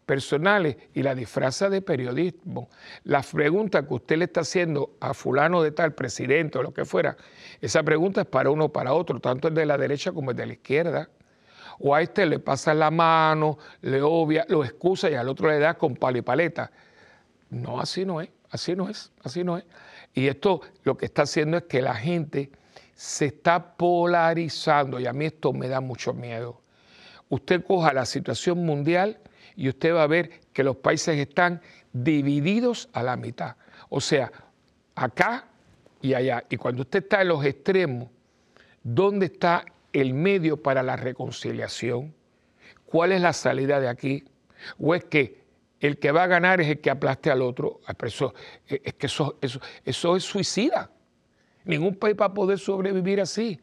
personales 0.06 0.78
y 0.94 1.04
la 1.04 1.16
disfraza 1.16 1.70
de 1.70 1.82
periodismo. 1.82 2.70
La 3.04 3.22
pregunta 3.22 3.88
que 3.88 3.94
usted 3.94 4.18
le 4.18 4.26
está 4.26 4.42
haciendo 4.42 4.96
a 5.00 5.14
fulano 5.14 5.62
de 5.62 5.72
tal, 5.72 5.94
presidente 5.94 6.58
o 6.58 6.64
lo 6.64 6.74
que 6.74 6.86
fuera, 6.86 7.16
esa 7.62 7.84
pregunta 7.84 8.22
es 8.22 8.28
para 8.28 8.50
uno 8.50 8.66
o 8.66 8.70
para 8.74 8.94
otro, 8.94 9.20
tanto 9.20 9.48
el 9.48 9.54
de 9.54 9.66
la 9.66 9.78
derecha 9.78 10.12
como 10.12 10.32
el 10.32 10.38
de 10.38 10.46
la 10.46 10.54
izquierda 10.54 11.10
o 11.80 11.96
a 11.96 12.02
este 12.02 12.26
le 12.26 12.40
pasa 12.40 12.74
la 12.74 12.92
mano, 12.92 13.58
le 13.82 14.02
obvia, 14.02 14.46
lo 14.50 14.64
excusa 14.64 15.10
y 15.10 15.16
al 15.16 15.28
otro 15.28 15.50
le 15.50 15.60
da 15.60 15.74
con 15.74 15.96
palo 15.96 16.20
y 16.20 16.22
paleta. 16.22 16.72
No, 17.50 17.80
así 17.80 18.06
no 18.06 18.22
es, 18.22 18.30
así 18.50 18.76
no 18.76 18.88
es, 18.88 19.12
así 19.24 19.44
no 19.44 19.58
es. 19.58 19.66
Y 20.14 20.28
esto 20.28 20.62
lo 20.84 20.96
que 20.96 21.06
está 21.06 21.24
haciendo 21.24 21.58
es 21.58 21.64
que 21.64 21.82
la 21.82 21.96
gente 21.96 22.52
se 23.02 23.26
está 23.26 23.78
polarizando 23.78 25.00
y 25.00 25.08
a 25.08 25.12
mí 25.12 25.26
esto 25.26 25.54
me 25.54 25.68
da 25.68 25.82
mucho 25.82 26.14
miedo. 26.14 26.62
Usted 27.30 27.66
coja 27.66 27.94
la 27.94 28.06
situación 28.06 28.64
mundial 28.64 29.18
y 29.56 29.70
usted 29.70 29.96
va 29.96 30.04
a 30.04 30.08
ver 30.08 30.42
que 30.54 30.64
los 30.64 30.76
países 30.76 31.18
están 31.18 31.64
divididos 31.94 32.90
a 32.94 33.02
la 33.02 33.18
mitad. 33.18 33.56
O 33.90 34.00
sea, 34.00 34.32
acá 34.94 35.48
y 36.00 36.14
allá. 36.14 36.44
Y 36.48 36.58
cuando 36.58 36.84
usted 36.84 37.02
está 37.02 37.24
en 37.24 37.30
los 37.30 37.44
extremos, 37.44 38.08
¿dónde 38.84 39.26
está 39.26 39.66
el 39.94 40.14
medio 40.14 40.62
para 40.62 40.84
la 40.84 40.96
reconciliación? 40.96 42.14
¿Cuál 42.86 43.14
es 43.14 43.22
la 43.22 43.34
salida 43.34 43.80
de 43.80 43.90
aquí? 43.90 44.26
¿O 44.78 44.94
es 44.94 45.06
que 45.06 45.42
el 45.80 45.98
que 45.98 46.12
va 46.12 46.26
a 46.26 46.28
ganar 46.28 46.62
es 46.62 46.68
el 46.68 46.80
que 46.82 46.92
aplaste 46.92 47.32
al 47.32 47.42
otro? 47.42 47.80
Ah, 47.88 47.96
eh, 48.68 48.82
es 48.84 48.94
que 48.94 49.08
eso, 49.08 49.40
eso 49.86 50.16
es 50.16 50.24
suicida. 50.24 50.92
Ningún 51.65 51.95
país 51.95 52.15
va 52.19 52.26
a 52.26 52.34
poder 52.34 52.60
sobrevivir 52.60 53.21
así. 53.21 53.60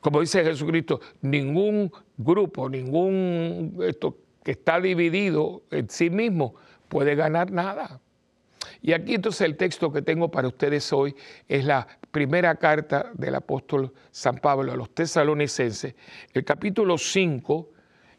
Como 0.00 0.20
dice 0.20 0.44
Jesucristo, 0.44 1.00
ningún 1.22 1.90
grupo, 2.16 2.68
ningún 2.68 3.78
esto 3.86 4.16
que 4.42 4.52
está 4.52 4.80
dividido 4.80 5.62
en 5.70 5.88
sí 5.88 6.10
mismo 6.10 6.54
puede 6.88 7.14
ganar 7.14 7.50
nada. 7.50 8.00
Y 8.82 8.92
aquí 8.92 9.14
entonces 9.14 9.40
el 9.42 9.56
texto 9.56 9.90
que 9.90 10.02
tengo 10.02 10.30
para 10.30 10.48
ustedes 10.48 10.92
hoy 10.92 11.16
es 11.48 11.64
la 11.64 11.86
primera 12.10 12.54
carta 12.56 13.10
del 13.14 13.34
apóstol 13.34 13.92
San 14.10 14.36
Pablo 14.36 14.72
a 14.72 14.76
los 14.76 14.90
tesalonicenses, 14.90 15.94
el 16.34 16.44
capítulo 16.44 16.98
5. 16.98 17.70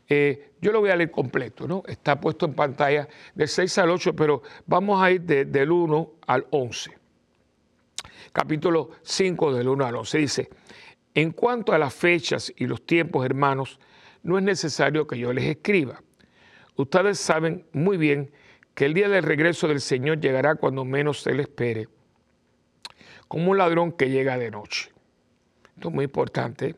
Eh, 0.09 0.53
yo 0.61 0.71
lo 0.71 0.79
voy 0.79 0.89
a 0.89 0.95
leer 0.95 1.11
completo, 1.11 1.67
¿no? 1.67 1.83
Está 1.87 2.19
puesto 2.19 2.47
en 2.47 2.53
pantalla 2.53 3.07
del 3.33 3.47
6 3.47 3.77
al 3.77 3.91
8, 3.91 4.15
pero 4.15 4.41
vamos 4.65 5.01
a 5.01 5.11
ir 5.11 5.21
del 5.21 5.71
1 5.71 6.11
al 6.25 6.47
11. 6.49 7.04
Capítulo 8.35 8.89
5 9.03 9.53
del 9.53 9.69
1 9.69 9.85
al 9.85 9.95
11 9.95 10.17
dice, 10.17 10.49
en 11.13 11.31
cuanto 11.31 11.71
a 11.71 11.77
las 11.77 11.93
fechas 11.93 12.51
y 12.57 12.67
los 12.67 12.85
tiempos, 12.85 13.25
hermanos, 13.25 13.79
no 14.23 14.37
es 14.37 14.43
necesario 14.43 15.07
que 15.07 15.17
yo 15.17 15.31
les 15.31 15.45
escriba. 15.45 16.03
Ustedes 16.75 17.17
saben 17.17 17.65
muy 17.71 17.95
bien 17.95 18.33
que 18.73 18.87
el 18.87 18.93
día 18.93 19.07
del 19.07 19.23
regreso 19.23 19.69
del 19.69 19.79
Señor 19.79 20.19
llegará 20.19 20.55
cuando 20.55 20.83
menos 20.83 21.21
se 21.21 21.33
le 21.33 21.43
espere, 21.43 21.87
como 23.29 23.51
un 23.51 23.57
ladrón 23.57 23.93
que 23.93 24.09
llega 24.09 24.37
de 24.37 24.51
noche. 24.51 24.91
Esto 25.73 25.87
es 25.87 25.95
muy 25.95 26.03
importante. 26.03 26.75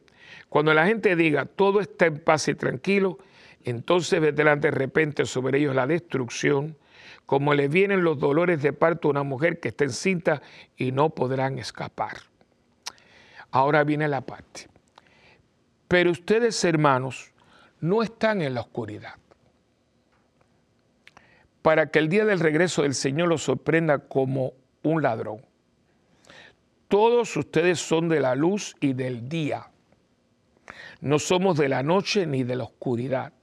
Cuando 0.50 0.76
la 0.76 0.86
gente 0.86 1.16
diga 1.16 1.46
todo 1.46 1.82
está 1.82 2.06
en 2.06 2.20
paz 2.20 2.50
y 2.50 2.54
tranquilo, 2.54 3.18
entonces 3.64 4.22
vendrán 4.22 4.62
de 4.62 4.70
repente 4.70 5.26
sobre 5.26 5.58
ellos 5.58 5.74
la 5.74 5.88
destrucción, 5.88 6.78
como 7.28 7.54
le 7.54 7.68
vienen 7.68 8.04
los 8.04 8.18
dolores 8.18 8.64
de 8.64 8.74
parto 8.74 9.08
a 9.08 9.12
una 9.12 9.24
mujer 9.24 9.60
que 9.60 9.68
está 9.68 9.84
encinta 9.84 10.42
y 10.76 10.92
no 10.92 11.12
podrán 11.12 11.60
escapar. 11.60 12.18
Ahora 13.52 13.84
viene 13.84 14.08
la 14.08 14.22
parte. 14.22 14.68
Pero 15.88 16.10
ustedes, 16.10 16.64
hermanos, 16.64 17.34
no 17.80 18.02
están 18.02 18.42
en 18.42 18.56
la 18.56 18.62
oscuridad 18.62 19.16
para 21.62 21.92
que 21.92 22.00
el 22.00 22.08
día 22.08 22.24
del 22.24 22.40
regreso 22.40 22.84
del 22.84 22.96
Señor 22.96 23.28
los 23.28 23.44
sorprenda 23.44 24.00
como 24.00 24.54
un 24.84 25.04
ladrón. 25.04 25.42
Todos 26.88 27.36
ustedes 27.36 27.78
son 27.78 28.08
de 28.08 28.22
la 28.22 28.36
luz 28.36 28.74
y 28.80 28.94
del 28.94 29.28
día. 29.28 29.70
No 31.02 31.20
somos 31.20 31.58
de 31.58 31.68
la 31.68 31.84
noche 31.84 32.26
ni 32.26 32.46
de 32.46 32.56
la 32.56 32.64
oscuridad. 32.64 33.34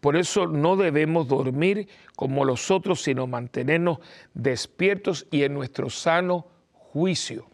Por 0.00 0.16
eso 0.16 0.46
no 0.46 0.76
debemos 0.76 1.26
dormir 1.28 1.88
como 2.14 2.44
los 2.44 2.70
otros, 2.70 3.02
sino 3.02 3.26
mantenernos 3.26 3.98
despiertos 4.34 5.26
y 5.30 5.42
en 5.42 5.54
nuestro 5.54 5.90
sano 5.90 6.46
juicio. 6.72 7.46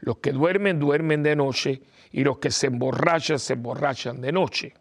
Los 0.00 0.18
que 0.18 0.32
duermen, 0.32 0.78
duermen 0.78 1.22
de 1.22 1.36
noche 1.36 1.82
y 2.12 2.24
los 2.24 2.38
que 2.38 2.50
se 2.50 2.68
emborrachan, 2.68 3.38
se 3.38 3.54
emborrachan 3.54 4.20
de 4.20 4.32
noche. 4.32 4.74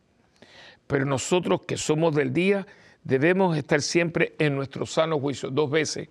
Pero 0.88 1.06
nosotros 1.06 1.62
que 1.68 1.78
somos 1.78 2.16
del 2.16 2.34
día, 2.34 2.66
debemos 3.04 3.58
estar 3.58 3.82
siempre 3.82 4.36
en 4.40 4.56
nuestro 4.56 4.86
sano 4.86 5.20
juicio. 5.20 5.50
Dos 5.50 5.70
veces. 5.70 6.10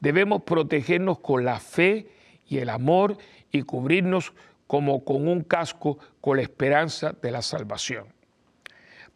Debemos 0.00 0.42
protegernos 0.42 1.20
con 1.20 1.44
la 1.44 1.60
fe 1.60 2.08
y 2.48 2.58
el 2.58 2.70
amor 2.70 3.16
y 3.50 3.62
cubrirnos 3.62 4.32
como 4.66 5.04
con 5.04 5.28
un 5.28 5.42
casco 5.42 5.98
con 6.20 6.36
la 6.36 6.42
esperanza 6.42 7.14
de 7.20 7.30
la 7.30 7.42
salvación. 7.42 8.06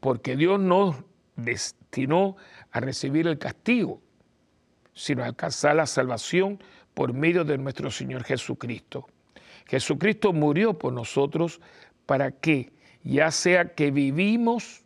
Porque 0.07 0.37
Dios 0.37 0.61
nos 0.61 0.95
destinó 1.35 2.37
a 2.71 2.79
recibir 2.79 3.27
el 3.27 3.41
castigo, 3.41 4.01
sino 4.95 5.25
a 5.25 5.27
alcanzar 5.27 5.75
la 5.75 5.87
salvación 5.87 6.63
por 6.95 7.13
medio 7.13 7.45
de 7.45 7.59
nuestro 7.59 7.91
Señor 7.91 8.23
Jesucristo. 8.23 9.09
Jesucristo 9.67 10.33
murió 10.33 10.79
por 10.79 10.93
nosotros 10.93 11.61
para 12.07 12.31
que, 12.31 12.73
ya 13.03 13.33
sea 13.33 13.75
que 13.75 13.91
vivimos 13.91 14.85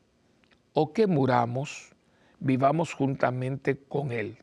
o 0.73 0.95
que 0.95 1.07
muramos, 1.07 1.91
vivamos 2.39 2.95
juntamente 2.95 3.77
con 3.77 4.13
Él. 4.13 4.39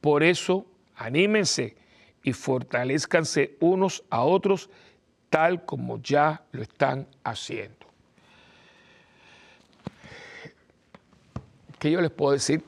Por 0.00 0.22
eso, 0.22 0.64
anímense 0.94 1.76
y 2.22 2.32
fortalezcanse 2.32 3.58
unos 3.60 4.02
a 4.08 4.24
otros 4.24 4.70
tal 5.28 5.66
como 5.66 6.00
ya 6.00 6.42
lo 6.52 6.62
están 6.62 7.06
haciendo. 7.22 7.84
¿Qué 11.84 11.90
yo 11.90 12.00
les 12.00 12.10
puedo 12.10 12.32
decir? 12.32 12.62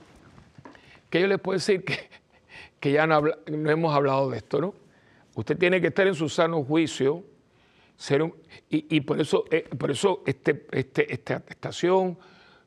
¿Qué 1.08 1.22
yo 1.22 1.26
les 1.26 1.38
puedo 1.40 1.56
decir? 1.56 1.82
Que, 1.86 2.10
que 2.78 2.92
ya 2.92 3.06
no, 3.06 3.22
hemos 3.46 3.94
hablado 3.94 4.28
de 4.28 4.36
esto, 4.36 4.60
¿no? 4.60 4.74
Usted 5.34 5.56
tiene 5.56 5.80
que 5.80 5.86
estar 5.86 6.06
en 6.06 6.14
su 6.14 6.28
sano 6.28 6.62
juicio, 6.62 7.24
ser 7.96 8.30
y, 8.68 9.00
por 9.00 9.18
eso, 9.18 9.46
eh, 9.50 9.70
por 9.78 9.90
eso 9.90 10.22
este, 10.26 10.66
este, 10.70 11.10
esta 11.10 11.42
estación, 11.48 12.18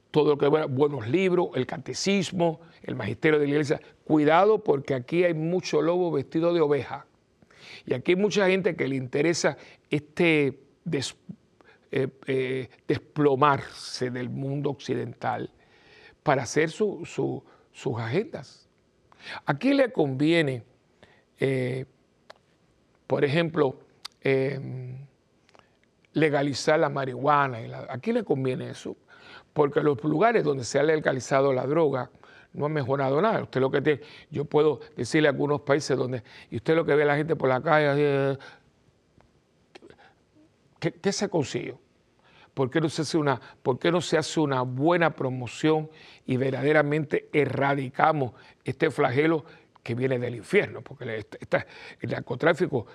todo 0.09 0.29
lo 0.29 0.37
que 0.39 0.47
buenos 0.47 1.07
libros, 1.07 1.49
el 1.53 1.67
catecismo, 1.67 2.61
el 2.81 2.95
magisterio 2.95 3.37
de 3.37 3.45
la 3.45 3.51
iglesia. 3.51 3.79
Cuidado 4.03 4.63
porque 4.63 4.95
aquí 4.95 5.25
hay 5.25 5.35
mucho 5.35 5.83
lobo 5.83 6.11
vestido 6.11 6.51
de 6.51 6.61
oveja. 6.61 7.05
Y 7.85 7.93
aquí 7.93 8.13
hay 8.13 8.15
mucha 8.15 8.47
gente 8.47 8.75
que 8.75 8.87
le 8.87 8.95
interesa 8.95 9.55
este 9.91 10.57
eh, 11.91 12.07
eh, 12.25 12.69
desplomarse 12.87 14.09
del 14.09 14.29
mundo 14.29 14.71
occidental 14.71 15.51
para 16.29 16.43
hacer 16.43 16.69
sus 16.69 17.41
agendas. 17.97 18.69
¿A 19.47 19.57
quién 19.57 19.77
le 19.77 19.91
conviene, 19.91 20.63
eh, 21.39 21.87
por 23.07 23.25
ejemplo, 23.25 23.79
legalizar 26.13 26.79
la 26.79 26.89
marihuana? 26.89 27.57
¿A 27.89 27.97
quién 27.97 28.17
le 28.17 28.23
conviene 28.23 28.69
eso? 28.69 28.95
Porque 29.53 29.81
los 29.81 30.03
lugares 30.03 30.43
donde 30.43 30.65
se 30.65 30.77
ha 30.77 30.83
legalizado 30.83 31.51
la 31.51 31.65
droga 31.65 32.11
no 32.53 32.67
ha 32.67 32.69
mejorado 32.69 33.19
nada. 33.23 33.41
Usted 33.41 33.59
lo 33.59 33.71
que 33.71 33.81
tiene, 33.81 34.01
yo 34.29 34.45
puedo 34.45 34.81
decirle 34.95 35.29
a 35.29 35.31
algunos 35.31 35.61
países 35.61 35.97
donde, 35.97 36.21
y 36.51 36.57
usted 36.57 36.75
lo 36.75 36.85
que 36.85 36.93
ve 36.93 37.01
a 37.01 37.07
la 37.07 37.15
gente 37.15 37.35
por 37.35 37.49
la 37.49 37.59
calle, 37.59 38.37
¿qué, 40.79 41.11
se 41.11 41.27
consiguió? 41.27 41.79
¿Por 42.59 42.69
qué, 42.69 42.81
no 42.81 42.89
se 42.89 43.03
hace 43.03 43.17
una, 43.17 43.39
¿Por 43.63 43.79
qué 43.79 43.89
no 43.89 44.01
se 44.01 44.17
hace 44.17 44.37
una 44.37 44.63
buena 44.63 45.15
promoción 45.15 45.89
y 46.25 46.35
verdaderamente 46.35 47.29
erradicamos 47.31 48.33
este 48.65 48.91
flagelo 48.91 49.45
que 49.81 49.95
viene 49.95 50.19
del 50.19 50.35
infierno? 50.35 50.81
Porque 50.81 51.25
el 52.01 52.09
narcotráfico, 52.09 52.85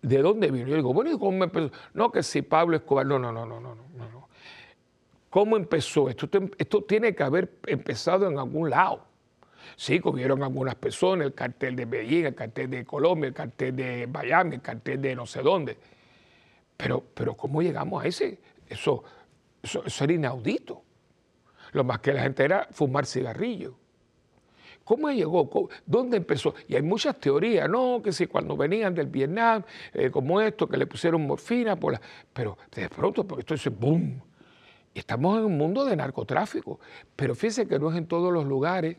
¿de 0.00 0.22
dónde 0.22 0.50
vino? 0.50 0.68
Yo 0.68 0.76
digo, 0.76 0.94
bueno, 0.94 1.12
¿y 1.12 1.18
cómo 1.18 1.44
empezó? 1.44 1.70
No, 1.92 2.10
que 2.10 2.22
si 2.22 2.40
Pablo 2.40 2.78
Escobar, 2.78 3.04
no, 3.04 3.18
no, 3.18 3.30
no, 3.30 3.44
no, 3.44 3.60
no, 3.60 3.74
no. 3.74 4.28
¿Cómo 5.28 5.58
empezó 5.58 6.08
esto? 6.08 6.26
esto? 6.56 6.84
tiene 6.84 7.14
que 7.14 7.22
haber 7.22 7.52
empezado 7.66 8.26
en 8.26 8.38
algún 8.38 8.70
lado. 8.70 9.04
Sí, 9.76 10.00
comieron 10.00 10.42
algunas 10.42 10.76
personas, 10.76 11.26
el 11.26 11.34
cartel 11.34 11.76
de 11.76 11.84
Medellín, 11.84 12.24
el 12.24 12.34
cartel 12.34 12.70
de 12.70 12.86
Colombia, 12.86 13.28
el 13.28 13.34
cartel 13.34 13.76
de 13.76 14.06
Miami, 14.06 14.54
el 14.54 14.62
cartel 14.62 15.02
de 15.02 15.14
no 15.14 15.26
sé 15.26 15.42
dónde. 15.42 15.76
Pero, 16.78 17.04
pero 17.12 17.34
¿cómo 17.34 17.60
llegamos 17.60 18.02
a 18.02 18.08
ese? 18.08 18.38
Eso, 18.70 19.02
eso, 19.62 19.82
era 20.04 20.12
inaudito. 20.12 20.82
Lo 21.72 21.84
más 21.84 21.98
que 21.98 22.12
la 22.12 22.22
gente 22.22 22.44
era 22.44 22.68
fumar 22.70 23.04
cigarrillos. 23.04 23.74
¿Cómo 24.84 25.10
llegó? 25.10 25.68
¿Dónde 25.84 26.16
empezó? 26.16 26.54
Y 26.66 26.74
hay 26.74 26.82
muchas 26.82 27.20
teorías, 27.20 27.68
no, 27.68 28.00
que 28.02 28.12
si 28.12 28.26
cuando 28.26 28.56
venían 28.56 28.94
del 28.94 29.06
Vietnam, 29.06 29.62
eh, 29.92 30.10
como 30.10 30.40
esto, 30.40 30.66
que 30.66 30.76
le 30.76 30.86
pusieron 30.86 31.26
morfina, 31.26 31.76
pero 32.32 32.58
de 32.74 32.88
pronto, 32.88 33.24
porque 33.24 33.40
esto 33.40 33.54
es 33.54 33.78
boom, 33.78 34.20
Estamos 34.92 35.38
en 35.38 35.44
un 35.44 35.56
mundo 35.56 35.84
de 35.84 35.94
narcotráfico, 35.94 36.80
pero 37.14 37.36
fíjense 37.36 37.68
que 37.68 37.78
no 37.78 37.90
es 37.90 37.96
en 37.96 38.06
todos 38.06 38.32
los 38.32 38.44
lugares, 38.44 38.96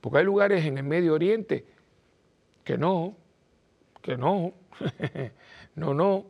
porque 0.00 0.18
hay 0.18 0.24
lugares 0.24 0.64
en 0.64 0.78
el 0.78 0.84
Medio 0.84 1.14
Oriente 1.14 1.64
que 2.64 2.76
no, 2.76 3.16
que 4.02 4.16
no, 4.16 4.52
no, 5.76 5.94
no. 5.94 6.26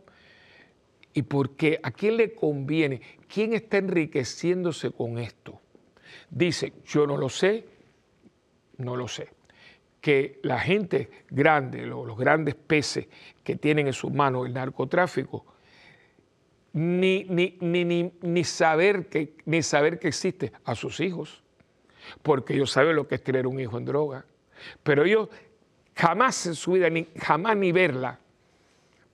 ¿Y 1.20 1.22
por 1.22 1.50
qué? 1.50 1.78
¿A 1.82 1.90
quién 1.90 2.16
le 2.16 2.32
conviene? 2.32 3.02
¿Quién 3.28 3.52
está 3.52 3.76
enriqueciéndose 3.76 4.90
con 4.90 5.18
esto? 5.18 5.60
Dice, 6.30 6.72
yo 6.86 7.06
no 7.06 7.18
lo 7.18 7.28
sé, 7.28 7.66
no 8.78 8.96
lo 8.96 9.06
sé. 9.06 9.28
Que 10.00 10.40
la 10.42 10.58
gente 10.58 11.10
grande, 11.28 11.84
los, 11.84 12.16
grandes 12.16 12.54
peces 12.54 13.06
que 13.44 13.54
tienen 13.56 13.88
en 13.88 13.92
sus 13.92 14.10
manos 14.10 14.46
el 14.46 14.54
narcotráfico, 14.54 15.44
ni, 16.72 17.24
ni, 17.24 17.58
ni, 17.60 18.44
saber 18.44 19.10
que, 19.10 19.34
ni 19.44 19.62
saber 19.62 19.98
que 19.98 20.08
existe 20.08 20.52
a 20.64 20.74
sus 20.74 21.00
hijos, 21.00 21.42
porque 22.22 22.54
ellos 22.54 22.70
saben 22.70 22.96
lo 22.96 23.06
que 23.06 23.16
es 23.16 23.22
tener 23.22 23.46
un 23.46 23.60
hijo 23.60 23.76
en 23.76 23.84
droga. 23.84 24.24
Pero 24.82 25.04
ellos 25.04 25.28
jamás 25.94 26.46
en 26.46 26.54
su 26.54 26.72
vida, 26.72 26.88
ni, 26.88 27.08
jamás 27.18 27.58
ni 27.58 27.72
verla, 27.72 28.20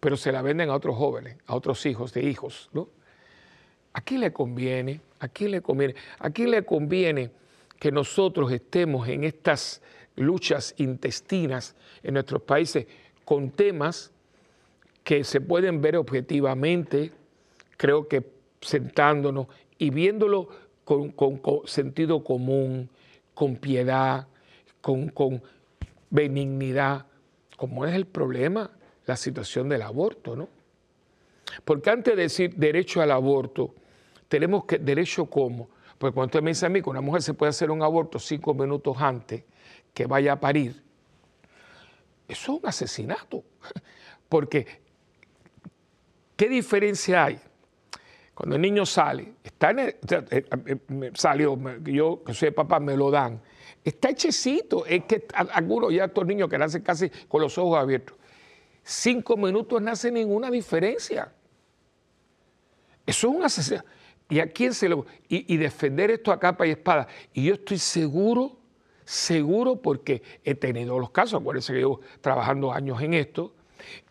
pero 0.07 0.17
se 0.17 0.31
la 0.31 0.41
venden 0.41 0.71
a 0.71 0.77
otros 0.77 0.95
jóvenes, 0.95 1.37
a 1.47 1.57
otros 1.57 1.85
hijos 1.85 2.13
de 2.13 2.23
hijos. 2.23 2.71
¿no? 2.73 2.89
¿A 3.93 4.01
quién 4.01 4.21
le 4.21 4.33
conviene? 4.33 5.01
¿A 5.19 5.27
quién 5.27 5.51
le 5.51 5.61
conviene? 5.61 5.97
¿A 6.21 6.31
quién 6.31 6.53
le 6.53 6.65
conviene 6.65 7.33
que 7.81 7.91
nosotros 7.91 8.53
estemos 8.53 9.09
en 9.09 9.25
estas 9.25 9.83
luchas 10.15 10.77
intestinas 10.77 11.75
en 12.05 12.15
nuestros 12.15 12.41
países 12.43 12.87
con 13.25 13.51
temas 13.51 14.13
que 15.03 15.25
se 15.25 15.41
pueden 15.41 15.81
ver 15.81 15.97
objetivamente, 15.97 17.11
creo 17.77 18.07
que 18.07 18.31
sentándonos 18.61 19.49
y 19.77 19.91
viéndolo 19.91 20.51
con, 20.85 21.17
sentido 21.65 22.23
común, 22.23 22.91
con 23.35 23.57
piedad, 23.57 24.29
con, 24.81 25.09
con, 25.09 25.43
benignidad, 26.11 27.07
como 27.57 27.85
es 27.85 27.95
el 27.97 28.07
problema, 28.07 28.71
la 29.07 29.17
situación 29.17 29.69
del 29.69 29.83
aborto, 29.83 30.37
¿no? 30.37 30.49
Porque 31.65 31.91
antes 31.91 32.17
de 32.17 32.23
decir 32.23 32.55
derecho 32.55 33.01
al 33.01 33.11
aborto, 33.13 33.75
tenemos 34.29 34.65
que, 34.65 34.79
derecho 34.79 35.27
cómo, 35.27 35.69
porque 35.97 36.15
cuando 36.15 36.27
usted 36.27 36.43
me 36.43 36.51
dice 36.51 36.67
a 36.67 36.69
mí 36.69 36.83
que 36.83 36.91
una 36.91 37.01
mujer 37.01 37.23
se 37.23 37.35
puede 37.35 37.51
hacer 37.51 37.71
un 37.71 37.83
aborto 37.83 38.19
cinco 38.19 38.53
minutos 38.53 38.97
antes 38.99 39.45
que 39.95 40.07
vaya 40.07 40.33
a 40.33 40.41
parir, 40.41 40.83
eso 42.29 42.53
es 42.55 42.61
un 42.61 42.69
asesinato. 42.69 43.45
Porque, 44.29 44.67
¿qué 46.37 46.49
diferencia 46.49 47.25
hay 47.25 47.41
cuando 48.37 48.57
el 48.57 48.61
niño 48.61 48.85
sale, 48.85 49.33
está 49.43 49.71
eh, 49.71 49.97
eh, 50.03 51.11
salió, 51.15 51.59
yo 51.85 52.23
que 52.23 52.35
soy 52.35 52.51
papá, 52.51 52.79
me 52.79 52.95
lo 52.95 53.11
dan. 53.11 53.41
Está 53.83 54.11
hechecito. 54.11 54.85
Es 54.85 55.05
que 55.05 55.27
algunos 55.33 55.91
ya 55.91 56.05
estos 56.05 56.27
niños 56.27 56.51
que 56.51 56.59
nacen 56.59 56.83
casi 56.83 57.09
con 57.29 57.41
los 57.41 57.57
ojos 57.57 57.79
abiertos, 57.79 58.19
cinco 58.87 59.37
minutos 59.37 59.83
no 59.83 59.91
hace 59.91 60.13
ninguna 60.13 60.49
diferencia. 60.49 61.33
Eso 63.05 63.29
es 63.29 63.35
un 63.37 63.43
asesinato. 63.43 63.87
¿Y 64.29 64.39
a 64.39 64.47
quién 64.47 64.73
se 64.73 64.89
lo.? 64.89 65.07
Y, 65.29 65.53
y, 65.53 65.57
defender 65.57 66.11
esto 66.11 66.33
a 66.33 66.39
capa 66.39 66.67
y 66.67 66.71
espada. 66.71 67.07
Y 67.33 67.45
yo 67.45 67.55
estoy 67.55 67.79
seguro, 67.79 68.57
seguro, 69.05 69.77
porque 69.77 70.23
he 70.45 70.55
tenido 70.55 70.99
los 70.99 71.11
casos, 71.11 71.41
acuérdense 71.41 71.73
que 71.73 71.81
llevo 71.81 72.01
trabajando 72.21 72.73
años 72.73 73.01
en 73.03 73.15
esto, 73.15 73.56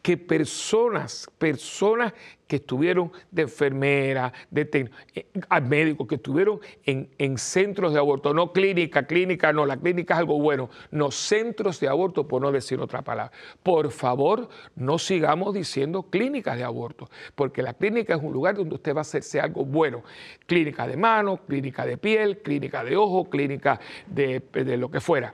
que 0.01 0.17
personas, 0.17 1.27
personas 1.37 2.13
que 2.47 2.57
estuvieron 2.57 3.11
de 3.31 3.43
enfermera, 3.43 4.31
de 4.51 4.91
eh, 5.15 5.25
médicos 5.63 6.07
que 6.07 6.15
estuvieron 6.15 6.59
en, 6.85 7.09
en, 7.17 7.37
centros 7.37 7.93
de 7.93 7.99
aborto, 7.99 8.33
no 8.33 8.51
clínica, 8.53 9.07
clínica 9.07 9.51
no, 9.51 9.65
la 9.65 9.77
clínica 9.77 10.13
es 10.13 10.19
algo 10.19 10.39
bueno, 10.39 10.69
no 10.91 11.11
centros 11.11 11.79
de 11.79 11.87
aborto, 11.87 12.27
por 12.27 12.41
no 12.41 12.51
decir 12.51 12.79
otra 12.79 13.01
palabra. 13.01 13.31
Por 13.63 13.89
favor, 13.91 14.49
no 14.75 14.99
sigamos 14.99 15.53
diciendo 15.53 16.03
clínicas 16.03 16.57
de 16.57 16.63
aborto, 16.63 17.09
porque 17.33 17.63
la 17.63 17.73
clínica 17.73 18.15
es 18.15 18.21
un 18.21 18.33
lugar 18.33 18.55
donde 18.55 18.75
usted 18.75 18.93
va 18.93 18.99
a 18.99 19.01
hacerse 19.01 19.39
algo 19.39 19.65
bueno. 19.65 20.03
Clínica 20.45 20.87
de 20.87 20.97
mano, 20.97 21.41
clínica 21.47 21.85
de 21.85 21.97
piel, 21.97 22.39
clínica 22.39 22.83
de 22.83 22.95
ojo, 22.95 23.29
clínica 23.29 23.79
de 24.07 24.77
lo 24.77 24.91
que 24.91 25.01
fuera 25.01 25.33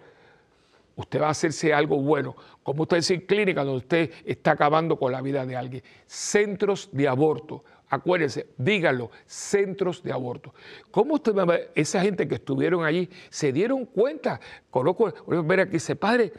usted 0.96 1.22
va 1.22 1.28
a 1.28 1.32
hacerse 1.32 1.74
algo 1.74 2.02
bueno. 2.02 2.36
Como 2.64 2.84
usted 2.84 2.98
dice, 2.98 3.26
clínica 3.26 3.64
donde 3.64 3.80
usted 3.80 4.12
está 4.26 4.52
acabando 4.52 4.98
con 4.98 5.12
la 5.12 5.22
vida 5.22 5.46
de 5.46 5.56
alguien. 5.56 5.84
Centros 6.06 6.89
de 6.92 7.08
aborto. 7.08 7.64
Acuérdense, 7.89 8.48
díganlo, 8.58 9.12
centros 9.26 10.02
de 10.02 10.14
aborto. 10.14 10.54
¿Cómo 10.92 11.16
usted 11.16 11.34
esa 11.76 12.02
gente 12.02 12.26
que 12.26 12.36
estuvieron 12.36 12.86
allí 12.86 13.10
se 13.30 13.52
dieron 13.52 13.86
cuenta? 13.86 14.39
Conozco, 14.70 15.14
ver 15.28 15.60
aquí, 15.60 15.74
dice, 15.74 15.98
padre, 15.98 16.32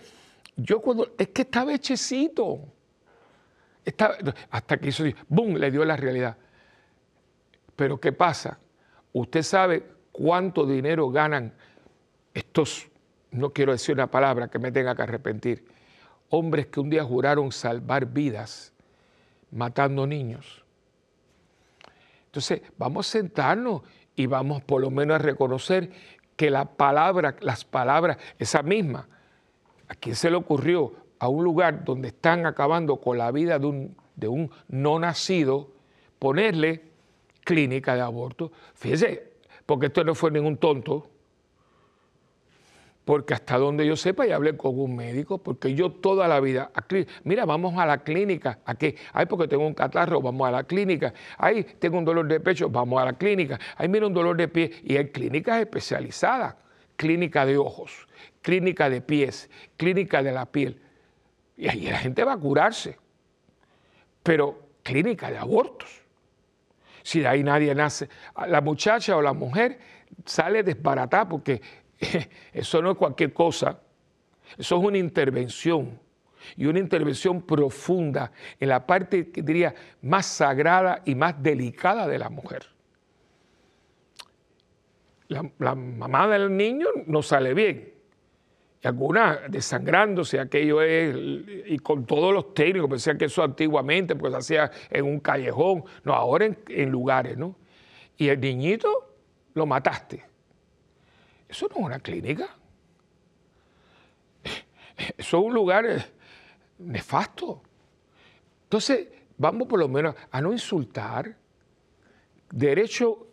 yo 0.57 0.80
cuando, 0.80 1.12
es 1.18 1.28
que 1.28 1.42
estaba 1.42 1.74
hechecito. 1.74 2.72
hasta 4.50 4.78
que 4.78 4.88
hizo, 4.88 5.05
¡boom!, 5.28 5.57
le 5.57 5.70
dio 5.70 5.84
la 5.84 5.96
realidad. 5.96 6.38
Pero 7.76 8.00
¿qué 8.00 8.12
pasa? 8.12 8.59
Usted 9.12 9.42
sabe 9.42 9.86
cuánto 10.11 10.64
dinero 10.64 11.11
ganan 11.11 11.53
estos, 12.32 12.88
no 13.33 13.53
quiero 13.53 13.72
decir 13.72 13.95
una 13.95 14.11
palabra 14.11 14.49
que 14.49 14.59
me 14.59 14.70
tenga 14.70 14.95
que 14.95 15.03
arrepentir, 15.03 15.64
hombres 16.28 16.66
que 16.66 16.80
un 16.80 16.91
día 16.91 17.03
juraron 17.03 17.51
salvar 17.51 18.07
vidas 18.07 18.72
matando 19.51 20.07
niños. 20.07 20.64
Entonces, 22.26 22.62
vamos 22.78 23.09
a 23.09 23.11
sentarnos 23.11 23.83
y 24.16 24.26
vamos 24.26 24.62
por 24.62 24.80
lo 24.80 24.91
menos 24.91 25.16
a 25.16 25.18
reconocer 25.18 25.91
que 26.37 26.51
la 26.51 26.64
palabra, 26.64 27.37
las 27.41 27.64
palabras, 27.64 28.18
esa 28.39 28.62
misma, 28.62 29.09
¿a 29.89 29.95
quién 29.95 30.16
se 30.16 30.30
le 30.30 30.37
ocurrió? 30.37 30.95
A 31.18 31.28
un 31.28 31.45
lugar 31.45 31.85
donde 31.85 32.09
están 32.09 32.47
acabando 32.47 32.97
con 32.97 33.18
la 33.18 33.30
vida 33.30 33.59
de 33.59 33.66
un, 33.66 33.97
de 34.16 34.28
un 34.28 34.51
no 34.68 34.99
nacido, 34.99 35.70
ponerle 36.18 36.83
clínica 37.45 37.95
de 37.95 38.01
aborto. 38.01 38.53
Fíjese, 38.74 39.33
porque 39.66 39.87
esto 39.87 40.05
no 40.05 40.14
fue 40.14 40.30
ningún 40.30 40.57
tonto, 40.57 41.11
porque 43.05 43.34
hasta 43.34 43.59
donde 43.59 43.86
yo 43.86 43.96
sepa 43.96 44.26
ya 44.26 44.36
hablé 44.36 44.57
con 44.57 44.78
un 44.78 44.94
médico, 44.94 45.38
porque 45.38 45.74
yo 45.74 45.90
toda 45.90 46.28
la 46.28 46.38
vida, 46.40 46.70
mira, 47.24 47.44
vamos 47.44 47.76
a 47.78 47.84
la 47.84 47.98
clínica, 47.98 48.61
¿a 48.64 48.74
qué? 48.76 48.96
Ay, 49.12 49.26
porque 49.26 49.48
tengo 49.48 49.66
un 49.66 49.74
catarro, 49.74 50.20
vamos 50.20 50.46
a 50.46 50.53
la 50.53 50.64
clínica, 50.64 51.12
ay, 51.36 51.64
tengo 51.78 51.98
un 51.98 52.05
dolor 52.05 52.28
de 52.28 52.38
pecho, 52.38 52.68
vamos 52.68 53.03
a 53.03 53.07
la 53.07 53.12
clínica, 53.14 53.59
ay, 53.76 53.88
mira 53.88 54.07
un 54.07 54.14
dolor 54.14 54.36
de 54.36 54.48
pie, 54.48 54.70
y 54.84 54.96
hay 54.96 55.09
clínicas 55.09 55.61
especializadas, 55.61 56.55
clínica 56.96 57.44
de 57.44 57.59
ojos, 57.59 58.07
clínica 58.40 58.88
de 58.88 59.00
pies, 59.00 59.50
clínica 59.76 60.22
de 60.22 60.32
la 60.32 60.46
piel, 60.46 60.80
y 61.57 61.68
ahí 61.68 61.82
la 61.82 61.98
gente 61.98 62.22
va 62.22 62.34
a 62.34 62.38
curarse, 62.38 62.98
pero 64.22 64.68
clínica 64.82 65.30
de 65.30 65.38
abortos. 65.38 66.03
Si 67.03 67.18
de 67.18 67.26
ahí 67.26 67.42
nadie 67.42 67.74
nace, 67.74 68.09
la 68.46 68.61
muchacha 68.61 69.16
o 69.16 69.22
la 69.22 69.32
mujer 69.32 69.80
sale 70.24 70.62
desbaratada 70.62 71.28
porque 71.28 71.61
Eso 72.53 72.82
no 72.82 72.92
es 72.92 72.96
cualquier 72.96 73.32
cosa. 73.32 73.80
Eso 74.59 74.76
es 74.78 74.84
una 74.84 74.98
intervención 74.98 75.98
y 76.57 76.66
una 76.66 76.80
intervención 76.80 77.42
profunda 77.42 78.32
en 78.59 78.68
la 78.68 78.84
parte, 78.84 79.30
que 79.30 79.42
diría, 79.42 79.74
más 80.03 80.26
sagrada 80.26 81.03
y 81.05 81.14
más 81.14 81.40
delicada 81.40 82.07
de 82.09 82.18
la 82.18 82.28
mujer. 82.28 82.66
La, 85.28 85.74
mamá 85.74 86.28
del 86.28 86.55
niño 86.55 86.88
no 87.07 87.22
sale 87.22 87.55
bien. 87.55 87.94
Y 88.82 88.88
alguna 88.88 89.42
desangrándose, 89.48 90.40
aquello 90.40 90.82
es, 90.82 91.16
y 91.66 91.78
con 91.78 92.05
todos 92.05 92.34
los 92.34 92.53
técnicos, 92.53 92.90
pensé 92.90 93.16
que 93.16 93.26
eso 93.26 93.42
antiguamente, 93.42 94.16
pues 94.16 94.32
se 94.32 94.38
hacía 94.38 94.70
en 94.90 95.05
un 95.05 95.20
callejón, 95.20 95.84
no, 96.03 96.12
ahora 96.12 96.46
en, 96.46 96.59
en 96.68 96.90
lugares, 96.90 97.38
¿no? 97.38 97.57
Y 98.18 98.28
el 98.28 98.40
niñito 98.40 99.14
lo 99.55 99.64
mataste. 99.64 100.32
Eso 101.53 101.68
no 101.68 101.80
es 101.80 101.84
una 101.84 102.00
clínica. 102.00 102.48
Eso 104.96 105.38
es 105.38 105.44
un 105.44 105.53
lugar 105.53 105.84
eh, 105.84 106.03
nefasto. 106.78 107.61
Entonces, 108.64 109.09
vamos 109.36 109.68
por 109.68 109.78
lo 109.78 109.86
menos 109.86 110.14
a 110.30 110.40
no 110.40 110.50
insultar, 110.50 111.36
derecho 112.50 113.26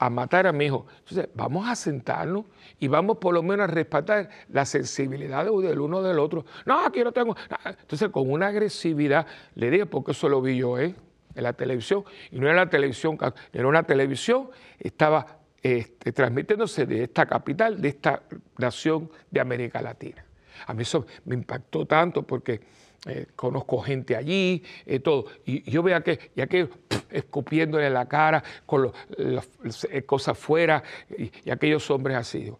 a 0.00 0.10
matar 0.10 0.48
a 0.48 0.52
mi 0.52 0.64
hijo. 0.64 0.84
Entonces, 0.98 1.28
vamos 1.32 1.68
a 1.68 1.76
sentarnos 1.76 2.44
y 2.80 2.88
vamos 2.88 3.18
por 3.18 3.32
lo 3.32 3.40
menos 3.44 3.68
a 3.68 3.72
respetar 3.72 4.28
la 4.48 4.64
sensibilidad 4.64 5.44
del 5.44 5.78
uno 5.78 6.02
del 6.02 6.18
otro. 6.18 6.44
No, 6.66 6.84
aquí 6.84 7.04
no 7.04 7.12
tengo. 7.12 7.36
Entonces, 7.64 8.08
con 8.08 8.28
una 8.28 8.48
agresividad, 8.48 9.28
le 9.54 9.70
dije, 9.70 9.86
porque 9.86 10.10
eso 10.10 10.28
lo 10.28 10.42
vi 10.42 10.56
yo, 10.56 10.76
¿eh? 10.76 10.92
En 11.36 11.42
la 11.44 11.52
televisión, 11.52 12.04
y 12.32 12.40
no 12.40 12.48
era 12.48 12.56
la 12.56 12.70
televisión, 12.70 13.16
era 13.52 13.68
una 13.68 13.84
televisión, 13.84 14.50
estaba 14.80 15.43
este, 15.64 16.12
transmitiéndose 16.12 16.84
de 16.84 17.04
esta 17.04 17.24
capital, 17.24 17.80
de 17.80 17.88
esta 17.88 18.22
nación 18.58 19.10
de 19.30 19.40
América 19.40 19.80
Latina. 19.80 20.22
A 20.66 20.74
mí 20.74 20.82
eso 20.82 21.06
me 21.24 21.34
impactó 21.34 21.86
tanto 21.86 22.22
porque 22.22 22.60
eh, 23.06 23.28
conozco 23.34 23.80
gente 23.80 24.14
allí, 24.14 24.62
eh, 24.84 25.00
todo. 25.00 25.24
Y, 25.46 25.62
yo 25.70 25.82
veía 25.82 26.02
que, 26.02 26.32
y 26.36 26.42
aquellos 26.42 26.68
escupiéndole 27.08 27.88
la 27.88 28.06
cara 28.06 28.44
con 28.66 28.92
las 29.16 29.48
eh, 29.90 30.02
cosas 30.04 30.36
fuera, 30.36 30.82
y, 31.16 31.48
aquellos 31.48 31.90
hombres 31.90 32.18
así. 32.18 32.52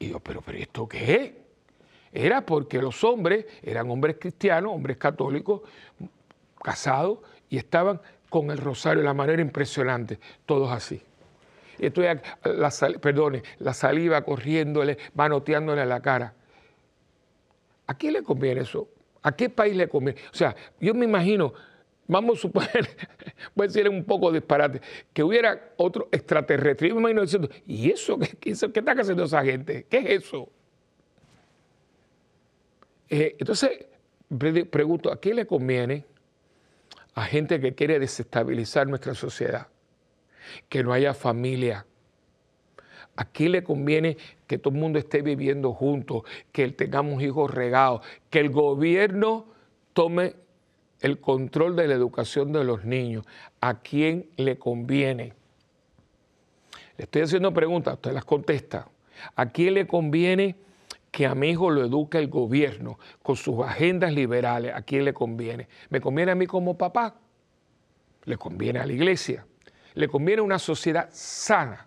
Y 0.00 0.08
yo, 0.08 0.18
pero, 0.18 0.42
pero 0.42 0.58
¿esto 0.58 0.88
qué 0.88 1.14
es? 1.14 1.32
Era 2.10 2.44
porque 2.44 2.82
los 2.82 3.04
hombres 3.04 3.46
eran 3.62 3.88
hombres 3.88 4.16
cristianos, 4.18 4.72
hombres 4.72 4.96
católicos, 4.96 5.60
casados, 6.60 7.20
y 7.48 7.56
estaban 7.56 8.00
con 8.28 8.50
el 8.50 8.58
rosario 8.58 9.02
de 9.02 9.06
la 9.06 9.14
manera 9.14 9.40
impresionante, 9.40 10.18
todos 10.44 10.72
así 10.72 11.02
estoy, 11.78 12.06
la, 12.44 12.70
perdone, 13.00 13.42
la 13.58 13.72
saliva 13.72 14.22
corriéndole, 14.22 14.98
manoteándole 15.14 15.84
la 15.86 16.00
cara. 16.00 16.34
¿A 17.86 17.94
quién 17.94 18.12
le 18.12 18.22
conviene 18.22 18.60
eso? 18.60 18.88
¿A 19.22 19.32
qué 19.32 19.48
país 19.48 19.76
le 19.76 19.88
conviene? 19.88 20.20
O 20.32 20.36
sea, 20.36 20.54
yo 20.80 20.94
me 20.94 21.04
imagino, 21.04 21.54
vamos 22.06 22.38
a 22.38 22.42
suponer, 22.42 22.88
voy 23.54 23.64
a 23.64 23.68
decir 23.68 23.88
un 23.88 24.04
poco 24.04 24.30
disparate, 24.30 24.80
que 25.12 25.22
hubiera 25.22 25.72
otro 25.76 26.08
extraterrestre. 26.12 26.88
Yo 26.88 26.94
me 26.94 27.00
imagino 27.00 27.22
diciendo, 27.22 27.48
¿y 27.66 27.90
eso 27.90 28.18
qué, 28.18 28.36
qué, 28.36 28.50
está 28.50 28.92
haciendo 28.92 29.24
esa 29.24 29.44
gente? 29.44 29.86
¿Qué 29.88 29.98
es 29.98 30.24
eso? 30.24 30.50
Eh, 33.08 33.36
entonces, 33.38 33.86
pregunto, 34.70 35.10
¿a 35.10 35.16
quién 35.16 35.36
le 35.36 35.46
conviene 35.46 36.04
a 37.14 37.24
gente 37.24 37.58
que 37.58 37.74
quiere 37.74 37.98
desestabilizar 37.98 38.86
nuestra 38.86 39.14
sociedad? 39.14 39.68
Que 40.68 40.82
no 40.82 40.92
haya 40.92 41.14
familia. 41.14 41.86
Aquí 43.16 43.48
le 43.48 43.64
conviene 43.64 44.16
que 44.46 44.58
todo 44.58 44.74
el 44.74 44.80
mundo 44.80 44.98
esté 44.98 45.22
viviendo 45.22 45.72
juntos, 45.72 46.22
que 46.52 46.68
tengamos 46.68 47.22
hijos 47.22 47.50
regados, 47.50 48.02
que 48.30 48.38
el 48.38 48.50
gobierno 48.50 49.46
tome 49.92 50.36
el 51.00 51.20
control 51.20 51.76
de 51.76 51.88
la 51.88 51.94
educación 51.94 52.52
de 52.52 52.64
los 52.64 52.84
niños. 52.84 53.24
¿A 53.60 53.80
quién 53.80 54.30
le 54.36 54.58
conviene? 54.58 55.32
Le 56.96 57.04
estoy 57.04 57.22
haciendo 57.22 57.52
preguntas, 57.52 57.94
usted 57.94 58.12
las 58.12 58.24
contesta. 58.24 58.88
¿A 59.34 59.46
quién 59.46 59.74
le 59.74 59.86
conviene 59.86 60.56
que 61.10 61.26
a 61.26 61.34
mi 61.34 61.50
hijo 61.50 61.70
lo 61.70 61.84
eduque 61.84 62.18
el 62.18 62.28
gobierno 62.28 62.98
con 63.22 63.36
sus 63.36 63.64
agendas 63.64 64.12
liberales? 64.12 64.74
¿A 64.74 64.82
quién 64.82 65.04
le 65.04 65.12
conviene? 65.12 65.68
¿Me 65.90 66.00
conviene 66.00 66.32
a 66.32 66.34
mí 66.34 66.46
como 66.46 66.78
papá? 66.78 67.16
¿Le 68.24 68.36
conviene 68.36 68.78
a 68.78 68.86
la 68.86 68.92
iglesia? 68.92 69.46
Le 69.94 70.08
conviene 70.08 70.42
una 70.42 70.58
sociedad 70.58 71.08
sana. 71.12 71.86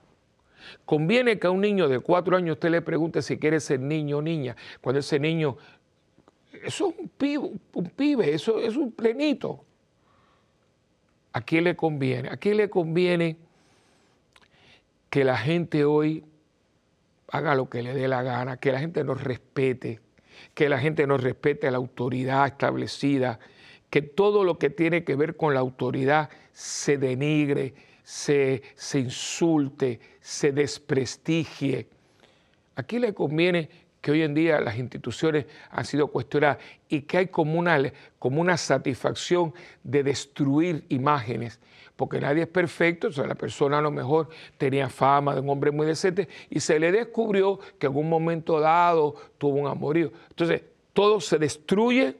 Conviene 0.85 1.39
que 1.39 1.47
a 1.47 1.51
un 1.51 1.61
niño 1.61 1.87
de 1.87 1.99
cuatro 1.99 2.35
años 2.35 2.55
usted 2.55 2.69
le 2.69 2.81
pregunte 2.81 3.21
si 3.21 3.37
quiere 3.37 3.59
ser 3.59 3.79
niño 3.79 4.17
o 4.17 4.21
niña, 4.21 4.55
cuando 4.79 4.99
ese 4.99 5.19
niño, 5.19 5.57
eso 6.63 6.89
es 6.89 7.37
un 7.73 7.89
pibe, 7.89 8.33
eso 8.33 8.59
es 8.59 8.75
un 8.75 8.91
plenito. 8.91 9.65
¿A 11.33 11.41
quién 11.41 11.63
le 11.63 11.75
conviene? 11.75 12.29
¿A 12.29 12.37
quién 12.37 12.57
le 12.57 12.69
conviene 12.69 13.37
que 15.09 15.23
la 15.23 15.37
gente 15.37 15.85
hoy 15.85 16.23
haga 17.29 17.55
lo 17.55 17.69
que 17.69 17.81
le 17.81 17.93
dé 17.93 18.07
la 18.07 18.23
gana, 18.23 18.57
que 18.57 18.71
la 18.71 18.79
gente 18.79 19.03
nos 19.03 19.23
respete, 19.23 19.99
que 20.53 20.69
la 20.69 20.79
gente 20.79 21.07
nos 21.07 21.21
respete 21.21 21.67
a 21.67 21.71
la 21.71 21.77
autoridad 21.77 22.45
establecida, 22.47 23.39
que 23.89 24.01
todo 24.01 24.43
lo 24.43 24.57
que 24.57 24.69
tiene 24.69 25.03
que 25.03 25.15
ver 25.15 25.35
con 25.37 25.53
la 25.53 25.59
autoridad 25.59 26.29
se 26.51 26.97
denigre, 26.97 27.73
se, 28.11 28.61
insulte, 28.95 29.99
se 30.19 30.51
desprestigie. 30.51 31.87
Aquí 32.75 32.99
le 32.99 33.13
conviene 33.13 33.69
que 34.01 34.11
hoy 34.11 34.23
en 34.23 34.33
día 34.33 34.59
las 34.59 34.77
instituciones 34.77 35.45
han 35.69 35.85
sido 35.85 36.07
cuestionadas 36.07 36.57
y 36.89 37.03
que 37.03 37.19
hay 37.19 37.27
como 37.27 37.57
una, 37.57 37.81
como 38.19 38.41
una 38.41 38.57
satisfacción 38.57 39.53
de 39.81 40.03
destruir 40.03 40.83
imágenes, 40.89 41.61
porque 41.95 42.19
nadie 42.19 42.43
es 42.43 42.49
perfecto, 42.49 43.07
o 43.07 43.11
sea, 43.13 43.25
la 43.25 43.35
persona 43.35 43.77
a 43.77 43.81
lo 43.81 43.91
mejor 43.91 44.27
tenía 44.57 44.89
fama 44.89 45.33
de 45.33 45.39
un 45.39 45.49
hombre 45.49 45.71
muy 45.71 45.87
decente 45.87 46.27
y 46.49 46.59
se 46.59 46.79
le 46.79 46.91
descubrió 46.91 47.59
que 47.79 47.87
en 47.87 47.95
un 47.95 48.09
momento 48.09 48.59
dado 48.59 49.15
tuvo 49.37 49.57
un 49.57 49.67
amorío. 49.67 50.11
Entonces, 50.31 50.63
todo 50.91 51.21
se 51.21 51.37
destruye, 51.37 52.17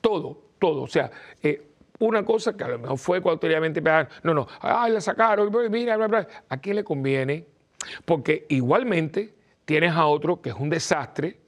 todo, 0.00 0.42
todo. 0.58 0.82
O 0.82 0.88
sea, 0.88 1.12
eh, 1.40 1.71
una 1.98 2.24
cosa 2.24 2.56
que 2.56 2.64
a 2.64 2.68
lo 2.68 2.78
mejor 2.78 2.98
fue 2.98 3.20
cualitativamente 3.20 3.82
no, 4.22 4.34
no, 4.34 4.46
ay, 4.60 4.92
la 4.92 5.00
sacaron, 5.00 5.52
mira, 5.70 5.96
bla, 5.96 6.08
bla. 6.08 6.28
¿A 6.48 6.56
quién 6.58 6.76
le 6.76 6.84
conviene? 6.84 7.46
Porque 8.04 8.46
igualmente 8.48 9.34
tienes 9.64 9.92
a 9.92 10.06
otro 10.06 10.40
que 10.40 10.50
es 10.50 10.56
un 10.56 10.70
desastre, 10.70 11.38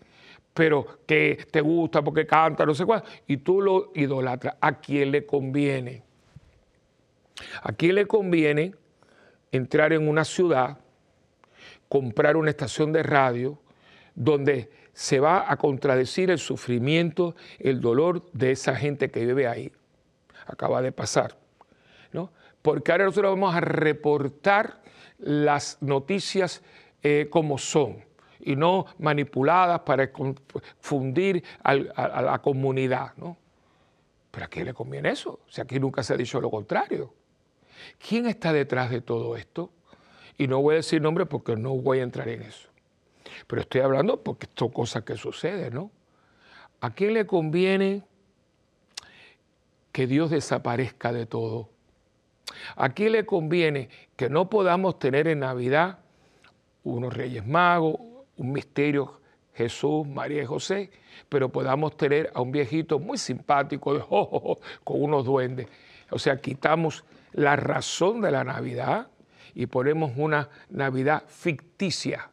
pero 0.52 1.00
que 1.06 1.46
te 1.50 1.60
gusta 1.60 2.02
porque 2.02 2.26
canta, 2.26 2.64
no 2.64 2.74
sé 2.74 2.84
cuál, 2.84 3.02
y 3.26 3.38
tú 3.38 3.60
lo 3.60 3.90
idolatras. 3.94 4.56
¿A 4.60 4.78
quién 4.78 5.10
le 5.10 5.26
conviene? 5.26 6.04
¿A 7.62 7.72
quién 7.72 7.96
le 7.96 8.06
conviene 8.06 8.74
entrar 9.50 9.92
en 9.92 10.08
una 10.08 10.24
ciudad, 10.24 10.78
comprar 11.88 12.36
una 12.36 12.50
estación 12.50 12.92
de 12.92 13.02
radio 13.02 13.58
donde 14.14 14.70
se 14.92 15.18
va 15.18 15.50
a 15.50 15.56
contradecir 15.56 16.30
el 16.30 16.38
sufrimiento, 16.38 17.34
el 17.58 17.80
dolor 17.80 18.30
de 18.32 18.52
esa 18.52 18.76
gente 18.76 19.10
que 19.10 19.26
vive 19.26 19.48
ahí? 19.48 19.72
Acaba 20.46 20.82
de 20.82 20.92
pasar, 20.92 21.36
¿no? 22.12 22.30
Porque 22.62 22.92
ahora 22.92 23.04
nosotros 23.04 23.32
vamos 23.32 23.54
a 23.54 23.60
reportar 23.60 24.82
las 25.18 25.78
noticias 25.80 26.62
eh, 27.02 27.28
como 27.30 27.58
son 27.58 28.04
y 28.40 28.56
no 28.56 28.86
manipuladas 28.98 29.80
para 29.80 30.12
confundir 30.12 31.42
a, 31.62 31.74
la 31.74 32.40
comunidad. 32.42 33.12
¿no? 33.16 33.36
¿Pero 34.30 34.46
a 34.46 34.48
quién 34.48 34.66
le 34.66 34.74
conviene 34.74 35.10
eso? 35.10 35.40
Sea, 35.48 35.64
aquí 35.64 35.80
nunca 35.80 36.02
se 36.02 36.14
ha 36.14 36.16
dicho 36.16 36.40
lo 36.40 36.50
contrario. 36.50 37.12
¿Quién 37.98 38.26
está 38.26 38.52
detrás 38.52 38.90
de 38.90 39.00
todo 39.00 39.36
esto? 39.36 39.70
Y 40.36 40.46
no 40.46 40.60
voy 40.60 40.74
a 40.74 40.76
decir 40.76 41.00
nombre 41.00 41.26
porque 41.26 41.56
no 41.56 41.74
voy 41.74 42.00
a 42.00 42.02
entrar 42.02 42.28
en 42.28 42.42
eso. 42.42 42.68
Pero 43.46 43.62
estoy 43.62 43.80
hablando 43.80 44.22
porque 44.22 44.46
son 44.54 44.68
cosas 44.68 45.04
que 45.04 45.16
suceden, 45.16 45.74
¿no? 45.74 45.90
¿A 46.80 46.90
quién 46.90 47.14
le 47.14 47.26
conviene 47.26 48.02
que 49.94 50.08
Dios 50.08 50.28
desaparezca 50.28 51.12
de 51.12 51.24
todo? 51.24 51.68
¿A 52.74 52.88
quién 52.88 53.12
le 53.12 53.24
conviene 53.24 53.88
que 54.16 54.28
no 54.28 54.50
podamos 54.50 54.98
tener 54.98 55.28
en 55.28 55.38
Navidad 55.38 56.00
unos 56.82 57.14
Reyes 57.14 57.46
Magos, 57.46 58.00
un 58.36 58.52
misterio 58.52 59.20
Jesús, 59.54 60.04
María 60.04 60.42
y 60.42 60.46
José, 60.46 60.90
pero 61.28 61.48
podamos 61.48 61.96
tener 61.96 62.32
a 62.34 62.40
un 62.40 62.50
viejito 62.50 62.98
muy 62.98 63.18
simpático, 63.18 64.58
con 64.84 65.00
unos 65.00 65.24
duendes. 65.24 65.68
O 66.10 66.18
sea, 66.18 66.40
quitamos 66.40 67.04
la 67.32 67.54
razón 67.54 68.20
de 68.20 68.32
la 68.32 68.42
Navidad 68.42 69.06
y 69.54 69.66
ponemos 69.66 70.10
una 70.16 70.50
Navidad 70.70 71.22
ficticia 71.28 72.30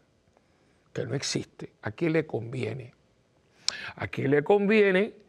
que 0.92 1.06
no 1.06 1.14
existe. 1.14 1.74
¿A 1.84 1.92
quién 1.92 2.14
le 2.14 2.26
conviene? 2.26 2.96
¿A 3.98 4.08
quién 4.08 4.32
le 4.32 4.44
conviene 4.44 5.21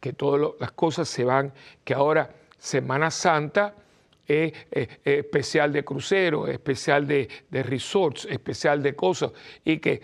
que 0.00 0.14
todas 0.14 0.54
las 0.58 0.72
cosas 0.72 1.08
se 1.08 1.24
van, 1.24 1.52
que 1.84 1.94
ahora 1.94 2.34
Semana 2.58 3.10
Santa 3.10 3.74
es, 4.26 4.52
especial 5.04 5.72
de 5.72 5.84
crucero, 5.84 6.46
especial 6.46 7.06
de, 7.06 7.28
resorts, 7.50 8.26
especial 8.26 8.82
de 8.82 8.94
cosas, 8.96 9.32
y 9.64 9.78
que 9.78 10.02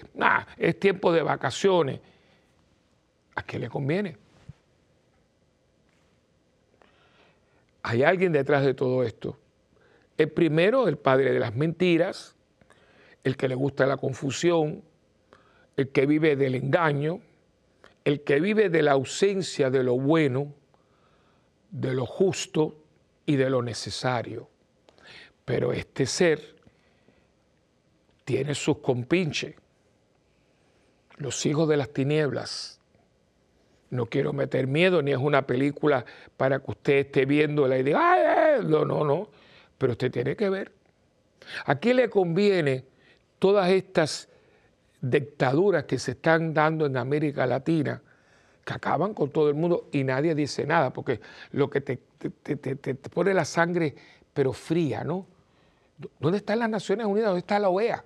es 0.58 0.78
tiempo 0.78 1.12
de 1.12 1.22
vacaciones. 1.22 2.00
¿A 3.34 3.42
qué 3.42 3.58
le 3.58 3.68
conviene? 3.68 4.16
Hay 7.82 8.02
alguien 8.02 8.32
detrás 8.32 8.64
de 8.64 8.74
todo 8.74 9.04
esto. 9.04 9.38
El 10.18 10.30
primero, 10.30 10.88
el 10.88 10.96
padre 10.96 11.32
de 11.32 11.38
las 11.38 11.54
mentiras, 11.54 12.34
el 13.22 13.36
que 13.36 13.48
le 13.48 13.54
gusta 13.54 13.86
la 13.86 13.96
confusión, 13.96 14.82
el 15.76 15.90
que 15.90 16.06
vive 16.06 16.36
del 16.36 16.54
engaño, 16.54 17.20
el 18.06 18.22
que 18.22 18.38
vive 18.38 18.70
de 18.70 18.82
la 18.82 18.92
ausencia 18.92 19.68
de 19.68 19.82
lo 19.82 19.98
bueno, 19.98 20.54
de 21.72 21.92
lo 21.92 22.06
justo, 22.06 22.84
y 23.26 23.34
de 23.34 23.50
lo 23.50 23.62
necesario. 23.62 24.48
Pero 25.44 25.72
este 25.72 26.06
ser 26.06 26.54
tiene 28.24 28.54
sus 28.54 28.78
compinches, 28.78 29.56
los 31.16 31.44
hijos 31.46 31.68
de 31.68 31.76
las 31.78 31.92
tinieblas. 31.92 32.80
No 33.90 34.06
quiero 34.06 34.32
meter 34.32 34.68
miedo, 34.68 35.02
ni 35.02 35.10
es 35.10 35.18
una 35.18 35.44
película 35.44 36.04
para 36.36 36.60
que 36.60 36.70
usted 36.70 37.06
esté 37.06 37.26
viendo 37.26 37.66
la 37.66 37.76
idea, 37.76 37.98
¡ay! 37.98 38.64
No, 38.64 38.84
no, 38.84 39.02
no. 39.02 39.30
Pero 39.78 39.94
usted 39.94 40.12
tiene 40.12 40.36
que 40.36 40.48
ver. 40.48 40.70
¿A 41.64 41.74
le 41.74 42.08
conviene 42.08 42.84
todas 43.40 43.68
estas 43.68 44.28
dictaduras 45.00 45.84
que 45.84 45.98
se 45.98 46.12
están 46.12 46.54
dando 46.54 46.86
en 46.86 46.96
América 46.96 47.46
Latina, 47.46 48.02
que 48.64 48.72
acaban 48.72 49.14
con 49.14 49.30
todo 49.30 49.48
el 49.48 49.54
mundo 49.54 49.88
y 49.92 50.04
nadie 50.04 50.34
dice 50.34 50.66
nada? 50.66 50.92
Porque 50.92 51.20
lo 51.52 51.70
que 51.70 51.80
te 51.80 51.98
pone 53.10 53.34
la 53.34 53.44
sangre, 53.44 53.94
pero 54.32 54.52
fría, 54.52 55.04
¿no? 55.04 55.26
¿Dónde 56.20 56.38
están 56.38 56.58
las 56.58 56.68
Naciones 56.68 57.06
Unidas? 57.06 57.28
¿Dónde 57.28 57.40
está 57.40 57.58
la 57.58 57.68
OEA? 57.68 58.04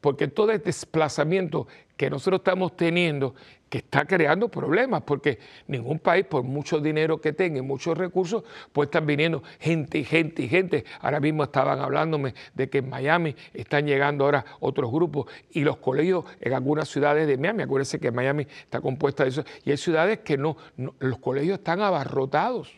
Porque 0.00 0.28
todo 0.28 0.52
este 0.52 0.66
desplazamiento 0.66 1.66
que 1.96 2.08
nosotros 2.08 2.40
estamos 2.40 2.76
teniendo, 2.76 3.34
que 3.68 3.78
está 3.78 4.06
creando 4.06 4.48
problemas, 4.48 5.02
porque 5.02 5.38
ningún 5.66 5.98
país, 5.98 6.24
por 6.24 6.42
mucho 6.42 6.80
dinero 6.80 7.20
que 7.20 7.32
tenga 7.32 7.58
y 7.58 7.62
muchos 7.62 7.96
recursos, 7.96 8.44
pues 8.72 8.86
están 8.86 9.06
viniendo 9.06 9.42
gente 9.58 9.98
y 9.98 10.04
gente 10.04 10.42
y 10.42 10.48
gente. 10.48 10.84
Ahora 11.00 11.20
mismo 11.20 11.44
estaban 11.44 11.78
hablándome 11.80 12.34
de 12.54 12.68
que 12.68 12.78
en 12.78 12.88
Miami 12.88 13.36
están 13.52 13.86
llegando 13.86 14.24
ahora 14.24 14.44
otros 14.60 14.90
grupos 14.90 15.26
y 15.50 15.60
los 15.60 15.76
colegios 15.78 16.24
en 16.40 16.54
algunas 16.54 16.88
ciudades 16.88 17.26
de 17.26 17.36
Miami, 17.36 17.62
acuérdense 17.62 17.98
que 17.98 18.10
Miami 18.10 18.46
está 18.62 18.80
compuesta 18.80 19.24
de 19.24 19.30
eso, 19.30 19.44
y 19.64 19.70
hay 19.70 19.76
ciudades 19.76 20.20
que 20.20 20.36
no 20.36 20.56
los 20.98 21.18
colegios 21.18 21.58
están 21.58 21.80
abarrotados. 21.80 22.72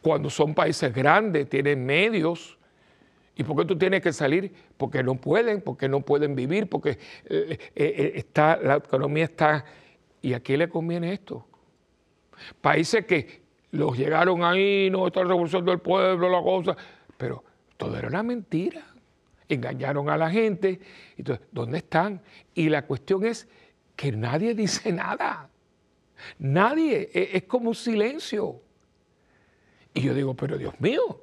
Cuando 0.00 0.30
son 0.30 0.54
países 0.54 0.94
grandes, 0.94 1.48
tienen 1.48 1.84
medios, 1.84 2.56
¿Y 3.36 3.42
por 3.42 3.56
qué 3.56 3.64
tú 3.64 3.76
tienes 3.76 4.00
que 4.00 4.12
salir? 4.12 4.52
Porque 4.76 5.02
no 5.02 5.16
pueden, 5.16 5.60
porque 5.60 5.88
no 5.88 6.00
pueden 6.02 6.36
vivir, 6.36 6.68
porque 6.68 6.90
eh, 6.90 6.98
eh, 7.28 7.58
eh, 7.74 8.12
está, 8.14 8.56
la 8.56 8.76
economía 8.76 9.24
está... 9.24 9.64
¿Y 10.24 10.32
a 10.32 10.40
quién 10.40 10.60
le 10.60 10.70
conviene 10.70 11.12
esto? 11.12 11.46
Países 12.62 13.04
que 13.04 13.42
los 13.72 13.94
llegaron 13.94 14.42
ahí, 14.42 14.88
no, 14.90 15.06
está 15.06 15.20
la 15.20 15.28
revolución 15.28 15.66
del 15.66 15.80
pueblo, 15.80 16.30
la 16.30 16.42
cosa, 16.42 16.74
pero 17.18 17.44
todo 17.76 17.98
era 17.98 18.08
una 18.08 18.22
mentira. 18.22 18.86
Engañaron 19.50 20.08
a 20.08 20.16
la 20.16 20.30
gente. 20.30 20.80
Entonces, 21.18 21.46
¿dónde 21.52 21.76
están? 21.76 22.22
Y 22.54 22.70
la 22.70 22.86
cuestión 22.86 23.26
es 23.26 23.46
que 23.96 24.12
nadie 24.12 24.54
dice 24.54 24.90
nada. 24.92 25.50
Nadie, 26.38 27.10
es, 27.12 27.34
es 27.34 27.42
como 27.42 27.68
un 27.68 27.74
silencio. 27.74 28.62
Y 29.92 30.00
yo 30.00 30.14
digo, 30.14 30.32
pero 30.32 30.56
Dios 30.56 30.80
mío, 30.80 31.22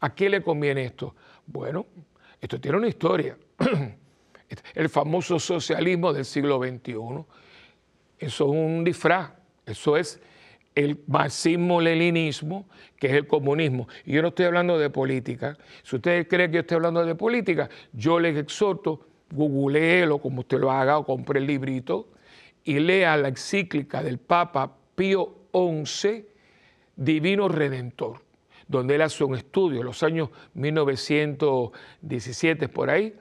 ¿a 0.00 0.10
quién 0.10 0.32
le 0.32 0.42
conviene 0.42 0.86
esto? 0.86 1.14
Bueno, 1.46 1.86
esto 2.40 2.60
tiene 2.60 2.78
una 2.78 2.88
historia. 2.88 3.38
El 4.74 4.88
famoso 4.88 5.38
socialismo 5.38 6.12
del 6.12 6.24
siglo 6.24 6.58
XXI, 6.58 7.24
eso 8.20 8.44
es 8.44 8.50
un 8.50 8.84
disfraz, 8.84 9.32
eso 9.66 9.96
es 9.96 10.20
el 10.74 10.98
marxismo-leninismo, 11.08 12.66
que 12.96 13.08
es 13.08 13.14
el 13.14 13.26
comunismo. 13.26 13.88
Y 14.06 14.12
yo 14.12 14.22
no 14.22 14.28
estoy 14.28 14.46
hablando 14.46 14.78
de 14.78 14.90
política. 14.90 15.58
Si 15.82 15.96
ustedes 15.96 16.28
creen 16.28 16.52
que 16.52 16.56
yo 16.56 16.60
estoy 16.60 16.76
hablando 16.76 17.04
de 17.04 17.14
política, 17.16 17.68
yo 17.92 18.20
les 18.20 18.36
exhorto, 18.36 19.06
googleelo 19.32 20.18
como 20.18 20.40
usted 20.40 20.60
lo 20.60 20.70
haga 20.70 20.98
o 20.98 21.04
compre 21.04 21.40
el 21.40 21.46
librito 21.46 22.08
y 22.62 22.78
lea 22.78 23.16
la 23.16 23.28
encíclica 23.28 24.02
del 24.02 24.18
Papa 24.18 24.76
Pío 24.94 25.34
XI, 25.52 26.26
Divino 26.94 27.48
Redentor 27.48 28.30
donde 28.70 28.94
él 28.94 29.02
hace 29.02 29.24
un 29.24 29.34
estudio, 29.34 29.80
en 29.80 29.86
los 29.86 30.04
años 30.04 30.28
1917 30.54 32.68
por 32.68 32.88
ahí, 32.88 33.16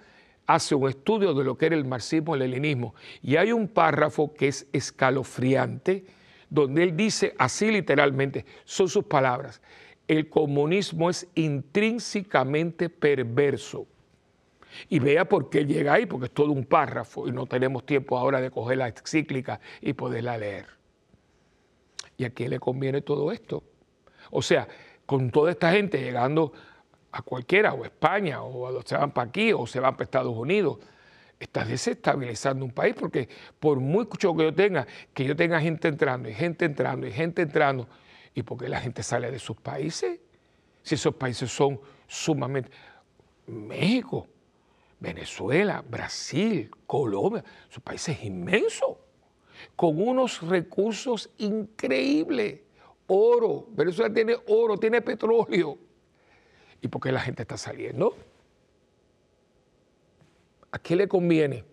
hace 0.50 0.74
un 0.74 0.90
estudio 0.90 1.36
de 1.36 1.44
lo 1.44 1.56
que 1.56 1.68
era 1.68 1.76
el 1.76 1.86
marxismo-leninismo. 1.86 2.96
Y 3.22 3.36
hay 3.36 3.52
un 3.52 3.68
párrafo 3.68 4.34
que 4.34 4.48
es 4.48 4.66
escalofriante, 4.74 6.06
donde 6.50 6.82
él 6.82 6.98
dice 6.98 7.36
así 7.38 7.70
literalmente, 7.72 8.46
son 8.66 8.90
sus 8.90 9.04
palabras, 9.04 9.62
el 10.08 10.28
comunismo 10.28 11.12
es 11.12 11.28
intrínsecamente 11.36 12.90
perverso. 12.90 13.86
Y 14.90 14.98
vea 14.98 15.30
por 15.30 15.52
qué 15.52 15.68
llega 15.68 15.94
ahí, 15.94 16.08
porque 16.08 16.26
es 16.26 16.32
todo 16.32 16.52
un 16.52 16.66
párrafo 16.66 17.28
y 17.28 17.32
no 17.32 17.46
tenemos 17.46 17.86
tiempo 17.86 18.18
ahora 18.18 18.42
de 18.42 18.50
coger 18.50 18.80
la 18.80 18.88
encíclica 18.88 19.60
y 19.82 19.94
poderla 19.94 20.36
leer. 20.36 20.66
¿Y 22.18 22.24
a 22.24 22.32
quién 22.32 22.50
le 22.50 22.60
conviene 22.60 23.04
todo 23.04 23.32
esto? 23.32 23.64
O 24.32 24.42
sea, 24.42 24.68
con 25.06 25.30
toda 25.30 25.52
esta 25.52 25.72
gente 25.72 26.02
llegando 26.02 26.54
a 27.12 27.22
cualquiera, 27.22 27.74
o 27.74 27.84
a 27.84 27.88
España, 27.88 28.42
o 28.44 28.82
se 28.84 28.96
van 28.96 29.12
para 29.12 29.30
aquí, 29.30 29.52
o 29.54 29.66
se 29.66 29.80
van 29.80 29.94
para 29.94 30.04
Estados 30.04 30.36
Unidos, 30.36 30.80
estás 31.40 31.68
desestabilizando 31.68 32.66
un 32.66 32.72
país, 32.72 32.96
porque 32.98 33.30
por 33.60 33.80
mucho 33.80 34.36
que 34.36 34.44
yo 34.44 34.54
tenga, 34.54 34.86
que 35.14 35.26
yo 35.26 35.36
tenga 35.36 35.60
gente 35.60 35.88
entrando, 35.88 36.30
y 36.30 36.34
gente 36.34 36.66
entrando, 36.66 37.08
y 37.08 37.12
gente 37.12 37.42
entrando, 37.42 37.88
¿y 38.34 38.44
por 38.44 38.58
qué 38.58 38.70
la 38.70 38.80
gente 38.80 39.04
sale 39.04 39.32
de 39.32 39.40
sus 39.40 39.58
países? 39.58 40.20
Si 40.84 40.96
esos 40.96 41.16
países 41.16 41.52
son 41.52 41.80
sumamente... 42.08 42.72
México, 43.48 44.28
Venezuela, 45.00 45.84
Brasil, 45.88 46.70
Colombia, 46.86 47.44
son 47.68 47.82
países 47.82 48.24
inmensos, 48.24 48.98
con 49.76 50.00
unos 50.00 50.42
recursos 50.42 51.32
increíbles 51.40 52.62
oro. 53.08 53.68
Venezuela 53.72 54.14
tiene 54.14 54.38
oro, 54.48 54.78
tiene 54.78 55.02
petróleo. 55.02 55.78
¿Y 56.82 56.88
por 56.88 57.02
qué 57.02 57.12
la 57.12 57.20
gente 57.20 57.42
está 57.42 57.58
saliendo? 57.58 58.16
¿A 60.72 60.80
qué 60.80 60.96
le 60.96 61.08
conviene? 61.08 61.66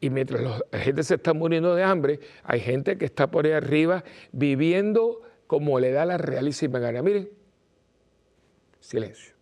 Y 0.00 0.10
mientras 0.10 0.42
la 0.70 0.78
gente 0.78 1.02
se 1.02 1.14
está 1.14 1.32
muriendo 1.32 1.74
de 1.74 1.82
hambre, 1.82 2.20
hay 2.44 2.60
gente 2.60 2.98
que 2.98 3.04
está 3.04 3.30
por 3.30 3.46
ahí 3.46 3.52
arriba 3.52 4.04
viviendo 4.32 5.22
como 5.46 5.78
le 5.80 5.92
da 5.92 6.04
la 6.04 6.18
realísima 6.18 6.78
gana. 6.78 7.02
Miren, 7.02 7.28
silencio. 8.80 9.34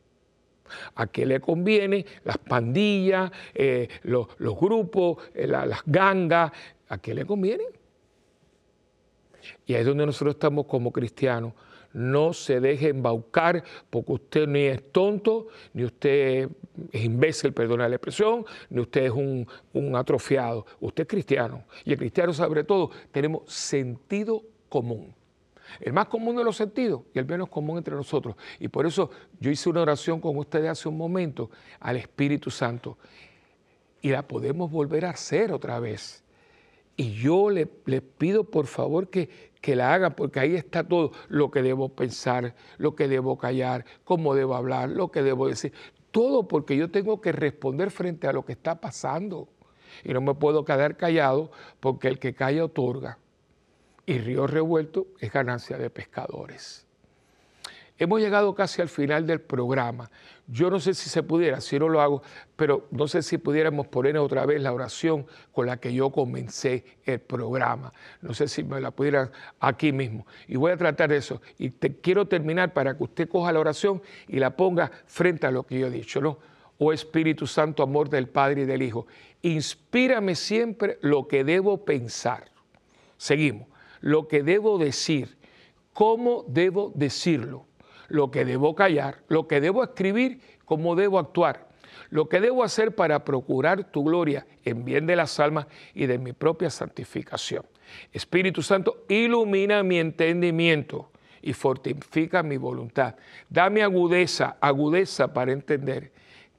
¿A 0.95 1.07
qué 1.07 1.27
le 1.27 1.41
conviene? 1.41 2.07
Las 2.25 2.39
pandillas, 2.39 3.31
eh, 3.55 3.89
los, 4.03 4.29
grupos, 4.39 5.19
eh, 5.35 5.47
las 5.47 5.83
gangas, 5.85 6.53
¿a 6.89 6.99
qué 6.99 7.15
le 7.15 7.25
conviene? 7.25 7.65
Y 9.67 9.75
ahí 9.75 9.81
es 9.81 9.87
donde 9.87 10.07
nosotros 10.07 10.35
estamos 10.35 10.67
como 10.67 10.93
cristianos. 10.93 11.55
No 11.93 12.33
se 12.33 12.61
deje 12.61 12.89
embaucar 12.89 13.65
porque 13.91 14.13
usted 14.13 14.47
ni 14.47 14.61
es 14.63 14.93
tonto, 14.93 15.49
ni 15.73 15.85
usted 15.85 16.49
es 16.93 17.05
imbécil, 17.05 17.53
perdona 17.53 17.89
la 17.89 17.97
expresión, 17.97 18.45
ni 18.69 18.81
usted 18.81 19.07
es 19.07 19.11
un, 19.11 19.47
un 19.73 19.97
atrofiado. 19.97 20.67
Usted 20.81 21.03
es 21.03 21.09
cristiano. 21.09 21.65
Y 21.85 21.93
el 21.93 21.99
cristiano, 21.99 22.33
sobre 22.33 22.65
todo, 22.65 22.91
tenemos 23.11 23.53
sentido 23.53 24.43
común. 24.69 25.15
El 25.79 25.93
más 25.93 26.07
común 26.07 26.37
de 26.37 26.45
los 26.45 26.57
sentidos 26.57 27.03
y 27.15 27.19
el 27.19 27.27
menos 27.27 27.49
común 27.49 27.79
entre 27.79 27.95
nosotros. 27.95 28.35
Y 28.59 28.69
por 28.69 28.87
eso 28.87 29.11
yo 29.39 29.51
hice 29.51 29.69
una 29.69 29.83
oración 29.83 30.21
con 30.21 30.37
ustedes 30.37 30.69
hace 30.69 30.89
un 30.89 30.97
momento 30.97 31.51
al 31.79 31.97
Espíritu 31.97 32.51
Santo. 32.51 32.99
Y 34.03 34.09
la 34.09 34.27
podemos 34.27 34.71
volver 34.71 35.05
a 35.05 35.11
hacer 35.11 35.53
otra 35.53 35.79
vez. 35.79 36.25
Y 36.97 37.15
yo 37.15 37.51
le, 37.51 37.67
pido 37.67 38.45
por 38.45 38.67
favor 38.67 39.09
que, 39.09 39.31
que 39.61 39.75
la 39.75 39.95
hagan, 39.95 40.15
porque 40.15 40.41
ahí 40.41 40.55
está 40.55 40.85
todo 40.85 41.13
lo 41.29 41.51
que 41.51 41.63
debo 41.63 41.89
pensar, 41.89 42.55
lo 42.77 42.95
que 42.95 43.09
debo 43.09 43.39
callar, 43.39 43.85
cómo 44.05 44.35
debo 44.35 44.55
hablar, 44.55 44.91
lo 44.91 45.11
que 45.11 45.23
debo 45.23 45.49
decir. 45.49 45.73
Todo 46.11 46.49
porque 46.49 46.77
yo 46.77 46.91
tengo 46.91 47.21
que 47.21 47.33
responder 47.33 47.91
frente 47.91 48.27
a 48.27 48.33
lo 48.33 48.45
que 48.45 48.53
está 48.53 48.81
pasando. 48.81 49.49
Y 50.05 50.13
no 50.13 50.21
me 50.21 50.35
puedo 50.35 50.65
quedar 50.65 50.97
callado 50.97 51.51
porque 51.81 52.09
el 52.09 52.19
que 52.19 52.35
calla 52.35 52.65
otorga 52.65 53.19
y 54.07 54.19
río 54.19 54.47
revuelto 54.47 55.07
es 55.21 55.33
ganancia 55.33 55.79
de 55.79 55.89
pescadores. 55.89 56.87
Hemos 58.01 58.19
llegado 58.23 58.55
casi 58.55 58.81
al 58.81 58.89
final 58.89 59.27
del 59.27 59.43
programa. 59.43 60.11
Yo 60.47 60.71
no 60.71 60.81
sé 60.81 60.95
si 60.95 61.11
se 61.11 61.23
pudiera, 61.23 61.61
si 61.61 61.79
no 61.79 61.87
lo 61.87 62.01
hago, 62.01 62.23
pero 62.57 62.89
no 62.91 63.07
sé 63.07 63.21
si 63.21 63.37
pudiéramos 63.37 63.89
poner 63.89 64.17
otra 64.17 64.47
vez 64.47 64.63
la 64.63 64.73
oración 64.73 65.27
con 65.53 65.67
la 65.67 65.77
que 65.77 65.93
yo 65.93 66.09
comencé 66.09 66.83
el 67.05 67.21
programa. 67.21 67.93
No 68.23 68.33
sé 68.33 68.49
si 68.49 68.65
me 68.65 68.81
la 68.81 68.91
pudieran 68.91 69.31
aquí 69.61 69.93
mismo. 69.93 70.27
Y 70.49 70.57
voy 70.57 70.73
a 70.73 70.79
tratar 70.79 71.13
eso. 71.13 71.43
Y 71.59 71.69
quiero 71.69 72.27
terminar 72.27 72.73
para 72.73 72.97
que 72.97 73.05
usted 73.05 73.29
coja 73.29 73.53
la 73.53 73.61
oración 73.61 74.01
y 74.29 74.39
la 74.39 74.57
ponga 74.57 74.91
frente 75.05 75.47
a 75.47 75.51
lo 75.51 75.65
que 75.65 75.79
yo 75.79 75.89
he 75.89 75.91
dicho, 75.91 76.23
¿no? 76.23 76.39
Oh 76.79 76.95
Espíritu 76.95 77.47
Santo, 77.47 77.83
amor 77.83 78.09
del 78.09 78.31
Padre 78.31 78.63
y 78.63 78.65
del 78.65 78.81
Hijo, 78.81 79.07
inspírame 79.43 80.37
siempre 80.37 80.97
lo 81.03 81.29
que 81.29 81.45
debo 81.45 81.85
pensar. 81.85 82.51
Seguimos 83.19 83.69
lo 84.01 84.27
que 84.27 84.43
debo 84.43 84.79
decir, 84.79 85.37
cómo 85.93 86.47
debo 86.49 86.93
decirlo, 86.95 87.67
lo 88.11 88.31
que 88.31 88.45
debo 88.45 88.75
callar, 88.75 89.23
lo 89.29 89.49
que 89.49 89.61
debo 89.61 89.83
escribir, 89.83 90.41
cómo 90.65 90.95
debo 90.95 91.19
actuar, 91.19 91.69
lo 92.11 92.29
que 92.29 92.41
debo 92.41 92.63
hacer 92.63 92.95
para 92.95 93.25
procurar 93.25 93.91
tu 93.91 94.05
gloria 94.05 94.47
en 94.65 94.85
bien 94.85 95.07
de 95.07 95.17
las 95.17 95.41
almas 95.41 95.67
y 95.95 96.07
de 96.07 96.19
mi 96.19 96.33
propia 96.33 96.71
santificación. 96.71 97.65
Espíritu 98.13 98.63
Santo, 98.63 99.05
ilumina 99.09 99.83
mi 99.83 99.99
entendimiento 99.99 101.11
y 101.41 101.53
fortifica 101.53 102.43
mi 102.43 102.57
voluntad. 102.57 103.15
Dame 103.49 103.83
agudeza, 103.83 104.57
agudeza 104.61 105.33
para 105.33 105.53
entender, 105.53 106.13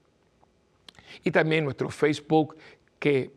Y 1.24 1.30
también 1.30 1.64
nuestro 1.64 1.90
Facebook 1.90 2.57
que 2.99 3.30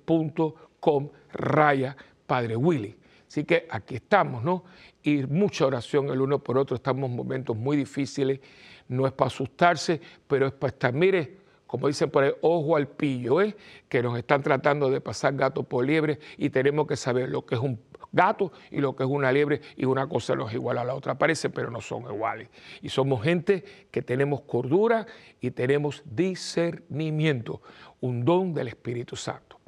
raya 1.34 1.97
Padre 2.26 2.55
Willy. 2.55 2.95
Así 3.28 3.43
que 3.43 3.68
aquí 3.70 3.95
estamos, 3.95 4.43
¿no? 4.43 4.64
Y 5.03 5.26
mucha 5.26 5.66
oración 5.66 6.10
el 6.10 6.22
uno 6.22 6.39
por 6.39 6.57
otro. 6.57 6.76
Estamos 6.76 7.10
en 7.10 7.16
momentos 7.16 7.55
muy 7.55 7.78
difíciles. 7.78 8.39
No 8.88 9.05
es 9.05 9.14
para 9.14 9.28
asustarse, 9.28 10.01
pero 10.28 10.47
es 10.47 10.53
para 10.53 10.72
estar, 10.72 10.93
mire, 10.93 11.38
como 11.70 11.88
dicen 11.88 12.09
por 12.09 12.24
ahí, 12.24 12.32
ojo 12.41 12.76
al 12.76 12.88
pillo, 12.88 13.41
¿eh? 13.41 13.55
que 13.88 14.01
nos 14.01 14.17
están 14.17 14.41
tratando 14.41 14.89
de 14.89 15.01
pasar 15.01 15.36
gato 15.36 15.63
por 15.63 15.86
liebre 15.86 16.20
y 16.38 16.49
tenemos 16.49 16.88
que 16.88 16.95
saber 16.95 17.30
lo 17.30 17.45
que 17.45 17.55
es 17.55 17.61
un 17.61 17.80
gato 18.11 18.51
y 18.72 18.80
lo 18.80 18.95
que 18.95 19.03
es 19.03 19.09
una 19.09 19.32
liebre 19.32 19.61
y 19.78 19.86
una 19.86 20.07
cosa 20.07 20.36
no 20.36 20.47
es 20.47 20.55
igual 20.55 20.80
a 20.80 20.84
la 20.84 20.95
otra, 20.95 21.17
parece, 21.17 21.49
pero 21.49 21.70
no 21.70 21.80
son 21.80 22.03
iguales. 22.03 22.49
Y 22.82 22.89
somos 22.89 23.24
gente 23.24 23.63
que 23.91 24.01
tenemos 24.01 24.41
cordura 24.41 25.05
y 25.39 25.51
tenemos 25.51 26.01
discernimiento, 26.05 27.61
un 28.01 28.26
don 28.26 28.53
del 28.53 28.70
Espíritu 28.70 29.15
Santo. 29.15 29.59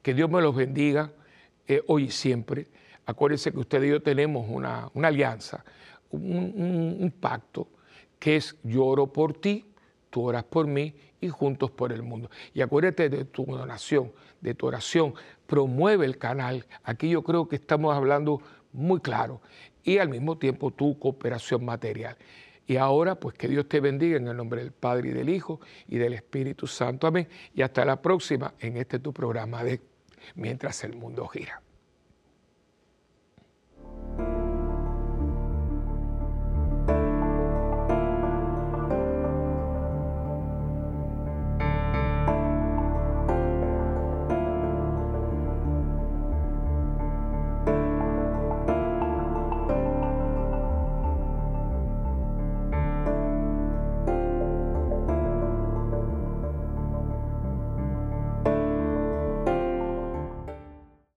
Que 0.00 0.14
Dios 0.14 0.30
me 0.30 0.40
los 0.40 0.56
bendiga 0.56 1.12
eh, 1.68 1.82
hoy 1.86 2.04
y 2.04 2.10
siempre 2.10 2.68
Acuérdense 3.10 3.50
que 3.50 3.58
usted 3.58 3.82
y 3.82 3.88
yo 3.88 4.00
tenemos 4.00 4.46
una, 4.48 4.88
alianza, 5.02 5.64
un, 6.10 7.12
pacto, 7.18 7.66
que 8.20 8.36
es 8.36 8.56
yo 8.62 8.84
oro 8.86 9.08
por 9.08 9.34
ti, 9.34 9.64
tú 10.10 10.22
oras 10.24 10.44
por 10.44 10.66
mí 10.66 10.94
y 11.20 11.28
juntos 11.28 11.70
por 11.70 11.92
el 11.92 12.02
mundo. 12.02 12.30
Y 12.52 12.60
acuérdate 12.60 13.08
de 13.08 13.24
tu 13.24 13.44
donación, 13.46 14.12
de 14.40 14.54
tu 14.54 14.66
oración, 14.66 15.14
promueve 15.46 16.04
el 16.04 16.18
canal. 16.18 16.66
Aquí 16.82 17.08
yo 17.08 17.22
creo 17.22 17.48
que 17.48 17.56
estamos 17.56 17.94
hablando 17.94 18.42
muy 18.72 19.00
claro. 19.00 19.40
Y 19.82 19.98
al 19.98 20.08
mismo 20.08 20.36
tiempo 20.38 20.70
tu 20.70 20.98
cooperación 20.98 21.64
material. 21.64 22.16
Y 22.66 22.76
ahora, 22.76 23.16
pues 23.16 23.34
que 23.34 23.48
Dios 23.48 23.68
te 23.68 23.80
bendiga 23.80 24.16
en 24.16 24.28
el 24.28 24.36
nombre 24.36 24.62
del 24.62 24.72
Padre 24.72 25.08
y 25.08 25.12
del 25.12 25.28
Hijo 25.28 25.60
y 25.88 25.98
del 25.98 26.12
Espíritu 26.12 26.66
Santo. 26.66 27.06
Amén. 27.06 27.28
Y 27.54 27.62
hasta 27.62 27.84
la 27.84 28.00
próxima 28.00 28.54
en 28.60 28.76
este 28.76 28.98
tu 28.98 29.12
programa 29.12 29.64
de 29.64 29.80
Mientras 30.34 30.84
el 30.84 30.94
mundo 30.94 31.26
gira. 31.26 31.62